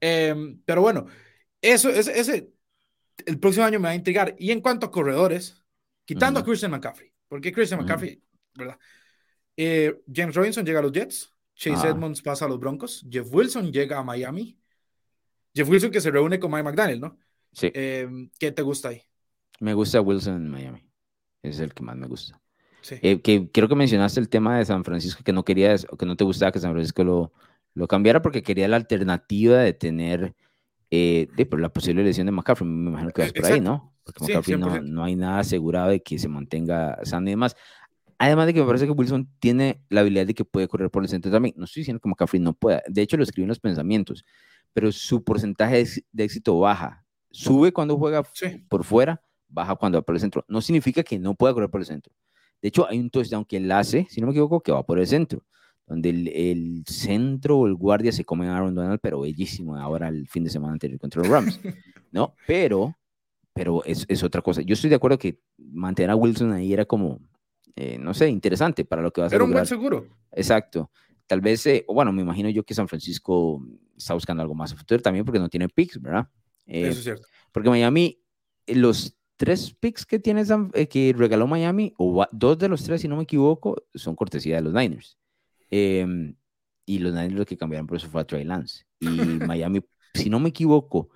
Em, 0.00 0.60
pero 0.64 0.82
bueno, 0.82 1.06
eso, 1.62 1.88
ese, 1.88 2.18
ese, 2.18 2.52
el 3.26 3.38
próximo 3.38 3.64
año 3.64 3.78
me 3.78 3.84
va 3.84 3.90
a 3.90 3.94
intrigar. 3.94 4.34
Y 4.38 4.50
en 4.50 4.60
cuanto 4.60 4.86
a 4.86 4.90
corredores, 4.90 5.62
quitando 6.04 6.40
a 6.40 6.44
Christian 6.44 6.72
McCaffrey, 6.72 7.12
porque 7.28 7.52
Christian 7.52 7.80
McCaffrey, 7.80 8.20
¿verdad? 8.54 8.78
Eh, 9.56 10.00
James 10.12 10.34
Robinson 10.34 10.66
llega 10.66 10.80
a 10.80 10.82
los 10.82 10.92
Jets, 10.92 11.32
Chase 11.54 11.88
Edmonds 11.88 12.22
pasa 12.22 12.44
a 12.44 12.48
los 12.48 12.58
Broncos, 12.58 13.06
Jeff 13.08 13.26
Wilson 13.30 13.72
llega 13.72 13.98
a 13.98 14.02
Miami. 14.02 14.58
Jeff 15.54 15.68
Wilson 15.68 15.90
que 15.90 16.00
se 16.00 16.10
reúne 16.10 16.38
con 16.40 16.50
Mike 16.50 16.64
McDaniel, 16.64 17.00
¿no? 17.00 17.18
Sí. 17.52 17.70
Em, 17.74 18.30
¿Qué 18.38 18.52
te 18.52 18.62
gusta 18.62 18.88
ahí? 18.90 19.02
Me 19.60 19.74
gusta 19.74 20.00
Wilson 20.00 20.36
en 20.36 20.50
Miami. 20.50 20.87
Es 21.42 21.60
el 21.60 21.74
que 21.74 21.82
más 21.82 21.96
me 21.96 22.06
gusta. 22.06 22.40
Sí. 22.80 22.96
Eh, 23.02 23.20
que 23.20 23.50
creo 23.50 23.68
que 23.68 23.74
mencionaste 23.74 24.20
el 24.20 24.28
tema 24.28 24.58
de 24.58 24.64
San 24.64 24.84
Francisco, 24.84 25.22
que 25.24 25.32
no 25.32 25.44
querías, 25.44 25.86
o 25.90 25.96
que 25.96 26.06
no 26.06 26.16
te 26.16 26.24
gustaba 26.24 26.52
que 26.52 26.60
San 26.60 26.72
Francisco 26.72 27.04
lo, 27.04 27.32
lo 27.74 27.86
cambiara 27.88 28.22
porque 28.22 28.42
quería 28.42 28.68
la 28.68 28.76
alternativa 28.76 29.58
de 29.58 29.72
tener 29.72 30.34
eh, 30.90 31.28
de, 31.36 31.46
por 31.46 31.60
la 31.60 31.68
posible 31.68 32.02
lesión 32.02 32.26
de 32.26 32.32
McCaffrey. 32.32 32.68
Me 32.68 32.90
imagino 32.90 33.10
que 33.10 33.22
vas 33.22 33.32
por 33.32 33.46
ahí, 33.46 33.60
¿no? 33.60 33.94
Porque 34.04 34.24
McCaffrey 34.24 34.58
no, 34.58 34.80
no, 34.80 35.04
hay 35.04 35.16
nada 35.16 35.40
asegurado 35.40 35.90
de 35.90 36.02
que 36.02 36.18
se 36.18 36.28
mantenga 36.28 36.98
sano 37.04 37.28
y 37.28 37.30
demás. 37.30 37.56
Además 38.18 38.46
de 38.46 38.54
que 38.54 38.60
me 38.60 38.66
parece 38.66 38.86
que 38.86 38.92
Wilson 38.92 39.30
tiene 39.38 39.84
la 39.90 40.00
habilidad 40.00 40.26
de 40.26 40.34
que 40.34 40.44
puede 40.44 40.66
correr 40.66 40.90
por 40.90 41.02
el 41.04 41.08
centro 41.08 41.30
también. 41.30 41.54
No 41.56 41.64
estoy 41.64 41.82
diciendo 41.82 42.00
que 42.00 42.08
McCaffrey 42.08 42.42
no 42.42 42.52
pueda. 42.52 42.82
De 42.88 43.02
hecho, 43.02 43.16
lo 43.16 43.22
escribí 43.22 43.44
en 43.44 43.48
los 43.48 43.60
pensamientos. 43.60 44.24
Pero 44.72 44.90
su 44.90 45.22
porcentaje 45.22 45.84
de 46.10 46.24
éxito 46.24 46.58
baja. 46.58 47.04
Sube 47.30 47.72
cuando 47.72 47.96
juega 47.96 48.22
por 48.68 48.84
fuera, 48.84 49.22
baja 49.48 49.74
cuando 49.76 49.98
va 49.98 50.02
por 50.02 50.14
el 50.14 50.20
centro. 50.20 50.44
No 50.48 50.60
significa 50.60 51.02
que 51.02 51.18
no 51.18 51.34
pueda 51.34 51.54
correr 51.54 51.70
por 51.70 51.80
el 51.80 51.86
centro. 51.86 52.12
De 52.60 52.68
hecho, 52.68 52.88
hay 52.88 52.98
un 52.98 53.10
touchdown 53.10 53.44
que 53.44 53.56
él 53.56 53.70
hace, 53.70 54.06
si 54.10 54.20
no 54.20 54.26
me 54.26 54.32
equivoco, 54.32 54.60
que 54.60 54.72
va 54.72 54.84
por 54.84 54.98
el 54.98 55.06
centro. 55.06 55.44
Donde 55.86 56.10
el, 56.10 56.84
centro 56.86 57.58
o 57.58 57.66
el 57.66 57.74
guardia 57.74 58.12
se 58.12 58.24
come 58.24 58.48
a 58.48 58.56
Aaron 58.56 58.74
Donald, 58.74 59.00
pero 59.02 59.20
bellísimo 59.20 59.76
ahora 59.76 60.08
el 60.08 60.28
fin 60.28 60.44
de 60.44 60.50
semana 60.50 60.74
anterior 60.74 61.00
contra 61.00 61.22
los 61.22 61.30
Rams. 61.30 61.60
¿No? 62.12 62.34
Pero, 62.46 62.94
pero 63.54 63.82
es, 63.84 64.04
es 64.08 64.22
otra 64.22 64.42
cosa. 64.42 64.60
Yo 64.62 64.74
estoy 64.74 64.90
de 64.90 64.96
acuerdo 64.96 65.18
que 65.18 65.40
mantener 65.56 66.10
a 66.10 66.16
Wilson 66.16 66.52
ahí 66.52 66.72
era 66.72 66.84
como 66.84 67.20
eh, 67.80 67.96
no 67.96 68.12
sé, 68.12 68.28
interesante 68.28 68.84
para 68.84 69.02
lo 69.02 69.12
que 69.12 69.20
va 69.20 69.28
a 69.28 69.30
ser. 69.30 69.36
Era 69.36 69.44
un 69.44 69.52
buen 69.52 69.64
seguro. 69.64 70.04
Exacto. 70.32 70.90
Tal 71.28 71.40
vez, 71.40 71.64
eh, 71.66 71.84
bueno, 71.86 72.12
me 72.12 72.22
imagino 72.22 72.48
yo 72.48 72.64
que 72.64 72.74
San 72.74 72.88
Francisco 72.88 73.62
está 73.96 74.14
buscando 74.14 74.42
algo 74.42 74.54
más 74.56 74.72
a 74.72 74.76
futuro 74.76 75.00
también 75.00 75.24
porque 75.24 75.38
no 75.38 75.48
tiene 75.48 75.68
picks, 75.68 76.00
¿verdad? 76.02 76.28
Eh, 76.66 76.88
Eso 76.88 76.98
es 76.98 77.04
cierto. 77.04 77.28
Porque 77.52 77.70
Miami, 77.70 78.20
los 78.66 79.16
tres 79.38 79.72
picks 79.72 80.04
que 80.04 80.18
tiene 80.18 80.44
que 80.90 81.14
regaló 81.16 81.46
Miami, 81.46 81.94
o 81.96 82.26
dos 82.30 82.58
de 82.58 82.68
los 82.68 82.84
tres, 82.84 83.00
si 83.00 83.08
no 83.08 83.16
me 83.16 83.22
equivoco, 83.22 83.86
son 83.94 84.14
cortesía 84.14 84.56
de 84.56 84.62
los 84.62 84.74
Niners. 84.74 85.16
Em, 85.70 86.34
y 86.84 86.98
los 86.98 87.14
Niners 87.14 87.34
lo 87.34 87.46
que 87.46 87.56
cambiaron 87.56 87.86
por 87.86 87.96
eso 87.96 88.08
fue 88.08 88.20
a 88.20 88.24
Trey 88.24 88.44
Lance. 88.44 88.84
Y 89.00 89.06
Miami, 89.54 89.80
si 90.12 90.28
no 90.28 90.40
me 90.40 90.50
equivoco, 90.50 91.08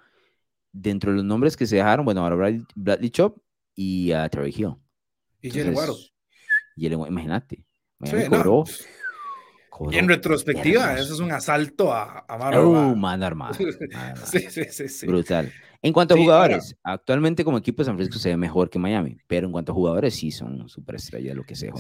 dentro 0.73 1.11
de 1.11 1.19
los 1.19 1.27
nombres 1.27 1.57
que 1.57 1.67
se 1.67 1.77
dejaron, 1.77 2.05
bueno, 2.05 2.23
ahora 2.23 2.37
Bradley, 2.75 3.11
Chop 3.11 3.39
y 3.75 4.13
a 4.13 4.29
Terry 4.31 4.55
Hill. 4.57 4.77
Y 5.43 5.51
Jalen 5.51 5.75
y 6.75 6.87
él, 6.87 6.93
imagínate, 6.95 7.67
y 9.91 9.97
en 9.97 10.09
retrospectiva, 10.09 10.95
eso 10.99 11.15
es 11.15 11.21
un 11.21 11.33
asalto 11.33 11.93
a, 11.93 12.25
a 12.29 12.39
mano 12.39 12.93
uh, 12.93 13.07
armada. 13.25 13.55
sí, 14.25 14.41
sí, 14.51 14.65
sí, 14.89 15.07
Brutal. 15.07 15.53
En 15.85 15.93
cuanto 15.93 16.15
a 16.15 16.17
jugadores, 16.17 16.77
actualmente 16.85 17.45
como 17.45 17.59
equipo 17.59 17.83
de 17.83 17.87
San 17.87 17.97
Francisco 17.97 18.21
se 18.21 18.29
ve 18.29 18.37
mejor 18.37 18.71
que 18.71 18.79
Miami, 18.79 19.19
pero 19.27 19.47
en 19.47 19.53
cuanto 19.53 19.73
a 19.73 19.75
jugadores 19.75 20.15
sí 20.15 20.31
son 20.31 20.69
superestrellas 20.69 21.35
lo 21.35 21.43
que 21.43 21.57
sea. 21.57 21.73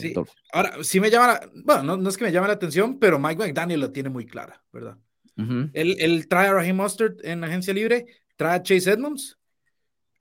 Ahora, 0.52 0.82
sí 0.82 0.98
me 0.98 1.08
llama, 1.08 1.40
bueno, 1.64 1.96
no, 1.96 2.08
es 2.08 2.16
que 2.16 2.24
me 2.24 2.32
llame 2.32 2.48
la 2.48 2.54
atención, 2.54 2.98
pero 2.98 3.20
Mike 3.20 3.36
McDaniel 3.36 3.80
lo 3.80 3.92
tiene 3.92 4.10
muy 4.10 4.26
clara, 4.26 4.62
¿verdad? 4.72 4.98
él, 5.36 5.96
él, 5.98 6.28
trae 6.28 6.48
a 6.48 6.52
Raheem 6.52 6.76
Mustard 6.76 7.14
en 7.22 7.42
agencia 7.42 7.72
libre, 7.72 8.06
trae 8.36 8.56
a 8.56 8.62
Chase 8.62 8.90
Edmonds. 8.90 9.38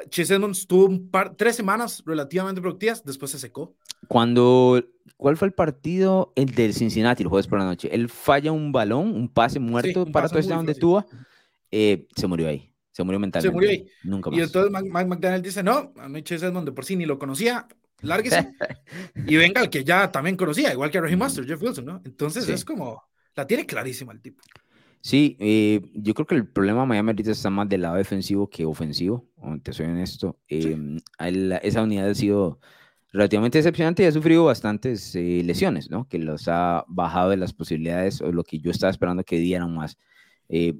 Chase 0.10 0.36
Edmonds 0.36 0.66
tuvo 0.68 0.86
un 0.86 1.10
par, 1.10 1.36
tres 1.36 1.56
semanas 1.56 2.04
relativamente 2.06 2.62
productivas, 2.62 3.04
después 3.04 3.32
se 3.32 3.40
secó. 3.40 3.76
Cuando, 4.08 4.84
¿cuál 5.18 5.38
fue 5.38 5.48
el 5.48 5.54
partido? 5.54 6.34
El 6.36 6.54
del 6.54 6.74
Cincinnati, 6.74 7.24
el 7.24 7.30
jueves 7.30 7.48
por 7.48 7.60
la 7.60 7.66
noche. 7.66 7.90
Él 7.92 8.10
falla 8.10 8.52
un 8.52 8.72
balón, 8.72 9.14
un 9.16 9.28
pase 9.28 9.60
muerto 9.60 10.06
para 10.06 10.30
todo 10.30 10.42
donde 10.42 10.76
Tua. 10.76 11.06
Eh, 11.72 12.08
se 12.16 12.28
murió 12.28 12.48
ahí. 12.48 12.71
Se 12.92 13.04
murió 13.04 13.20
mentalmente. 13.20 13.50
Se 13.50 13.54
murió 13.54 13.70
ahí. 13.70 13.88
Nunca 14.04 14.30
más. 14.30 14.40
Y 14.40 14.42
entonces 14.42 14.72
Mike 14.72 15.06
McDaniel 15.06 15.42
dice, 15.42 15.64
no, 15.64 15.94
a 15.98 16.10
mí 16.10 16.24
Chase 16.24 16.48
Edmonds 16.48 16.66
de 16.66 16.72
por 16.72 16.86
sí 16.86 16.96
ni 16.96 17.06
lo 17.06 17.18
conocía, 17.18 17.68
lárguese. 18.02 18.54
y 19.28 19.36
venga 19.38 19.62
el 19.62 19.70
que 19.70 19.84
ya 19.84 20.12
también 20.12 20.36
conocía, 20.36 20.74
igual 20.74 20.92
que 20.92 21.02
Raheem 21.02 21.20
Master, 21.20 21.46
Jeff 21.46 21.62
Wilson, 21.62 21.86
¿no? 21.86 22.02
Entonces 22.06 22.48
es 22.50 22.66
como, 22.66 23.04
la 23.36 23.48
tiene 23.48 23.66
clarísima 23.66 24.14
el 24.14 24.22
tipo. 24.22 24.42
Sí, 25.02 25.36
eh, 25.40 25.82
yo 25.96 26.14
creo 26.14 26.28
que 26.28 26.36
el 26.36 26.48
problema 26.48 26.82
de 26.82 26.88
Miami 26.88 27.10
ahorita 27.10 27.32
está 27.32 27.50
más 27.50 27.68
del 27.68 27.82
lado 27.82 27.96
defensivo 27.96 28.48
que 28.48 28.66
ofensivo, 28.66 29.28
te 29.64 29.74
soy 29.74 29.88
honesto. 29.88 30.38
Eh, 30.48 30.78
esa 31.64 31.82
unidad 31.82 32.10
ha 32.10 32.16
sido 32.16 32.60
relativamente 33.12 33.58
decepcionante 33.58 34.04
y 34.04 34.06
ha 34.06 34.12
sufrido 34.12 34.46
bastantes 34.46 35.16
eh, 35.16 35.42
lesiones, 35.44 35.90
¿no? 35.90 36.08
Que 36.08 36.18
los 36.20 36.48
ha 36.48 36.86
bajado 36.88 37.32
de 37.32 37.38
las 37.38 37.54
posibilidades 37.54 38.22
o 38.22 38.32
lo 38.32 38.44
que 38.44 38.60
yo 38.60 38.72
estaba 38.72 38.92
esperando 38.92 39.24
que 39.24 39.38
dieran 39.38 39.74
más. 39.74 39.98
Eh, 40.50 40.80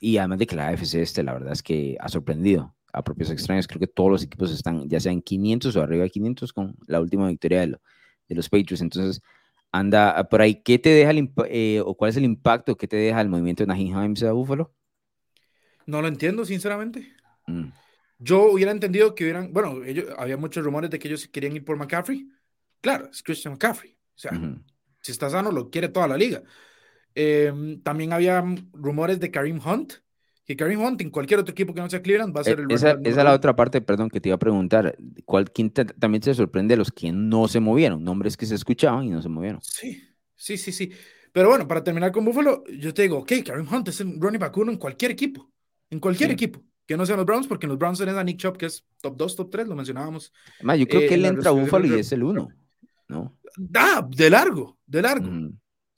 y 0.00 0.16
además 0.18 0.38
de 0.38 0.46
que 0.46 0.56
la 0.56 0.68
AFC 0.68 0.94
este, 0.94 1.22
la 1.22 1.34
verdad 1.34 1.52
es 1.52 1.62
que 1.62 1.96
ha 2.00 2.08
sorprendido 2.08 2.74
a 2.92 3.02
propios 3.02 3.30
extraños. 3.30 3.68
Creo 3.68 3.80
que 3.80 3.86
todos 3.86 4.10
los 4.10 4.22
equipos 4.22 4.50
están 4.50 4.88
ya 4.88 5.00
sea 5.00 5.12
en 5.12 5.22
500 5.22 5.76
o 5.76 5.82
arriba 5.82 6.04
de 6.04 6.10
500 6.10 6.52
con 6.52 6.76
la 6.86 7.00
última 7.00 7.28
victoria 7.28 7.60
de, 7.60 7.78
de 8.28 8.34
los 8.34 8.48
Patriots. 8.48 8.80
Entonces, 8.80 9.22
anda 9.72 10.28
por 10.28 10.42
ahí. 10.42 10.62
¿Qué 10.62 10.78
te 10.78 10.90
deja 10.90 11.10
el 11.10 11.32
eh, 11.48 11.82
o 11.84 11.94
cuál 11.96 12.10
es 12.10 12.16
el 12.16 12.24
impacto 12.24 12.76
que 12.76 12.88
te 12.88 12.96
deja 12.96 13.20
el 13.20 13.28
movimiento 13.28 13.62
de 13.62 13.68
Nahin 13.68 13.88
Himes 13.88 14.22
a 14.22 14.32
Buffalo? 14.32 14.74
No 15.86 16.02
lo 16.02 16.08
entiendo, 16.08 16.44
sinceramente. 16.44 17.14
Mm. 17.46 17.68
Yo 18.18 18.52
hubiera 18.52 18.70
entendido 18.70 19.14
que 19.14 19.24
hubieran, 19.24 19.52
bueno, 19.52 19.82
ellos, 19.82 20.06
había 20.18 20.36
muchos 20.36 20.64
rumores 20.64 20.90
de 20.90 20.98
que 20.98 21.08
ellos 21.08 21.26
querían 21.28 21.56
ir 21.56 21.64
por 21.64 21.76
McCaffrey. 21.76 22.28
Claro, 22.80 23.08
es 23.10 23.22
Christian 23.22 23.54
McCaffrey. 23.54 23.92
O 23.92 24.18
sea, 24.18 24.32
si 25.00 25.12
está 25.12 25.30
sano, 25.30 25.50
lo 25.50 25.70
quiere 25.70 25.88
toda 25.88 26.06
la 26.06 26.18
liga. 26.18 26.42
Em, 27.14 27.80
también 27.82 28.12
había 28.12 28.44
rumores 28.72 29.20
de 29.20 29.30
Kareem 29.30 29.60
Hunt, 29.64 29.94
que 30.44 30.56
Kareem 30.56 30.80
Hunt 30.80 31.00
en 31.00 31.10
cualquier 31.10 31.40
otro 31.40 31.52
equipo 31.52 31.74
que 31.74 31.80
no 31.80 31.90
sea 31.90 32.02
Cleveland 32.02 32.36
va 32.36 32.40
a 32.40 32.44
ser 32.44 32.60
el 32.60 32.70
Esa, 32.70 32.92
esa 32.92 33.20
es 33.20 33.24
la 33.24 33.32
otra 33.32 33.54
parte, 33.54 33.80
perdón, 33.80 34.10
que 34.10 34.20
te 34.20 34.28
iba 34.28 34.36
a 34.36 34.38
preguntar. 34.38 34.96
¿Cuál, 35.24 35.50
¿Quién 35.50 35.70
también 35.70 36.22
se 36.22 36.34
sorprende 36.34 36.72
de 36.72 36.78
los 36.78 36.90
que 36.90 37.12
no 37.12 37.48
se 37.48 37.60
movieron? 37.60 38.02
Nombres 38.02 38.36
que 38.36 38.46
se 38.46 38.54
escuchaban 38.54 39.04
y 39.04 39.10
no 39.10 39.22
se 39.22 39.28
movieron. 39.28 39.60
Sí, 39.62 40.02
sí, 40.34 40.56
sí, 40.56 40.72
sí. 40.72 40.90
Pero 41.32 41.48
bueno, 41.48 41.68
para 41.68 41.84
terminar 41.84 42.10
con 42.10 42.24
Buffalo, 42.24 42.64
yo 42.66 42.92
te 42.92 43.02
digo, 43.02 43.18
ok, 43.18 43.32
Kareem 43.44 43.72
Hunt 43.72 43.88
es 43.88 44.00
el 44.00 44.20
running 44.20 44.40
back 44.40 44.56
uno 44.56 44.72
en 44.72 44.78
cualquier 44.78 45.12
equipo. 45.12 45.50
En 45.90 46.00
cualquier 46.00 46.30
equipo 46.30 46.62
que 46.90 46.96
no 46.96 47.06
sean 47.06 47.18
los 47.18 47.26
Browns, 47.26 47.46
porque 47.46 47.66
en 47.66 47.70
los 47.70 47.78
Browns 47.78 48.00
tenés 48.00 48.16
a 48.16 48.24
Nick 48.24 48.38
Chubb, 48.38 48.56
que 48.56 48.66
es 48.66 48.84
top 49.00 49.16
2, 49.16 49.36
top 49.36 49.48
3, 49.48 49.68
lo 49.68 49.76
mencionábamos. 49.76 50.32
Además, 50.56 50.78
yo 50.80 50.88
creo 50.88 51.02
que 51.02 51.06
eh, 51.06 51.14
él 51.14 51.24
entra 51.24 51.50
a 51.50 51.52
Buffalo 51.52 51.86
y 51.86 52.00
es 52.00 52.10
el 52.10 52.24
1, 52.24 52.48
¿no? 53.06 53.38
Ah, 53.76 54.04
de 54.10 54.28
largo, 54.28 54.76
de 54.86 55.00
largo. 55.00 55.30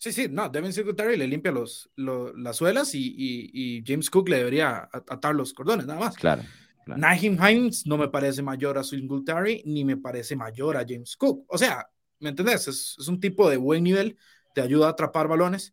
Sí, 0.02 0.10
sí, 0.10 0.26
no, 0.28 0.48
Devin 0.48 0.72
Singletary 0.72 1.16
le 1.16 1.28
limpia 1.28 1.52
los, 1.52 1.88
las 1.94 2.56
suelas 2.56 2.92
y, 2.92 3.14
y, 3.16 3.84
James 3.86 4.10
Cook 4.10 4.30
le 4.30 4.38
debería 4.38 4.88
atar 4.92 5.32
los 5.32 5.52
cordones, 5.52 5.86
nada 5.86 6.00
más. 6.00 6.16
Claro. 6.16 6.42
claro. 6.84 7.00
Naheem 7.00 7.38
Hines 7.40 7.86
no 7.86 7.96
me 7.96 8.08
parece 8.08 8.42
mayor 8.42 8.78
a 8.78 8.82
Singletary 8.82 9.62
ni 9.64 9.84
me 9.84 9.96
parece 9.96 10.34
mayor 10.34 10.76
a 10.76 10.84
James 10.84 11.16
Cook. 11.16 11.44
O 11.46 11.56
sea, 11.56 11.86
¿me 12.18 12.30
entendés? 12.30 12.66
Es, 12.66 12.96
es 12.98 13.06
un 13.06 13.20
tipo 13.20 13.48
de 13.48 13.56
buen 13.58 13.84
nivel, 13.84 14.18
te 14.56 14.60
ayuda 14.60 14.88
a 14.88 14.90
atrapar 14.90 15.28
balones 15.28 15.72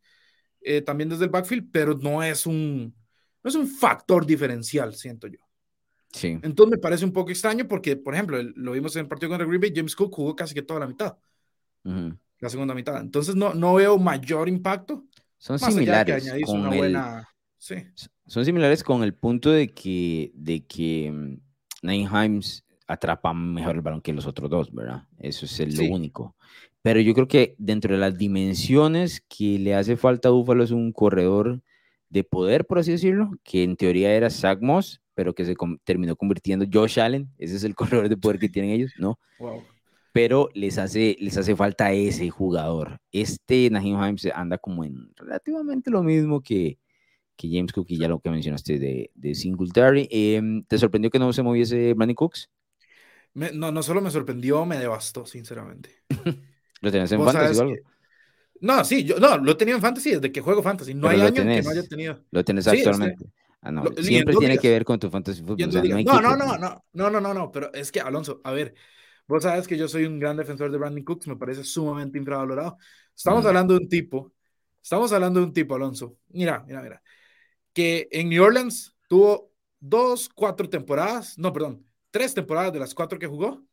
eh, 0.61 0.83
también 0.83 1.09
desde 1.09 1.23
el 1.23 1.31
backfield, 1.31 1.71
pero 1.71 1.95
no 1.95 2.21
es 2.21 2.45
un 2.45 2.93
no 3.43 3.49
es 3.49 3.55
un 3.55 3.67
factor 3.67 4.27
diferencial, 4.27 4.93
siento 4.93 5.25
yo. 5.25 5.39
Sí. 6.13 6.37
Entonces 6.43 6.69
me 6.69 6.77
parece 6.77 7.03
un 7.03 7.13
poco 7.13 7.31
extraño 7.31 7.67
porque, 7.67 7.95
por 7.95 8.13
ejemplo, 8.13 8.37
lo 8.43 8.73
vimos 8.73 8.95
en 8.95 9.01
el 9.01 9.07
partido 9.07 9.29
contra 9.29 9.47
Green 9.47 9.61
Bay, 9.61 9.73
James 9.75 9.95
Cook 9.95 10.13
jugó 10.13 10.35
casi 10.35 10.53
que 10.53 10.61
toda 10.61 10.81
la 10.81 10.87
mitad. 10.87 11.17
La 12.39 12.49
segunda 12.49 12.73
mitad. 12.73 13.01
Entonces 13.01 13.35
no, 13.35 13.53
no 13.53 13.75
veo 13.75 13.97
mayor 13.97 14.47
impacto. 14.47 15.05
Son 15.37 15.59
similares. 15.59 16.31
Con 16.45 16.61
una 16.61 16.69
buena... 16.69 17.29
sí. 17.57 17.75
Son 18.25 18.45
similares 18.45 18.83
con 18.83 19.03
el 19.03 19.13
punto 19.13 19.49
de 19.49 19.69
que, 19.69 20.31
de 20.35 20.65
que 20.65 21.11
mm, 21.11 21.89
Himes 21.89 22.63
atrapa 22.87 23.33
mejor 23.33 23.75
el 23.75 23.81
balón 23.81 24.01
que 24.01 24.13
los 24.13 24.25
otros 24.25 24.49
dos, 24.49 24.73
¿verdad? 24.73 25.03
Eso 25.17 25.45
es 25.45 25.77
lo 25.77 25.85
único. 25.93 26.35
Pero 26.81 27.01
yo 27.01 27.13
creo 27.13 27.27
que 27.27 27.55
dentro 27.57 27.93
de 27.93 27.99
las 27.99 28.17
dimensiones 28.17 29.21
que 29.27 29.59
le 29.59 29.75
hace 29.75 29.97
falta 29.97 30.29
a 30.29 30.31
Búfalo 30.31 30.63
es 30.63 30.71
un 30.71 30.91
corredor 30.91 31.61
de 32.09 32.23
poder, 32.23 32.65
por 32.65 32.79
así 32.79 32.91
decirlo, 32.91 33.31
que 33.43 33.63
en 33.63 33.75
teoría 33.75 34.13
era 34.13 34.29
Zach 34.29 34.59
Moss, 34.61 35.01
pero 35.13 35.35
que 35.35 35.45
se 35.45 35.55
terminó 35.83 36.15
convirtiendo 36.15 36.65
Josh 36.71 36.99
Allen, 36.99 37.29
ese 37.37 37.55
es 37.55 37.63
el 37.63 37.75
corredor 37.75 38.09
de 38.09 38.17
poder 38.17 38.39
que 38.39 38.49
tienen 38.49 38.71
ellos, 38.71 38.93
¿no? 38.97 39.19
Pero 40.21 40.49
les 40.53 40.77
hace, 40.77 41.15
les 41.21 41.37
hace 41.37 41.55
falta 41.55 41.93
ese 41.93 42.29
jugador. 42.29 42.99
Este 43.13 43.69
Nahim 43.69 44.03
Himes 44.03 44.27
anda 44.35 44.57
como 44.57 44.83
en 44.83 45.13
relativamente 45.15 45.89
lo 45.89 46.03
mismo 46.03 46.41
que, 46.41 46.77
que 47.37 47.47
James 47.49 47.71
Cook 47.71 47.85
y 47.87 47.99
ya 47.99 48.09
lo 48.09 48.19
que 48.19 48.29
mencionaste 48.29 48.79
de, 48.79 49.11
de 49.15 49.33
Singletary. 49.33 50.09
Em, 50.11 50.65
¿Te 50.65 50.77
sorprendió 50.77 51.09
que 51.09 51.19
no 51.19 51.31
se 51.31 51.41
moviese 51.41 51.93
Brandon 51.93 52.15
Cooks? 52.15 52.49
no, 53.33 53.71
no 53.71 53.81
solo 53.81 54.01
me 54.01 54.11
sorprendió, 54.11 54.65
me 54.65 54.77
devastó, 54.77 55.25
sinceramente. 55.25 56.03
¿Lo 56.81 56.91
tenías 56.91 57.13
en 57.13 57.23
fantasy 57.23 57.57
o 57.57 57.61
algo? 57.61 57.75
No, 58.59 58.83
sí, 58.83 59.05
yo 59.05 59.19
no, 59.21 59.37
lo 59.37 59.55
tenía 59.55 59.75
en 59.75 59.81
fantasy 59.81 60.15
desde 60.15 60.33
que 60.33 60.41
juego 60.41 60.61
fantasy. 60.61 60.95
No 60.95 61.07
hay 61.07 61.21
año 61.21 61.33
que 61.33 61.45
no 61.45 61.69
haya 61.69 61.83
tenido. 61.87 62.25
Lo 62.29 62.43
tienes 62.43 62.67
actualmente. 62.67 63.25
Ah, 63.61 63.71
no. 63.71 63.85
Siempre 64.01 64.35
tiene 64.35 64.57
que 64.57 64.69
ver 64.69 64.83
con 64.83 64.99
tu 64.99 65.09
fantasy 65.09 65.41
football. 65.41 66.03
no, 66.03 66.21
no, 66.21 66.35
no, 66.35 66.57
no, 66.57 66.83
no, 66.91 67.09
no, 67.09 67.21
no, 67.21 67.33
no, 67.33 67.51
pero 67.53 67.71
es 67.73 67.89
que 67.89 68.01
Alonso, 68.01 68.41
a 68.43 68.51
ver, 68.51 68.75
vos 69.29 69.43
sabes 69.43 69.67
que 69.67 69.77
yo 69.77 69.87
soy 69.87 70.05
un 70.05 70.19
gran 70.19 70.35
defensor 70.35 70.71
de 70.71 70.77
Brandon 70.79 71.03
Cooks, 71.03 71.27
me 71.27 71.35
parece 71.35 71.63
sumamente 71.63 72.17
infravalorado. 72.17 72.77
Estamos 73.15 73.45
hablando 73.45 73.75
de 73.75 73.81
un 73.81 73.87
tipo, 73.87 74.33
estamos 74.81 75.11
hablando 75.13 75.39
de 75.39 75.45
un 75.45 75.53
tipo, 75.53 75.75
Alonso. 75.75 76.17
Mira, 76.29 76.63
mira, 76.67 76.81
mira, 76.81 77.03
que 77.71 78.07
en 78.11 78.29
New 78.29 78.43
Orleans 78.43 78.97
tuvo 79.07 79.53
dos, 79.79 80.29
cuatro 80.29 80.67
temporadas, 80.67 81.37
no, 81.37 81.53
perdón, 81.53 81.85
tres 82.09 82.33
temporadas 82.33 82.73
de 82.73 82.79
las 82.79 82.95
cuatro 82.95 83.19
que 83.19 83.27
jugó. 83.27 83.63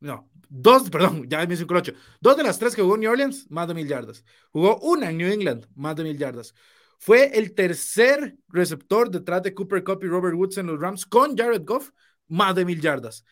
no, 0.00 0.28
dos, 0.48 0.90
perdón, 0.90 1.28
ya 1.28 1.46
me 1.46 1.54
hice 1.54 1.62
un 1.62 1.82
Dos 2.20 2.36
de 2.36 2.42
las 2.42 2.58
tres 2.58 2.74
que 2.74 2.82
jugó 2.82 2.96
en 2.96 3.02
New 3.02 3.12
Orleans, 3.12 3.48
más 3.50 3.68
de 3.68 3.74
mil 3.74 3.86
yardas. 3.86 4.24
Jugó 4.50 4.80
una 4.80 5.10
en 5.10 5.18
New 5.18 5.32
England, 5.32 5.68
más 5.76 5.94
de 5.94 6.02
mil 6.02 6.18
yardas. 6.18 6.54
Fue 6.98 7.38
el 7.38 7.54
tercer 7.54 8.36
receptor 8.48 9.10
detrás 9.10 9.42
de 9.44 9.54
Cooper 9.54 9.84
Cup 9.84 10.02
y 10.02 10.08
Robert 10.08 10.34
Woods 10.34 10.58
en 10.58 10.66
los 10.66 10.80
Rams 10.80 11.06
con 11.06 11.36
Jared 11.36 11.62
Goff, 11.64 11.90
más 12.26 12.56
de 12.56 12.64
mil 12.64 12.80
yardas. 12.80 13.24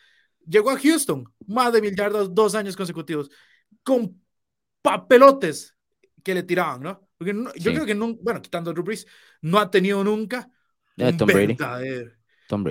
Llegó 0.47 0.71
a 0.71 0.79
Houston, 0.79 1.25
más 1.47 1.71
de 1.73 1.81
mil 1.81 1.95
yardas, 1.95 2.33
dos 2.33 2.55
años 2.55 2.75
consecutivos, 2.75 3.29
con 3.83 4.21
papelotes 4.81 5.75
que 6.23 6.33
le 6.33 6.43
tiraban, 6.43 6.81
¿no? 6.81 7.09
Porque 7.17 7.33
yo 7.55 7.71
creo 7.73 7.85
que, 7.85 7.95
no, 7.95 8.15
bueno, 8.15 8.41
quitando 8.41 8.71
a 8.71 8.73
Drew 8.73 8.83
Brees, 8.83 9.07
no 9.41 9.59
ha 9.59 9.71
tenido 9.71 10.03
nunca 10.03 10.49
un 10.97 11.17
Tom 11.17 11.27
Brady. 11.27 11.55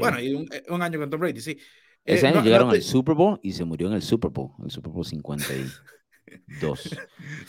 Bueno, 0.00 0.20
y 0.20 0.34
un, 0.68 0.82
año 0.82 0.98
con 0.98 1.10
Tom 1.10 1.20
Brady, 1.20 1.40
sí. 1.40 1.58
Ese 2.04 2.26
eh, 2.26 2.28
año 2.30 2.42
llegaron 2.42 2.70
al 2.70 2.82
Super 2.82 3.14
Bowl 3.14 3.38
y 3.42 3.52
se 3.52 3.64
murió 3.64 3.88
en 3.88 3.94
el 3.94 4.02
Super 4.02 4.30
Bowl, 4.30 4.52
el 4.64 4.70
Super 4.70 4.92
Bowl 4.92 5.06
52. 6.48 6.98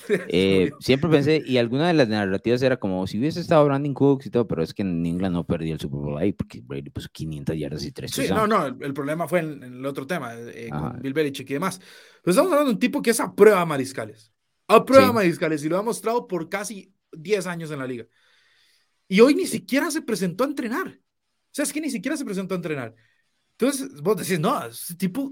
eh, 0.30 0.72
siempre 0.80 1.10
pensé, 1.10 1.44
y 1.46 1.58
alguna 1.58 1.88
de 1.88 1.94
las 1.94 2.08
narrativas 2.08 2.62
era 2.62 2.78
como 2.78 3.06
si 3.08 3.20
hubiese 3.20 3.40
estado 3.40 3.66
Brandon 3.66 3.94
Cooks 3.94 4.28
y 4.28 4.30
todo, 4.30 4.48
pero 4.48 4.64
es 4.64 4.74
que 4.74 4.82
en 4.82 5.06
England 5.06 5.34
no 5.34 5.46
perdió 5.46 5.74
el 5.74 5.80
Super 5.80 6.00
Bowl 6.00 6.18
ahí 6.18 6.34
porque 6.34 6.62
Brady 6.62 6.90
puso 6.90 7.10
500 7.12 7.58
yardas 7.58 7.86
y 7.86 7.92
3 7.92 8.12
Sí, 8.12 8.28
no, 8.30 8.48
no, 8.48 8.66
el, 8.66 8.94
problema 8.94 9.28
fue 9.28 9.40
en, 9.40 9.64
el 9.64 9.86
otro 9.86 10.08
tema, 10.08 10.34
eh, 10.36 10.70
con 10.70 11.02
Bill 11.02 11.14
Belichick 11.14 11.50
y 11.50 11.54
demás. 11.54 11.80
Pero 12.22 12.32
estamos 12.32 12.52
hablando 12.52 12.70
de 12.70 12.76
un 12.76 12.80
tipo 12.80 13.02
que 13.02 13.12
es 13.12 13.20
a 13.20 13.34
prueba 13.34 13.66
mariscales. 13.66 14.32
A 14.68 14.86
prueba 14.86 15.12
mariscales 15.12 15.64
y 15.64 15.70
lo 15.70 15.78
ha 15.78 15.84
mostrado 15.84 16.28
por 16.28 16.50
casi 16.50 16.94
10 17.12 17.48
años 17.48 17.72
en 17.72 17.80
la 17.80 17.88
liga. 17.88 18.06
Y 19.08 19.20
hoy 19.20 19.36
ni 19.36 19.46
siquiera 19.46 19.92
se 19.92 20.02
presentó 20.02 20.44
a 20.44 20.48
entrenar. 20.48 20.88
O 20.88 21.56
sea, 21.56 21.64
es 21.64 21.74
que 21.74 21.82
ni 21.82 21.90
siquiera 21.90 22.18
se 22.18 22.26
presentó 22.26 22.56
a 22.56 22.58
entrenar. 22.58 22.96
Entonces, 23.58 24.02
vos 24.02 24.18
decís, 24.18 24.40
no, 24.40 24.66
ese 24.66 24.96
tipo 24.96 25.32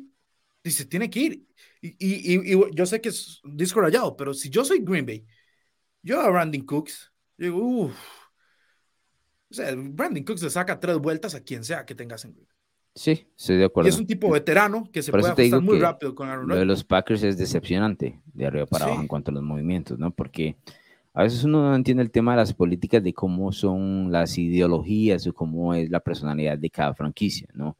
dice, 0.64 0.86
tiene 0.86 1.10
que 1.10 1.20
ir. 1.20 1.48
Y, 1.82 1.96
y, 2.00 2.54
y, 2.54 2.60
yo 2.74 2.86
sé 2.86 3.02
que 3.02 3.10
es 3.10 3.42
disco 3.44 3.82
rayado, 3.82 4.16
pero 4.16 4.34
si 4.34 4.50
yo 4.50 4.64
soy 4.64 4.80
Green 4.80 5.06
Bay, 5.06 5.26
yo 6.04 6.22
a 6.22 6.30
Brandon 6.30 6.62
Cooks, 6.62 7.12
digo, 7.38 7.58
uff. 7.58 7.96
O 9.50 9.54
sea, 9.54 9.74
Brandon 9.76 10.24
Cooks 10.24 10.44
le 10.44 10.50
saca 10.50 10.80
tres 10.80 10.98
vueltas 10.98 11.36
a 11.36 11.42
quien 11.42 11.64
sea 11.64 11.86
que 11.86 11.96
tengas 11.96 12.24
en 12.26 12.34
Green 12.34 12.48
Bay. 12.48 12.56
Sí, 12.94 13.26
estoy 13.38 13.58
de 13.58 13.66
acuerdo. 13.66 13.88
Y 13.88 13.92
es 13.92 13.98
un 13.98 14.06
tipo 14.06 14.30
veterano 14.30 14.90
que 14.92 15.02
se 15.02 15.12
puede 15.12 15.30
ajustar 15.30 15.62
muy 15.62 15.80
rápido 15.80 16.14
con 16.14 16.28
Aaron 16.28 16.44
Rodgers. 16.44 16.56
Lo 16.56 16.60
de 16.60 16.66
los 16.66 16.84
Packers 16.84 17.24
es 17.24 17.38
decepcionante 17.38 18.22
de 18.26 18.46
arriba 18.46 18.66
para 18.66 18.86
abajo 18.86 19.02
en 19.02 19.08
cuanto 19.08 19.32
a 19.32 19.34
los 19.34 19.44
movimientos, 19.44 19.98
¿no? 19.98 20.12
Porque 20.12 20.58
a 21.14 21.24
veces 21.24 21.44
uno 21.46 21.70
no 21.70 21.76
entiende 21.76 22.04
el 22.04 22.12
tema 22.12 22.32
de 22.32 22.38
las 22.38 22.54
políticas, 22.54 23.02
de 23.02 23.14
cómo 23.14 23.54
son 23.54 24.12
las 24.12 24.38
ideologías 24.38 25.26
o 25.26 25.34
cómo 25.34 25.74
es 25.74 25.90
la 25.90 26.02
personalidad 26.02 26.58
de 26.58 26.70
cada 26.70 26.94
franquicia, 26.94 27.48
¿no? 27.54 27.78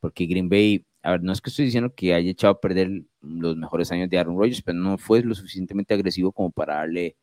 Porque 0.00 0.26
Green 0.26 0.48
Bay, 0.48 0.84
a 1.04 1.10
ver, 1.12 1.22
no 1.22 1.32
es 1.32 1.40
que 1.42 1.50
estoy 1.50 1.66
diciendo 1.66 1.94
que 1.94 2.14
haya 2.14 2.30
echado 2.30 2.54
a 2.54 2.60
perder 2.60 3.02
los 3.20 3.56
mejores 3.56 3.92
años 3.92 4.08
de 4.08 4.18
Aaron 4.18 4.38
Rodgers, 4.38 4.62
pero 4.62 4.78
no 4.78 4.96
fue 4.96 5.22
lo 5.22 5.34
suficientemente 5.34 5.92
agresivo 5.92 6.32
como 6.32 6.50
para 6.50 6.76
darle 6.76 7.16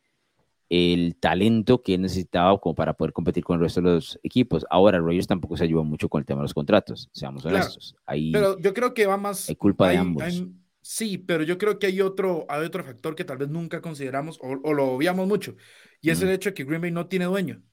el 0.69 1.15
talento 1.19 1.81
que 1.81 1.97
necesitaba 1.97 2.57
como 2.59 2.75
para 2.75 2.93
poder 2.93 3.11
competir 3.11 3.43
con 3.43 3.55
el 3.55 3.63
resto 3.63 3.81
de 3.81 3.89
los 3.89 4.19
equipos. 4.21 4.65
Ahora, 4.69 4.99
Rodgers 4.99 5.25
tampoco 5.25 5.57
se 5.57 5.63
ayudó 5.63 5.83
mucho 5.83 6.09
con 6.09 6.19
el 6.19 6.25
tema 6.25 6.41
de 6.41 6.43
los 6.43 6.53
contratos, 6.53 7.09
seamos 7.11 7.43
honestos. 7.43 7.95
pero 8.31 8.59
yo 8.59 8.73
creo 8.73 8.93
que 8.93 9.07
va 9.07 9.17
más... 9.17 9.49
Hay 9.49 9.55
culpa 9.55 9.89
de 9.89 9.97
ambos. 9.97 10.43
Sí, 10.83 11.17
pero 11.17 11.43
yo 11.43 11.57
creo 11.57 11.79
que 11.79 11.87
hay 11.87 12.01
otro, 12.01 12.45
hay 12.49 12.63
otro 12.63 12.83
factor 12.83 13.15
que 13.15 13.25
tal 13.25 13.37
vez 13.37 13.49
nunca 13.49 13.81
consideramos 13.81 14.39
o, 14.41 14.73
lo 14.73 14.91
obviamos 14.91 15.27
mucho, 15.27 15.55
y 16.01 16.11
es 16.11 16.21
el 16.21 16.29
hecho 16.29 16.49
de 16.49 16.53
que 16.53 16.63
Green 16.65 16.81
Bay 16.81 16.91
no 16.91 17.07
tiene 17.07 17.25
dueño. 17.25 17.63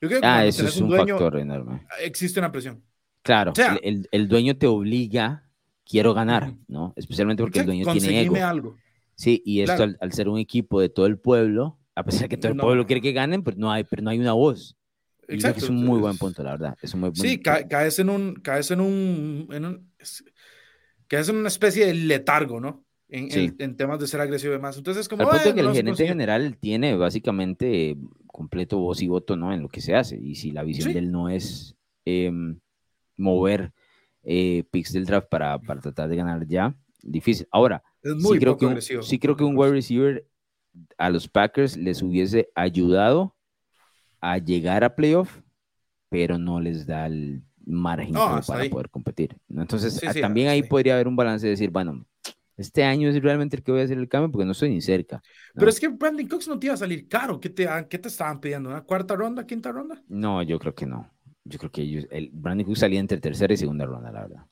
Yo 0.00 0.08
creo 0.08 0.20
que 0.20 0.26
ah, 0.26 0.46
eso 0.46 0.64
es 0.64 0.76
un, 0.78 0.90
factor 0.90 1.38
enorme. 1.38 1.86
Existe 2.02 2.40
una 2.40 2.50
presión. 2.50 2.82
Claro, 3.22 3.52
el, 3.82 4.08
el, 4.10 4.28
dueño 4.28 4.56
te 4.56 4.66
obliga, 4.66 5.44
quiero 5.84 6.14
ganar, 6.14 6.54
¿no? 6.68 6.94
Especialmente 6.96 7.42
porque 7.42 7.60
el 7.60 7.66
dueño 7.66 7.92
tiene 7.92 8.22
ego. 8.22 8.36
algo. 8.36 8.76
Sí, 9.14 9.42
y 9.44 9.60
esto 9.60 9.82
al, 9.82 10.12
ser 10.12 10.28
un 10.28 10.38
equipo 10.38 10.80
de 10.80 10.88
todo 10.88 11.04
el 11.06 11.18
pueblo, 11.18 11.78
a 11.94 12.04
pesar 12.04 12.22
de 12.22 12.28
que 12.30 12.36
todo 12.38 12.52
el 12.52 12.58
pueblo 12.58 12.86
quiere 12.86 13.02
que 13.02 13.12
ganen, 13.12 13.42
pues 13.42 13.56
no 13.58 13.70
hay, 13.70 13.84
pero 13.84 14.02
no 14.02 14.10
hay 14.10 14.18
una 14.18 14.32
voz. 14.32 14.76
Exacto. 15.28 15.64
Es 15.64 15.70
un 15.70 15.84
muy 15.84 16.00
buen 16.00 16.16
punto, 16.16 16.42
la 16.42 16.52
verdad. 16.52 16.76
Es 16.80 16.94
un 16.94 17.00
muy 17.00 17.14
sí, 17.14 17.38
caes 17.40 17.98
en 17.98 18.08
un, 18.08 18.34
caes 18.36 18.70
en 18.70 18.80
un, 18.80 19.48
en 19.52 19.64
un 19.64 19.90
que 21.06 21.18
es 21.18 21.28
una 21.28 21.48
especie 21.48 21.86
de 21.86 21.94
letargo, 21.94 22.60
¿no? 22.60 22.84
En, 23.08 23.56
en, 23.58 23.76
temas 23.76 23.98
de 23.98 24.06
ser 24.06 24.20
agresivo 24.20 24.52
y 24.52 24.56
demás. 24.56 24.76
Entonces, 24.76 25.08
como. 25.08 25.28
Al 25.28 25.40
punto 25.40 25.54
que 25.54 25.60
el 25.60 25.72
gerente 25.72 26.06
general 26.06 26.56
tiene 26.58 26.94
básicamente 26.94 27.96
completo 28.28 28.78
voz 28.78 29.02
y 29.02 29.08
voto, 29.08 29.36
¿no? 29.36 29.52
En 29.52 29.62
lo 29.62 29.68
que 29.68 29.80
se 29.80 29.96
hace. 29.96 30.16
Y 30.16 30.36
si 30.36 30.52
la 30.52 30.62
visión 30.62 30.92
de 30.92 31.00
él 31.00 31.10
no 31.10 31.28
es 31.28 31.74
em, 32.04 32.60
mover 33.20 33.72
eh, 34.22 34.64
picks 34.70 34.92
del 34.92 35.06
draft 35.06 35.28
para, 35.28 35.58
para, 35.58 35.80
tratar 35.80 36.08
de 36.08 36.16
ganar 36.16 36.46
ya, 36.46 36.74
difícil. 37.02 37.46
Ahora, 37.50 37.82
sí, 38.02 38.38
creo 38.38 38.56
que 38.56 38.66
un, 38.66 38.80
sí 38.80 39.18
creo 39.18 39.36
que 39.36 39.44
un 39.44 39.56
wide 39.56 39.72
receiver 39.72 40.26
a 40.98 41.10
los 41.10 41.28
Packers 41.28 41.76
les 41.76 42.02
hubiese 42.02 42.50
ayudado 42.54 43.34
a 44.20 44.38
llegar 44.38 44.84
a 44.84 44.94
playoff, 44.94 45.40
pero 46.08 46.38
no 46.38 46.60
les 46.60 46.86
da 46.86 47.06
el 47.06 47.42
margen 47.64 48.14
para 48.14 48.68
poder 48.68 48.90
competir. 48.90 49.36
Entonces, 49.48 50.00
también 50.20 50.48
ahí 50.48 50.62
podría 50.62 50.94
haber 50.94 51.08
un 51.08 51.16
balance 51.16 51.46
de 51.46 51.50
decir, 51.50 51.70
bueno, 51.70 52.04
este 52.56 52.84
año 52.84 53.08
es 53.08 53.20
realmente 53.22 53.56
el 53.56 53.62
que 53.62 53.72
voy 53.72 53.80
a 53.80 53.84
hacer 53.84 53.96
el 53.96 54.08
cambio 54.08 54.30
porque 54.30 54.44
no 54.44 54.52
estoy 54.52 54.68
ni 54.68 54.82
cerca. 54.82 55.22
Pero 55.54 55.70
es 55.70 55.80
que 55.80 55.88
Brandon 55.88 56.28
Cooks 56.28 56.46
no 56.46 56.58
te 56.58 56.66
iba 56.66 56.74
a 56.74 56.76
salir 56.76 57.08
caro. 57.08 57.40
¿Qué 57.40 57.48
te, 57.48 57.66
qué 57.88 57.98
te 57.98 58.08
estaban 58.08 58.38
pidiendo? 58.38 58.68
¿Una 58.68 58.82
cuarta 58.82 59.16
ronda, 59.16 59.46
quinta 59.46 59.72
ronda? 59.72 60.02
No, 60.08 60.42
yo 60.42 60.58
creo 60.58 60.74
que 60.74 60.84
no. 60.84 61.10
Yo 61.44 61.58
creo 61.58 61.70
que 61.70 61.82
ellos, 61.82 62.06
el 62.10 62.30
Brandon 62.32 62.66
Cooks 62.66 62.80
salía 62.80 63.00
entre 63.00 63.18
tercera 63.18 63.52
y 63.52 63.56
segunda 63.56 63.86
ronda, 63.86 64.12
la 64.12 64.22
verdad. 64.22 64.46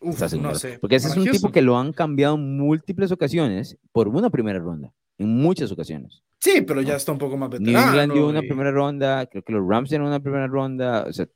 Uf, 0.00 0.32
no 0.34 0.54
sé. 0.54 0.78
Porque 0.78 0.96
ese 0.96 1.08
es 1.08 1.16
un 1.16 1.30
tipo 1.30 1.50
que 1.50 1.60
lo 1.60 1.76
han 1.76 1.92
cambiado 1.92 2.36
en 2.36 2.56
múltiples 2.56 3.12
ocasiones 3.12 3.76
por 3.92 4.08
una 4.08 4.30
primera 4.30 4.58
ronda, 4.58 4.92
en 5.18 5.28
muchas 5.36 5.70
ocasiones. 5.72 6.22
Sí, 6.38 6.62
pero 6.62 6.80
ya 6.80 6.96
está 6.96 7.12
un 7.12 7.18
poco 7.18 7.36
más 7.36 7.50
veterano. 7.50 7.78
New 7.78 7.88
England 7.88 8.12
dio 8.14 8.28
una 8.28 8.40
primera 8.40 8.70
ronda, 8.70 9.26
creo 9.26 9.42
que 9.42 9.52
los 9.52 9.66
Rams 9.66 9.90
dieron 9.90 10.06
una 10.06 10.20
primera 10.20 10.46
ronda, 10.46 11.04
o 11.06 11.12
sea, 11.12 11.28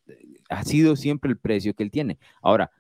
ha 0.49 0.64
sido 0.64 0.97
siempre 0.97 1.30
el 1.30 1.38
precio 1.38 1.74
que 1.74 1.82
él 1.82 1.90
tiene. 1.90 2.18
Ahora, 2.40 2.70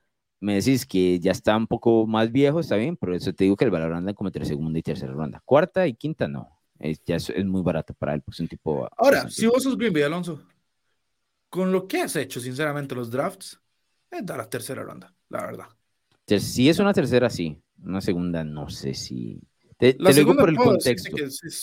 me 0.40 0.54
decís 0.54 0.86
que 0.86 1.20
ya 1.20 1.32
está 1.32 1.56
un 1.56 1.66
poco 1.66 2.06
más 2.06 2.32
viejo, 2.32 2.60
está 2.60 2.76
bien, 2.76 2.96
pero 2.96 3.14
eso 3.14 3.32
te 3.32 3.44
digo 3.44 3.56
que 3.56 3.64
el 3.64 3.70
valor 3.70 3.92
anda 3.92 4.14
como 4.14 4.28
entre 4.28 4.46
segunda 4.46 4.78
y 4.78 4.82
tercera 4.82 5.12
ronda. 5.12 5.42
Cuarta 5.44 5.86
y 5.86 5.94
quinta 5.94 6.28
no. 6.28 6.48
Es, 6.78 7.02
ya 7.04 7.16
es, 7.16 7.44
muy 7.44 7.62
barato 7.62 7.94
para 7.94 8.14
él, 8.14 8.22
pues 8.22 8.40
un 8.40 8.48
tipo. 8.48 8.88
Ahora, 8.96 9.28
si 9.30 9.46
vos 9.46 9.62
sos 9.62 9.76
Green 9.76 9.92
Bay, 9.92 10.02
Alonso, 10.02 10.42
con 11.54 11.70
lo 11.70 11.86
que 11.86 12.00
has 12.00 12.16
hecho, 12.16 12.40
sinceramente, 12.40 12.96
los 12.96 13.12
drafts, 13.12 13.60
es 14.10 14.26
dar 14.26 14.38
la 14.38 14.50
tercera 14.50 14.82
ronda, 14.82 15.14
la 15.28 15.46
verdad. 15.46 15.66
Si 16.26 16.68
es 16.68 16.80
una 16.80 16.92
tercera, 16.92 17.30
sí. 17.30 17.56
Una 17.80 18.00
segunda, 18.00 18.42
no 18.42 18.68
sé 18.68 18.92
si. 18.92 19.40
Te, 19.78 19.96
digo 20.12 20.34
por 20.34 20.48
el 20.48 20.56
contexto. 20.56 21.16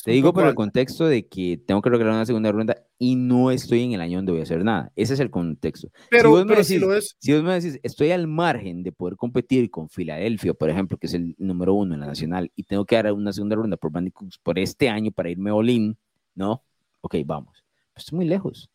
te 0.05 0.11
digo 0.11 0.31
por 0.31 0.47
el 0.47 0.55
contexto 0.55 1.07
de 1.07 1.27
que 1.27 1.57
tengo 1.57 1.81
que 1.81 1.89
lograr 1.89 2.13
una 2.13 2.25
segunda 2.25 2.53
ronda 2.53 2.77
y 2.97 3.15
no 3.15 3.51
estoy 3.51 3.83
en 3.83 3.91
el 3.91 3.99
año 3.99 4.19
donde 4.19 4.31
voy 4.31 4.39
a 4.39 4.43
hacer 4.43 4.63
nada. 4.63 4.93
Ese 4.95 5.15
es 5.15 5.19
el 5.19 5.29
contexto. 5.29 5.89
Pero, 6.09 6.29
si 6.29 6.37
vos, 6.37 6.45
me, 6.45 6.55
decís, 6.55 7.17
si 7.19 7.33
vos 7.33 7.43
me 7.43 7.59
decís, 7.59 7.77
estoy 7.83 8.11
al 8.11 8.27
margen 8.27 8.83
de 8.83 8.93
poder 8.93 9.17
competir 9.17 9.69
con 9.69 9.89
Filadelfia, 9.89 10.53
por 10.53 10.69
ejemplo, 10.69 10.97
que 10.97 11.07
es 11.07 11.15
el 11.15 11.35
número 11.37 11.73
uno 11.73 11.95
en 11.95 11.99
la 11.99 12.07
nacional, 12.07 12.49
y 12.55 12.63
tengo 12.63 12.85
que 12.85 12.95
dar 12.95 13.11
una 13.11 13.33
segunda 13.33 13.57
ronda 13.57 13.75
por 13.75 13.91
Bandy 13.91 14.11
Cooks 14.11 14.37
por 14.37 14.57
este 14.57 14.87
año 14.87 15.11
para 15.11 15.29
irme 15.29 15.51
all 15.51 15.97
¿no? 16.33 16.63
Ok, 17.01 17.15
vamos. 17.25 17.65
Pues 17.93 18.05
estoy 18.05 18.15
muy 18.15 18.25
lejos. 18.25 18.69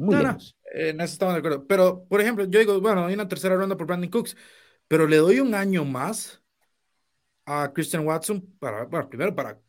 Muy 0.00 0.16
lejos. 0.16 0.56
En 0.72 1.00
eso 1.00 1.12
estamos 1.12 1.34
de 1.34 1.38
acuerdo. 1.40 1.66
Pero, 1.66 2.04
por 2.08 2.20
ejemplo, 2.20 2.44
yo 2.44 2.58
digo, 2.58 2.80
bueno, 2.80 3.06
hay 3.06 3.14
una 3.14 3.28
tercera 3.28 3.56
ronda 3.56 3.76
por 3.76 3.86
Brandon 3.86 4.10
Cooks, 4.10 4.36
pero 4.88 5.06
le 5.06 5.18
doy 5.18 5.40
un 5.40 5.54
año 5.54 5.84
más 5.84 6.42
a 7.44 7.72
Christian 7.72 8.06
Watson 8.06 8.40
para, 8.58 8.84
bueno, 8.84 9.08
primero 9.08 9.34
para 9.34 9.60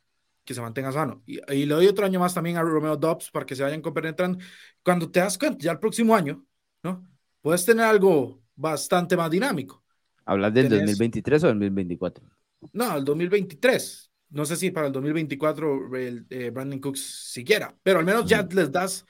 que 0.44 0.54
se 0.54 0.62
mantenga 0.62 0.92
sano. 0.92 1.22
Y, 1.26 1.40
y, 1.54 1.66
le 1.66 1.76
doy 1.76 1.88
otro 1.88 2.06
año 2.06 2.20
más 2.20 2.34
también 2.34 2.58
a 2.58 2.62
Romeo 2.62 2.96
Dobbs 2.96 3.30
para 3.30 3.46
que 3.46 3.56
se 3.56 3.64
vayan 3.64 3.82
compenetrando. 3.82 4.40
Cuando 4.84 5.12
te 5.12 5.20
das 5.20 5.38
cuenta, 5.38 5.58
ya 5.60 5.72
el 5.72 5.80
próximo 5.80 6.16
año, 6.16 6.46
¿no? 6.84 7.06
Puedes 7.42 7.66
tener 7.66 7.86
algo 7.86 8.42
bastante 8.56 9.18
más 9.18 9.30
dinámico. 9.30 9.84
¿Hablas 10.26 10.54
del 10.54 10.70
2023 10.70 11.44
o 11.44 11.48
del 11.48 11.60
2024? 11.60 12.26
No, 12.74 12.96
el 12.96 13.04
2023. 13.04 14.12
No 14.30 14.46
sé 14.46 14.56
si 14.56 14.72
para 14.72 14.88
el 14.88 14.94
2024 14.94 15.96
el, 15.98 16.26
eh, 16.30 16.52
Brandon 16.52 16.80
Cooks 16.80 17.32
siquiera, 17.32 17.76
pero 17.84 18.00
al 18.00 18.06
menos 18.06 18.26
ya 18.26 18.48
les 18.50 18.72
das, 18.72 19.06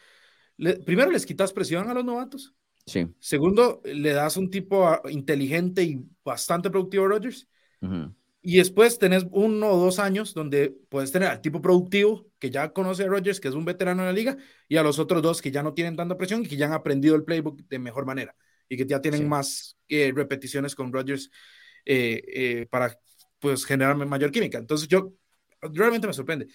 primero 0.86 1.12
les 1.12 1.26
quitas 1.26 1.54
presión 1.54 1.90
a 1.90 1.94
los 1.94 2.06
novatos. 2.06 2.54
Sí. 2.86 3.08
Segundo, 3.20 3.82
le 3.86 4.14
das 4.14 4.38
un 4.38 4.50
tipo 4.50 5.00
inteligente 5.10 5.84
y 5.84 6.04
bastante 6.24 6.70
productivo 6.70 7.06
a 7.06 7.10
Rodgers. 7.10 7.48
Y 8.44 8.58
después 8.58 8.98
tenés 8.98 9.26
uno 9.32 9.70
o 9.70 9.78
dos 9.78 10.00
años 10.00 10.34
donde 10.34 10.76
puedes 10.90 11.12
tener 11.12 11.30
al 11.30 11.42
tipo 11.42 11.62
productivo 11.62 12.28
que 12.40 12.50
ya 12.50 12.74
conoce 12.74 13.04
a 13.04 13.08
Rodgers, 13.08 13.40
que 13.40 13.48
es 13.48 13.54
un 13.54 13.66
veterano 13.66 14.02
en 14.02 14.08
la 14.08 14.14
liga, 14.14 14.38
y 14.68 14.78
a 14.78 14.84
los 14.84 14.98
otros 14.98 15.22
dos 15.22 15.42
que 15.42 15.52
ya 15.52 15.62
no 15.62 15.74
tienen 15.74 15.96
tanta 15.96 16.18
presión 16.18 16.44
y 16.44 16.48
que 16.48 16.58
ya 16.58 16.66
han 16.66 16.74
aprendido 16.74 17.16
el 17.16 17.24
playbook 17.24 17.62
de 17.68 17.80
mejor 17.80 18.06
manera 18.06 18.36
y 18.68 18.78
que 18.78 18.86
ya 18.86 19.02
tienen 19.02 19.28
más 19.28 19.78
eh, 19.90 20.14
repeticiones 20.16 20.76
con 20.76 20.94
Rodgers 20.94 21.30
eh, 21.86 22.24
eh, 22.26 22.68
para 22.70 22.98
pues 23.38 23.66
generar 23.66 23.96
mayor 23.98 24.32
química. 24.32 24.58
Entonces 24.58 24.88
yo 24.88 25.14
realmente 25.62 26.08
me 26.08 26.14
sorprende. 26.14 26.48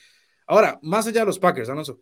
Ahora, 0.46 0.78
más 0.82 1.06
allá 1.06 1.20
de 1.20 1.26
los 1.26 1.38
Packers, 1.38 1.68
Alonso, 1.68 2.00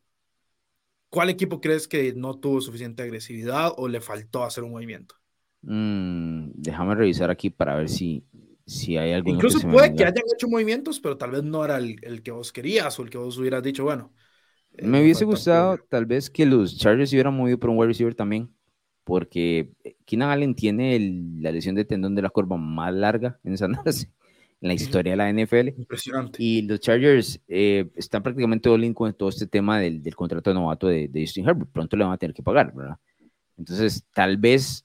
¿cuál 1.14 1.30
equipo 1.30 1.60
crees 1.60 1.86
que 1.86 2.12
no 2.12 2.34
tuvo 2.34 2.60
suficiente 2.60 3.04
agresividad 3.04 3.72
o 3.76 3.86
le 3.86 4.00
faltó 4.00 4.42
hacer 4.42 4.64
un 4.64 4.72
movimiento? 4.72 5.14
Mm, 5.62 6.50
déjame 6.56 6.96
revisar 6.96 7.30
aquí 7.30 7.50
para 7.50 7.76
ver 7.76 7.88
si, 7.88 8.24
si 8.66 8.96
hay 8.96 9.12
algún. 9.12 9.36
Incluso 9.36 9.60
puede 9.68 9.94
que 9.94 10.02
hayan 10.02 10.24
hecho 10.34 10.48
movimientos, 10.48 10.98
pero 10.98 11.16
tal 11.16 11.30
vez 11.30 11.44
no 11.44 11.64
era 11.64 11.76
el, 11.76 12.00
el, 12.02 12.20
que 12.20 12.32
vos 12.32 12.52
querías 12.52 12.98
o 12.98 13.02
el 13.04 13.10
que 13.10 13.18
vos 13.18 13.38
hubieras 13.38 13.62
dicho, 13.62 13.84
bueno. 13.84 14.12
Eh, 14.76 14.84
me 14.84 15.02
hubiese 15.02 15.24
gustado 15.24 15.78
tal 15.88 16.04
vez 16.04 16.28
que 16.28 16.46
los 16.46 16.76
Chargers 16.76 17.10
se 17.10 17.16
hubieran 17.16 17.36
movido 17.36 17.60
por 17.60 17.70
un 17.70 17.78
wide 17.78 17.88
receiver 17.88 18.16
también, 18.16 18.52
porque 19.04 19.70
Keenan 20.06 20.30
Allen 20.30 20.56
tiene 20.56 20.98
la 21.38 21.52
lesión 21.52 21.76
de 21.76 21.84
tendón 21.84 22.16
de 22.16 22.22
la 22.22 22.30
curva 22.30 22.56
más 22.56 22.92
larga 22.92 23.38
en 23.44 23.56
sanarse 23.56 24.10
en 24.60 24.68
la 24.68 24.74
historia 24.74 25.12
de 25.12 25.16
la 25.16 25.32
NFL. 25.32 25.68
Impresionante. 25.78 26.42
Y 26.42 26.62
los 26.62 26.80
Chargers 26.80 27.40
eh, 27.48 27.90
están 27.96 28.22
prácticamente 28.22 28.68
all 28.68 28.84
in 28.84 28.94
con 28.94 29.12
todo 29.14 29.28
este 29.28 29.46
tema 29.46 29.78
del, 29.78 30.02
del 30.02 30.16
contrato 30.16 30.50
de 30.50 30.54
novato 30.54 30.86
de, 30.86 31.08
de, 31.08 31.20
Justin 31.22 31.48
Herbert. 31.48 31.70
Pronto 31.70 31.96
le 31.96 32.04
van 32.04 32.12
a 32.12 32.18
tener 32.18 32.34
que 32.34 32.42
pagar, 32.42 32.74
¿verdad? 32.74 32.96
Entonces, 33.56 34.04
tal 34.12 34.36
vez 34.36 34.84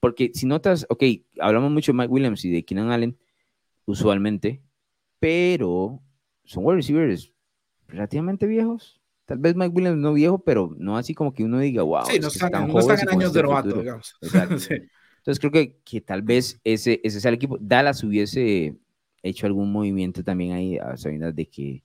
porque 0.00 0.30
si 0.34 0.46
notas, 0.46 0.86
ok, 0.88 1.02
hablamos 1.40 1.70
mucho 1.70 1.92
de 1.92 1.98
Mike 1.98 2.12
Williams 2.12 2.44
y 2.44 2.50
de 2.50 2.64
Keenan 2.64 2.90
Allen, 2.90 3.18
usualmente, 3.84 4.62
pero 5.18 6.00
son 6.44 6.64
wide 6.64 6.76
receivers 6.76 7.32
relativamente 7.86 8.46
viejos. 8.46 9.00
Tal 9.24 9.38
vez 9.38 9.54
Mike 9.54 9.74
Williams 9.74 9.98
no 9.98 10.14
viejo, 10.14 10.38
pero 10.38 10.74
no 10.78 10.96
así 10.96 11.14
como 11.14 11.34
que 11.34 11.44
uno 11.44 11.58
diga, 11.58 11.82
wow. 11.82 12.06
Sí, 12.06 12.18
no, 12.18 12.28
están, 12.28 12.68
no 12.68 12.78
están 12.78 13.00
en 13.00 13.08
años 13.10 13.32
de 13.32 13.42
novato, 13.42 13.78
digamos. 13.78 14.14
Entonces 14.22 15.40
creo 15.40 15.52
que, 15.52 15.78
que 15.84 16.00
tal 16.00 16.22
vez 16.22 16.58
ese, 16.64 17.00
ese 17.04 17.20
sea 17.20 17.28
el 17.28 17.34
equipo. 17.34 17.58
Dallas 17.60 18.02
hubiese 18.02 18.76
hecho 19.22 19.46
algún 19.46 19.72
movimiento 19.72 20.22
también 20.22 20.52
ahí, 20.52 20.78
a 20.78 20.96
sabiendas 20.96 21.34
de 21.34 21.46
que. 21.46 21.82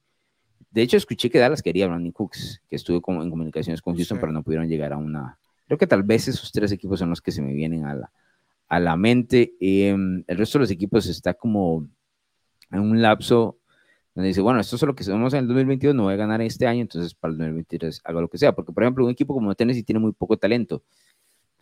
De 0.72 0.82
hecho, 0.82 0.98
escuché 0.98 1.30
que 1.30 1.38
Dallas 1.38 1.62
quería 1.62 1.86
a 1.86 1.90
Brandon 1.90 2.12
Cooks, 2.12 2.62
que 2.68 2.76
estuvo 2.76 2.98
en 3.22 3.30
comunicaciones 3.30 3.82
con 3.82 3.96
Houston, 3.96 4.20
pero 4.20 4.32
no 4.32 4.42
pudieron 4.42 4.68
llegar 4.68 4.92
a 4.92 4.98
una, 4.98 5.38
Creo 5.68 5.78
que 5.78 5.88
tal 5.88 6.04
vez 6.04 6.28
esos 6.28 6.52
tres 6.52 6.72
equipos 6.72 7.00
son 7.00 7.10
los 7.10 7.22
que 7.22 7.32
se 7.32 7.42
me 7.42 7.54
vienen 7.54 7.86
a 7.86 7.96
la, 7.96 8.12
a 8.68 8.80
la 8.80 8.96
mente. 8.96 9.54
Em, 9.60 10.24
el 10.28 10.38
resto 10.38 10.58
de 10.58 10.64
los 10.64 10.72
equipos 10.72 11.08
está 11.08 11.34
como 11.34 11.88
en 12.72 12.80
un 12.80 13.02
lapso 13.02 13.60
donde 14.14 14.28
dice, 14.28 14.42
bueno, 14.42 14.60
esto 14.60 14.76
es 14.76 14.82
lo 14.84 14.94
que 14.94 15.04
somos 15.04 15.34
en 15.34 15.40
el 15.40 15.48
2022, 15.48 15.96
no 15.96 16.04
voy 16.04 16.14
a 16.14 16.18
ganar 16.18 16.42
este 16.42 16.68
año, 16.68 16.82
entonces 16.82 17.16
para 17.16 17.32
el 17.32 17.38
2023 17.40 18.02
hago 18.04 18.22
lo 18.22 18.28
que 18.30 18.38
sea. 18.38 18.54
Porque, 18.54 18.72
por 18.72 18.84
ejemplo, 18.84 19.06
un 19.06 19.12
equipo 19.12 19.34
como 19.34 19.56
Tennessee 19.56 19.84
tiene 19.84 20.00
muy 20.00 20.12
poco 20.12 20.38
talento. 20.38 20.84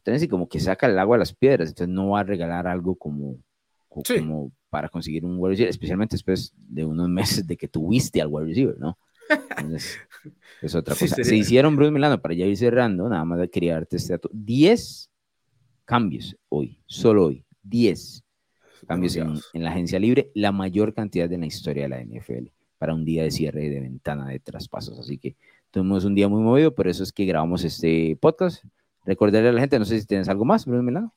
Tennessee 0.03 0.27
como 0.27 0.49
que 0.49 0.59
saca 0.59 0.87
el 0.87 0.97
agua 0.99 1.15
a 1.15 1.19
las 1.19 1.33
piedras, 1.33 1.69
entonces 1.69 1.93
no 1.93 2.09
va 2.09 2.21
a 2.21 2.23
regalar 2.23 2.67
algo 2.67 2.95
como, 2.95 3.37
como 3.91 4.51
para 4.69 4.89
conseguir 4.89 5.25
un 5.25 5.35
wide 5.37 5.51
receiver, 5.51 5.69
especialmente 5.69 6.15
después 6.15 6.53
de 6.55 6.85
unos 6.85 7.09
meses 7.09 7.45
de 7.45 7.57
que 7.57 7.67
tuviste 7.67 8.21
al 8.21 8.29
wide 8.29 8.47
receiver, 8.47 8.79
¿no? 8.79 8.97
es 10.61 10.75
otra 10.75 10.95
cosa. 10.99 11.23
Se 11.23 11.35
hicieron 11.35 11.75
Bruce 11.75 11.91
Milano 11.91 12.21
para 12.21 12.33
ya 12.33 12.45
ir 12.45 12.57
cerrando, 12.57 13.09
nada 13.09 13.25
más 13.25 13.49
quería 13.49 13.73
darte 13.73 13.97
este 13.97 14.13
dato. 14.13 14.29
10 14.33 15.09
cambios 15.85 16.37
hoy, 16.49 16.79
solo 16.85 17.25
hoy, 17.25 17.45
10 17.63 18.23
cambios 18.87 19.15
en, 19.15 19.33
en, 19.53 19.63
la 19.63 19.71
agencia 19.71 19.99
libre, 19.99 20.31
la 20.33 20.51
mayor 20.51 20.93
cantidad 20.93 21.31
en 21.31 21.41
la 21.41 21.45
historia 21.47 21.83
de 21.83 21.89
la 21.89 22.01
NFL 22.01 22.49
para 22.77 22.95
un 22.95 23.05
día 23.05 23.21
de 23.23 23.29
cierre 23.29 23.69
de 23.69 23.79
ventana 23.79 24.27
de 24.27 24.39
traspasos. 24.39 24.97
Así 24.97 25.19
que 25.19 25.35
tuvimos 25.69 26.03
un 26.03 26.15
día 26.15 26.27
muy 26.27 26.41
movido, 26.41 26.73
por 26.73 26.87
eso 26.87 27.03
es 27.03 27.11
que 27.11 27.25
grabamos 27.25 27.63
este 27.63 28.17
podcast. 28.19 28.63
Recordarle 29.05 29.49
a 29.49 29.51
la 29.51 29.59
gente, 29.59 29.77
no 29.77 29.85
sé 29.85 29.99
si 29.99 30.07
tienes 30.07 30.29
algo 30.29 30.45
más, 30.45 30.65
Bruce 30.65 30.83
Milano. 30.83 31.13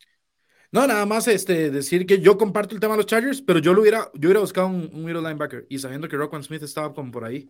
No, 0.75 0.89
nada 0.89 1.07
más 1.07 1.29
este, 1.29 1.71
decir 1.71 2.05
que 2.05 2.19
yo 2.19 2.37
comparto 2.37 2.75
el 2.75 2.81
tema 2.81 2.95
de 2.95 2.97
los 2.97 3.07
Chargers, 3.07 3.41
pero 3.41 3.61
yo 3.61 3.73
lo 3.73 3.83
hubiera, 3.83 4.11
yo 4.15 4.27
hubiera 4.27 4.41
buscado 4.41 4.67
un, 4.67 4.91
un 4.93 5.05
middle 5.05 5.23
linebacker 5.23 5.67
y 5.69 5.79
sabiendo 5.79 6.09
que 6.09 6.17
Rockwell 6.17 6.43
Smith 6.43 6.65
estaba 6.65 6.93
como 6.93 7.13
por 7.13 7.25
ahí, 7.25 7.49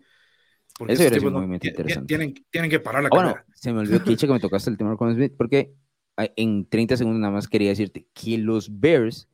porque 0.77 0.93
Eso 0.93 1.01
hubiera 1.01 1.19
sido 1.19 1.43
interesante. 1.43 2.05
Tienen, 2.05 2.35
tienen, 2.51 2.69
que 2.69 2.79
parar 2.79 3.01
la 3.01 3.09
ah, 3.11 3.15
Bueno, 3.15 3.35
se 3.55 3.73
me 3.73 3.79
olvidó, 3.79 4.03
Kiche, 4.03 4.27
que 4.27 4.33
me 4.33 4.39
tocaste 4.39 4.69
el 4.69 4.77
tema 4.77 4.95
con 4.95 5.11
Smith, 5.15 5.33
porque 5.35 5.73
en 6.17 6.69
30 6.69 6.97
segundos 6.97 7.19
nada 7.19 7.33
más 7.33 7.47
quería 7.47 7.69
decirte 7.69 8.05
que 8.13 8.37
los 8.37 8.79
Bears 8.79 9.27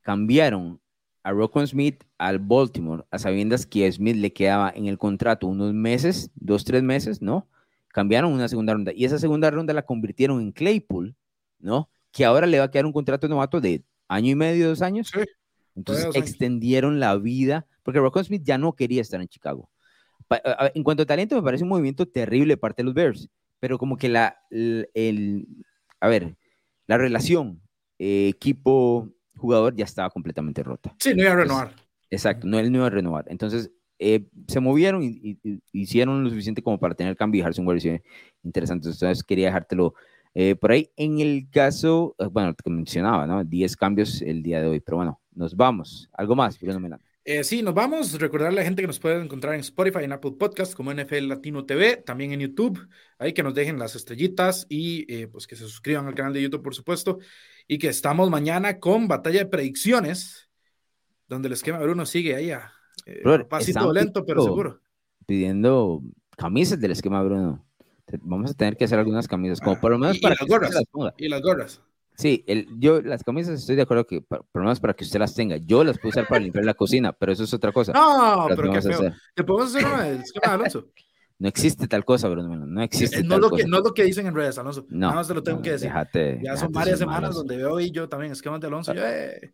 cambiaron 0.00 0.80
a 1.22 1.30
Rockwell 1.30 1.68
Smith 1.68 2.02
al 2.18 2.40
Baltimore, 2.40 3.04
a 3.12 3.20
sabiendas 3.20 3.66
que 3.66 3.86
a 3.86 3.92
Smith 3.92 4.16
le 4.16 4.32
quedaba 4.32 4.72
en 4.74 4.86
el 4.86 4.98
contrato 4.98 5.46
unos 5.46 5.72
meses, 5.72 6.32
dos, 6.34 6.64
tres 6.64 6.82
meses, 6.82 7.22
¿no? 7.22 7.46
Cambiaron 7.86 8.32
una 8.32 8.48
segunda 8.48 8.72
ronda 8.72 8.90
y 8.92 9.04
esa 9.04 9.20
segunda 9.20 9.48
ronda 9.48 9.72
la 9.74 9.82
convirtieron 9.82 10.40
en 10.40 10.50
Claypool, 10.50 11.14
¿no? 11.60 11.88
Que 12.12 12.24
ahora 12.24 12.46
le 12.46 12.58
va 12.58 12.66
a 12.66 12.70
quedar 12.70 12.86
un 12.86 12.92
contrato 12.92 13.26
novato 13.26 13.60
de 13.60 13.82
año 14.08 14.30
y 14.30 14.34
medio, 14.34 14.68
dos 14.68 14.82
años. 14.82 15.10
Sí. 15.12 15.20
Entonces 15.74 16.14
extendieron 16.14 17.00
la 17.00 17.16
vida, 17.16 17.66
porque 17.82 17.98
Rockwell 17.98 18.26
Smith 18.26 18.42
ya 18.44 18.58
no 18.58 18.74
quería 18.74 19.00
estar 19.00 19.20
en 19.20 19.28
Chicago 19.28 19.70
en 20.74 20.82
cuanto 20.82 21.02
a 21.02 21.06
talento, 21.06 21.36
me 21.36 21.42
parece 21.42 21.64
un 21.64 21.70
movimiento 21.70 22.06
terrible 22.06 22.54
de 22.54 22.56
parte 22.56 22.82
de 22.82 22.86
los 22.86 22.94
Bears, 22.94 23.28
pero 23.60 23.78
como 23.78 23.96
que 23.96 24.08
la, 24.08 24.36
el, 24.50 25.46
a 26.00 26.08
ver, 26.08 26.36
la 26.86 26.98
relación 26.98 27.60
eh, 27.98 28.28
equipo-jugador 28.28 29.74
ya 29.76 29.84
estaba 29.84 30.10
completamente 30.10 30.62
rota. 30.62 30.94
Sí, 30.98 31.14
no 31.14 31.22
iba 31.22 31.32
a 31.32 31.36
renovar. 31.36 31.74
exacto, 32.10 32.46
no, 32.46 32.58
él 32.58 32.70
no 32.70 32.78
iba 32.78 32.86
a 32.86 32.90
renovar. 32.90 33.26
Entonces, 33.28 33.70
eh, 33.98 34.26
se 34.48 34.60
movieron 34.60 35.02
y, 35.02 35.38
hicieron 35.72 36.24
lo 36.24 36.30
suficiente 36.30 36.62
como 36.62 36.78
para 36.78 36.94
tener 36.94 37.16
cambio 37.16 37.38
y 37.38 37.42
dejarse 37.42 37.60
un 37.60 37.66
guardia 37.66 38.02
interesante. 38.42 38.88
Entonces, 38.88 39.22
quería 39.22 39.46
dejártelo 39.46 39.94
eh, 40.34 40.54
por 40.56 40.72
ahí. 40.72 40.90
En 40.96 41.20
el 41.20 41.48
caso, 41.50 42.14
bueno, 42.30 42.54
que 42.54 42.70
mencionaba, 42.70 43.26
¿no? 43.26 43.44
10 43.44 43.76
cambios 43.76 44.22
el 44.22 44.42
día 44.42 44.60
de 44.60 44.68
hoy, 44.68 44.80
pero 44.80 44.98
bueno, 44.98 45.20
nos 45.34 45.56
vamos. 45.56 46.08
¿Algo 46.12 46.34
más? 46.36 46.58
Eh, 47.24 47.44
sí, 47.44 47.62
nos 47.62 47.74
vamos. 47.74 48.18
Recordarle 48.18 48.58
a 48.58 48.62
la 48.62 48.64
gente 48.64 48.82
que 48.82 48.88
nos 48.88 48.98
puede 48.98 49.22
encontrar 49.22 49.54
en 49.54 49.60
Spotify, 49.60 50.04
en 50.04 50.12
Apple 50.12 50.32
Podcast, 50.38 50.74
como 50.74 50.92
NFL 50.92 51.28
Latino 51.28 51.64
TV, 51.64 51.98
también 51.98 52.32
en 52.32 52.40
YouTube. 52.40 52.88
Ahí 53.18 53.32
que 53.32 53.42
nos 53.42 53.54
dejen 53.54 53.78
las 53.78 53.94
estrellitas 53.94 54.66
y 54.68 55.12
eh, 55.12 55.28
pues 55.28 55.46
que 55.46 55.54
se 55.54 55.64
suscriban 55.64 56.06
al 56.06 56.14
canal 56.14 56.32
de 56.32 56.42
YouTube, 56.42 56.62
por 56.62 56.74
supuesto. 56.74 57.18
Y 57.68 57.78
que 57.78 57.88
estamos 57.88 58.28
mañana 58.28 58.80
con 58.80 59.06
batalla 59.06 59.38
de 59.38 59.46
predicciones, 59.46 60.50
donde 61.28 61.46
el 61.46 61.52
esquema 61.52 61.78
Bruno 61.78 62.06
sigue 62.06 62.34
ahí 62.34 62.50
a 62.50 62.72
eh, 63.06 63.22
pasito 63.48 63.92
lento, 63.92 64.24
pero 64.24 64.42
seguro. 64.42 64.80
Pidiendo 65.26 66.02
camisas 66.36 66.80
del 66.80 66.90
esquema 66.90 67.22
Bruno. 67.22 67.64
Vamos 68.22 68.50
a 68.50 68.54
tener 68.54 68.76
que 68.76 68.84
hacer 68.84 68.98
algunas 68.98 69.28
camisas, 69.28 69.60
como 69.60 69.80
por 69.80 69.92
lo 69.92 69.98
menos 69.98 70.18
para 70.18 70.34
las 70.38 70.48
gorras. 70.48 71.14
y 71.16 71.28
las 71.28 71.42
gorras. 71.42 71.82
Sí, 72.14 72.44
el, 72.46 72.68
yo 72.78 73.00
las 73.00 73.24
camisas 73.24 73.58
estoy 73.58 73.76
de 73.76 73.82
acuerdo 73.82 74.06
que 74.06 74.20
por, 74.20 74.44
lo 74.54 74.62
menos 74.62 74.80
para 74.80 74.94
que 74.94 75.04
usted 75.04 75.18
las 75.18 75.34
tenga. 75.34 75.56
Yo 75.56 75.82
las 75.82 75.98
puedo 75.98 76.10
usar 76.10 76.28
para 76.28 76.40
limpiar 76.40 76.64
la 76.64 76.74
cocina, 76.74 77.12
pero 77.12 77.32
eso 77.32 77.44
es 77.44 77.54
otra 77.54 77.72
cosa. 77.72 77.92
No, 77.92 78.46
pero 78.54 78.72
qué 78.72 78.82
feo. 78.82 79.12
¿Te 79.34 79.44
podemos 79.44 79.74
hacer 79.74 79.86
una 79.86 80.08
esquema 80.08 80.54
Alonso? 80.54 80.86
No 81.38 81.48
existe 81.48 81.88
tal 81.88 82.04
cosa, 82.04 82.28
Bruno. 82.28 82.54
No 82.54 82.82
existe. 82.82 83.20
no, 83.24 83.30
tal 83.30 83.40
lo 83.40 83.50
cosa. 83.50 83.64
Que, 83.64 83.68
no 83.68 83.78
es 83.78 83.82
lo 83.82 83.92
que 83.92 84.04
dicen 84.04 84.28
en 84.28 84.34
redes, 84.36 84.58
Alonso. 84.58 84.86
No, 84.90 85.12
más 85.12 85.26
te 85.26 85.34
lo 85.34 85.42
tengo 85.42 85.60
que 85.60 85.72
decir. 85.72 85.88
Déjate, 85.88 86.40
ya 86.40 86.56
son 86.56 86.70
varias 86.70 87.00
semanas 87.00 87.34
donde 87.34 87.56
veo 87.56 87.80
y 87.80 87.90
yo 87.90 88.08
también 88.08 88.30
esquemas 88.30 88.60
de 88.60 88.68
Alonso. 88.68 88.94
Yo, 88.94 89.04
eh. 89.04 89.52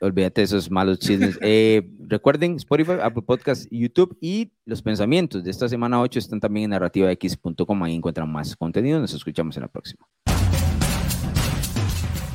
Olvídate 0.00 0.40
de 0.40 0.44
esos 0.46 0.70
malos 0.70 0.98
chismes. 0.98 1.38
eh, 1.42 1.88
recuerden 2.06 2.56
Spotify, 2.56 2.92
Apple 3.02 3.22
Podcast, 3.22 3.66
YouTube 3.70 4.16
y 4.20 4.52
los 4.64 4.82
pensamientos 4.82 5.44
de 5.44 5.50
esta 5.50 5.68
semana 5.68 6.00
8 6.00 6.18
están 6.18 6.40
también 6.40 6.64
en 6.64 6.70
narrativax.com. 6.70 7.82
Ahí 7.82 7.94
encuentran 7.94 8.30
más 8.30 8.56
contenido. 8.56 9.00
Nos 9.00 9.14
escuchamos 9.14 9.56
en 9.56 9.62
la 9.62 9.68
próxima. 9.68 10.06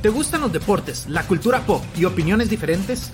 ¿Te 0.02 0.10
gustan 0.10 0.42
los 0.42 0.52
deportes, 0.52 1.08
la 1.08 1.26
cultura 1.26 1.66
pop 1.66 1.82
y 1.98 2.04
opiniones 2.04 2.50
diferentes? 2.50 3.14